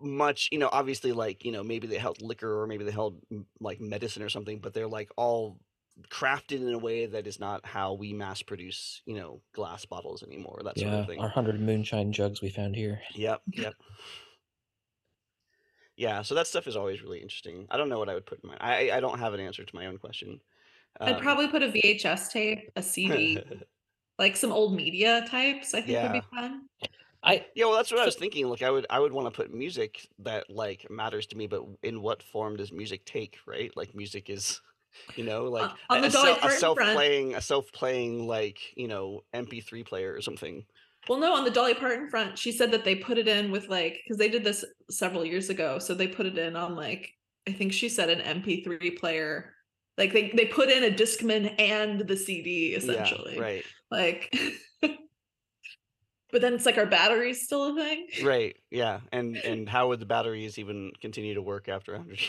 much 0.00 0.48
you 0.50 0.58
know 0.58 0.68
obviously 0.72 1.12
like 1.12 1.44
you 1.44 1.52
know 1.52 1.62
maybe 1.62 1.86
they 1.86 1.98
held 1.98 2.20
liquor 2.20 2.60
or 2.62 2.66
maybe 2.66 2.84
they 2.84 2.90
held 2.90 3.20
like 3.60 3.80
medicine 3.80 4.22
or 4.22 4.28
something 4.28 4.60
but 4.60 4.72
they're 4.74 4.88
like 4.88 5.10
all 5.16 5.60
crafted 6.10 6.60
in 6.60 6.72
a 6.72 6.78
way 6.78 7.06
that 7.06 7.26
is 7.26 7.40
not 7.40 7.64
how 7.66 7.92
we 7.92 8.12
mass 8.12 8.42
produce 8.42 9.02
you 9.04 9.14
know 9.14 9.42
glass 9.52 9.84
bottles 9.84 10.22
anymore 10.22 10.60
that 10.64 10.78
sort 10.78 10.92
yeah, 10.92 11.00
of 11.00 11.06
thing 11.06 11.20
our 11.20 11.28
hundred 11.28 11.60
moonshine 11.60 12.12
jugs 12.12 12.40
we 12.40 12.50
found 12.50 12.76
here. 12.76 13.00
yep 13.14 13.42
yep 13.52 13.74
yeah 15.96 16.22
so 16.22 16.34
that 16.34 16.46
stuff 16.46 16.66
is 16.66 16.76
always 16.76 17.02
really 17.02 17.20
interesting 17.20 17.66
i 17.70 17.76
don't 17.76 17.88
know 17.88 17.98
what 17.98 18.08
i 18.08 18.14
would 18.14 18.26
put 18.26 18.42
in 18.42 18.48
my 18.50 18.56
i 18.60 18.90
i 18.96 19.00
don't 19.00 19.18
have 19.18 19.34
an 19.34 19.40
answer 19.40 19.64
to 19.64 19.74
my 19.74 19.86
own 19.86 19.98
question 19.98 20.40
I'd 21.06 21.18
Um, 21.18 21.22
probably 21.22 21.48
put 21.48 21.62
a 21.62 21.68
VHS 21.68 22.30
tape, 22.30 22.70
a 22.76 22.82
CD, 22.82 23.48
like 24.18 24.36
some 24.36 24.52
old 24.52 24.74
media 24.74 25.24
types. 25.28 25.74
I 25.74 25.80
think 25.80 26.02
would 26.02 26.12
be 26.12 26.22
fun. 26.34 26.68
I 27.22 27.46
Yeah, 27.54 27.66
well, 27.66 27.76
that's 27.76 27.90
what 27.90 28.00
I 28.00 28.04
was 28.04 28.16
thinking. 28.16 28.48
Like, 28.48 28.62
I 28.62 28.70
would, 28.70 28.86
I 28.90 29.00
would 29.00 29.12
want 29.12 29.26
to 29.26 29.30
put 29.30 29.52
music 29.52 30.08
that 30.20 30.48
like 30.50 30.88
matters 30.90 31.26
to 31.28 31.36
me, 31.36 31.46
but 31.46 31.64
in 31.82 32.00
what 32.02 32.22
form 32.22 32.56
does 32.56 32.72
music 32.72 33.04
take? 33.04 33.38
Right? 33.46 33.76
Like, 33.76 33.94
music 33.94 34.30
is, 34.30 34.60
you 35.16 35.24
know, 35.24 35.44
like 35.44 35.70
uh, 35.70 35.74
on 35.90 36.04
a, 36.04 36.06
a, 36.06 36.10
self, 36.10 36.24
a 36.24 36.40
Parton 36.40 36.40
front- 36.40 36.60
self-playing, 36.60 37.34
a 37.34 37.40
self-playing, 37.40 38.26
like 38.26 38.58
you 38.76 38.88
know, 38.88 39.22
MP3 39.34 39.86
player 39.86 40.14
or 40.14 40.20
something. 40.20 40.64
Well, 41.08 41.18
no, 41.18 41.34
on 41.34 41.44
the 41.44 41.50
Dolly 41.50 41.74
Parton 41.74 42.08
front, 42.08 42.38
she 42.38 42.52
said 42.52 42.70
that 42.72 42.84
they 42.84 42.94
put 42.94 43.18
it 43.18 43.28
in 43.28 43.50
with 43.50 43.68
like 43.68 44.00
because 44.04 44.18
they 44.18 44.28
did 44.28 44.44
this 44.44 44.64
several 44.90 45.24
years 45.24 45.48
ago. 45.48 45.78
So 45.78 45.94
they 45.94 46.08
put 46.08 46.26
it 46.26 46.36
in 46.36 46.56
on 46.56 46.76
like 46.76 47.12
I 47.48 47.52
think 47.52 47.72
she 47.72 47.88
said 47.88 48.10
an 48.10 48.42
MP3 48.42 48.98
player. 48.98 49.54
Like 49.96 50.12
they 50.12 50.30
they 50.30 50.46
put 50.46 50.70
in 50.70 50.84
a 50.84 50.94
Discman 50.94 51.54
and 51.58 52.00
the 52.00 52.16
CD 52.16 52.74
essentially. 52.74 53.36
Yeah, 53.36 53.42
right, 53.42 53.64
Like 53.90 54.36
But 56.30 56.42
then 56.42 56.52
it's 56.52 56.66
like 56.66 56.76
our 56.76 56.86
batteries 56.86 57.44
still 57.44 57.72
a 57.72 57.74
thing. 57.74 58.06
right, 58.22 58.56
yeah. 58.70 59.00
And 59.12 59.36
and 59.36 59.68
how 59.68 59.88
would 59.88 60.00
the 60.00 60.06
batteries 60.06 60.58
even 60.58 60.92
continue 61.00 61.34
to 61.34 61.42
work 61.42 61.68
after 61.68 61.92
100 61.92 62.20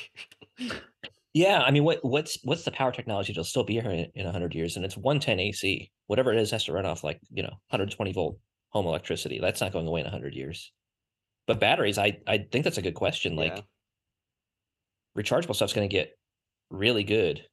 years? 0.60 0.74
yeah, 1.34 1.62
I 1.62 1.72
mean, 1.72 1.84
what 1.84 2.04
what's 2.04 2.44
what's 2.44 2.64
the 2.66 2.72
power 2.72 2.92
technology 2.92 3.32
that'll 3.34 3.44
still 3.44 3.64
be 3.64 3.74
here 3.80 3.92
in, 3.92 4.12
in 4.16 4.26
hundred 4.26 4.56
years? 4.56 4.76
And 4.76 4.86
it's 4.86 4.98
one 4.98 5.20
ten 5.20 5.40
AC. 5.40 5.92
Whatever 6.08 6.34
it 6.34 6.40
is 6.40 6.52
has 6.52 6.64
to 6.66 6.74
run 6.74 6.86
off 6.86 7.04
like 7.04 7.20
you 7.30 7.44
know 7.44 7.50
120 7.50 8.14
volt 8.14 8.40
home 8.70 8.86
electricity. 8.88 9.40
That's 9.40 9.62
not 9.62 9.72
going 9.74 9.88
away 9.88 10.02
in 10.02 10.08
hundred 10.08 10.34
years. 10.36 10.72
But 11.48 11.60
batteries, 11.60 11.98
I 12.00 12.22
I 12.28 12.40
think 12.52 12.66
that's 12.66 12.80
a 12.80 12.84
good 12.84 12.96
question. 12.96 13.36
Like 13.36 13.58
Yeah. 13.58 13.64
rechargeable 15.18 15.56
stuff's 15.56 15.74
going 15.74 15.88
to 15.90 15.94
get 15.94 16.14
really 16.70 17.04
good, 17.04 17.48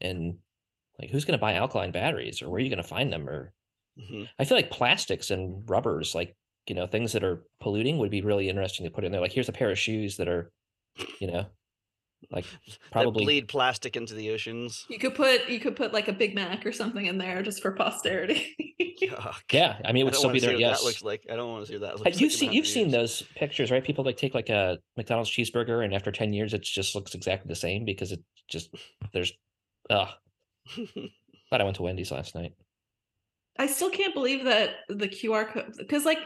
and 0.00 0.38
like 1.00 1.10
who's 1.10 1.24
going 1.24 1.38
to 1.38 1.42
buy 1.42 1.54
alkaline 1.54 1.92
batteries, 1.92 2.42
or 2.42 2.50
where 2.50 2.58
are 2.58 2.60
you 2.64 2.70
going 2.70 2.82
to 2.82 2.88
find 2.88 3.12
them, 3.12 3.28
or 3.28 3.54
Mhm. 3.96 4.30
I 4.38 4.44
feel 4.46 4.58
like 4.58 4.70
plastics 4.70 5.30
and 5.30 5.68
rubbers, 5.70 6.14
like 6.14 6.36
you 6.68 6.74
know, 6.74 6.86
things 6.86 7.12
that 7.12 7.24
are 7.24 7.46
polluting, 7.60 7.98
would 7.98 8.10
be 8.10 8.22
really 8.22 8.48
interesting 8.48 8.84
to 8.84 8.90
put 8.90 9.04
in 9.04 9.12
there. 9.12 9.20
Like, 9.22 9.32
here's 9.32 9.48
a 9.48 9.52
pair 9.52 9.70
of 9.70 9.78
shoes 9.78 10.18
that 10.18 10.28
are, 10.28 10.52
you 11.20 11.26
know, 11.28 11.46
like 12.30 12.44
probably 12.92 13.24
bleed 13.24 13.48
plastic 13.48 13.96
into 13.96 14.14
the 14.14 14.30
oceans. 14.30 14.86
You 14.88 14.98
could 14.98 15.14
put 15.14 15.48
you 15.48 15.58
could 15.58 15.76
put 15.76 15.92
like 15.92 16.08
a 16.08 16.12
Big 16.12 16.34
Mac 16.34 16.64
or 16.66 16.72
something 16.72 17.06
in 17.06 17.18
there 17.18 17.42
just 17.42 17.62
for 17.62 17.72
posterity. 17.72 18.76
Yuck. 19.02 19.40
yeah. 19.52 19.78
I 19.84 19.92
mean, 19.92 20.02
it 20.02 20.02
I 20.02 20.04
would 20.04 20.12
don't 20.12 20.18
still 20.18 20.28
wanna 20.28 20.34
be 20.34 20.40
see 20.40 20.46
there. 20.46 20.56
Yes. 20.56 20.80
that 20.80 20.86
looks 20.86 21.02
like. 21.02 21.26
I 21.30 21.36
don't 21.36 21.50
want 21.50 21.66
to 21.66 21.72
see 21.72 21.78
that 21.78 21.98
looks 22.00 22.20
You've 22.20 22.30
like. 22.30 22.38
seen 22.38 22.52
you've 22.52 22.64
100 22.64 22.72
seen 22.72 22.90
those 22.90 23.22
pictures, 23.36 23.70
right? 23.70 23.82
People 23.82 24.04
like 24.04 24.16
take 24.16 24.34
like 24.34 24.48
a 24.48 24.78
McDonald's 24.96 25.30
cheeseburger, 25.30 25.84
and 25.84 25.94
after 25.94 26.12
ten 26.12 26.32
years, 26.32 26.54
it 26.54 26.62
just 26.62 26.94
looks 26.94 27.14
exactly 27.14 27.48
the 27.48 27.56
same 27.56 27.84
because 27.84 28.12
it 28.12 28.20
just 28.48 28.74
there's. 29.12 29.32
Ugh. 29.88 30.08
Glad 31.48 31.60
I 31.60 31.64
went 31.64 31.76
to 31.76 31.82
Wendy's 31.82 32.12
last 32.12 32.34
night. 32.34 32.52
I 33.58 33.66
still 33.66 33.90
can't 33.90 34.14
believe 34.14 34.44
that 34.44 34.70
the 34.88 35.08
QR 35.08 35.52
code 35.52 35.74
because 35.76 36.04
like 36.04 36.18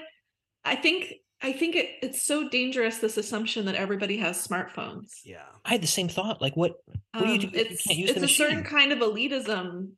I 0.65 0.77
think 0.77 1.15
I 1.45 1.53
think 1.53 1.77
it, 1.77 1.91
it's 2.03 2.23
so 2.23 2.49
dangerous 2.49 2.99
this 2.99 3.17
assumption 3.19 3.67
that 3.67 3.75
everybody 3.75 4.17
has 4.17 4.45
smartphones. 4.47 5.11
yeah. 5.25 5.43
I 5.65 5.73
had 5.73 5.83
the 5.83 5.87
same 5.87 6.09
thought. 6.09 6.41
Like, 6.41 6.57
what? 6.57 6.83
What 7.13 7.27
do 7.27 7.33
you 7.33 7.39
do 7.39 7.47
if 7.49 7.55
you 7.55 7.61
Um, 7.61 7.67
it's 7.73 7.87
can't 7.87 7.99
use 7.99 8.11
it's 8.11 8.19
the 8.21 8.25
a 8.27 8.29
certain 8.29 8.65
kind 8.65 8.91
of 8.93 8.99
elitism 9.01 9.91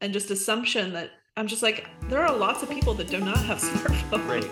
and 0.00 0.12
just 0.12 0.30
assumption 0.30 0.94
that 0.94 1.10
I'm 1.36 1.46
just 1.46 1.62
like 1.62 1.86
there 2.08 2.22
are 2.26 2.34
lots 2.36 2.62
of 2.62 2.70
people 2.70 2.94
that 2.94 3.08
do 3.08 3.20
not 3.20 3.38
have 3.44 3.58
smartphones 3.68 4.28
Right. 4.28 4.50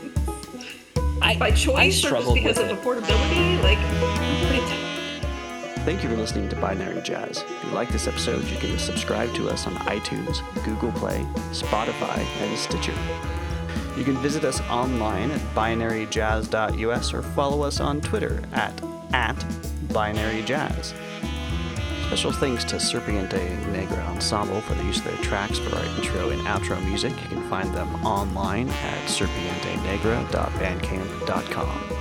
I 1.23 1.37
by 1.39 1.51
choice 1.51 2.05
or 2.05 2.11
just 2.11 2.35
because 2.35 2.59
of 2.59 2.69
it. 2.71 2.79
affordability. 2.79 3.63
Like 3.63 3.79
Thank 5.85 6.03
you 6.03 6.11
for 6.11 6.17
listening 6.17 6.49
to 6.51 6.57
Binary 6.57 7.01
Jazz. 7.01 7.39
If 7.49 7.65
you 7.65 7.71
like 7.71 7.89
this 7.89 8.07
episode, 8.07 8.45
you 8.49 8.57
can 8.59 8.79
subscribe 8.79 9.33
to 9.35 9.49
us 9.49 9.67
on 9.67 9.73
iTunes, 9.77 10.43
Google 10.65 10.93
Play, 10.93 11.21
Spotify, 11.53 12.19
and 12.43 12.59
Stitcher. 12.59 12.95
You 13.97 14.05
can 14.05 14.17
visit 14.19 14.45
us 14.45 14.61
online 14.63 15.31
at 15.31 15.41
binaryjazz.us 15.55 17.15
or 17.15 17.23
follow 17.23 17.63
us 17.63 17.79
on 17.81 18.01
Twitter 18.01 18.43
at, 18.53 18.73
at 19.13 19.37
binaryjazz. 19.89 20.95
Special 22.07 22.33
thanks 22.33 22.65
to 22.65 22.77
Serpiente 22.77 23.67
Negra 23.73 24.03
Ensemble 24.07 24.61
for 24.63 24.75
the 24.75 24.83
use 24.83 24.99
of 24.99 25.05
their 25.05 25.17
tracks 25.19 25.59
for 25.59 25.77
our 25.77 25.85
intro 25.97 26.31
and 26.31 26.41
outro 26.43 26.85
music. 26.85 27.13
You 27.13 27.29
can 27.29 27.49
find 27.49 27.73
them 27.73 27.89
online 28.05 28.69
at 28.69 29.09
serpientenegra.bandcamp.com. 29.09 32.01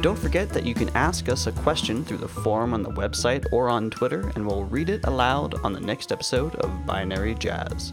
Don't 0.00 0.18
forget 0.18 0.48
that 0.50 0.64
you 0.64 0.74
can 0.74 0.88
ask 0.90 1.28
us 1.28 1.46
a 1.46 1.52
question 1.52 2.04
through 2.04 2.18
the 2.18 2.28
forum 2.28 2.72
on 2.72 2.82
the 2.82 2.90
website 2.90 3.44
or 3.52 3.68
on 3.68 3.90
Twitter, 3.90 4.32
and 4.34 4.46
we'll 4.46 4.64
read 4.64 4.88
it 4.88 5.04
aloud 5.04 5.54
on 5.64 5.72
the 5.72 5.80
next 5.80 6.12
episode 6.12 6.54
of 6.54 6.86
Binary 6.86 7.34
Jazz. 7.34 7.92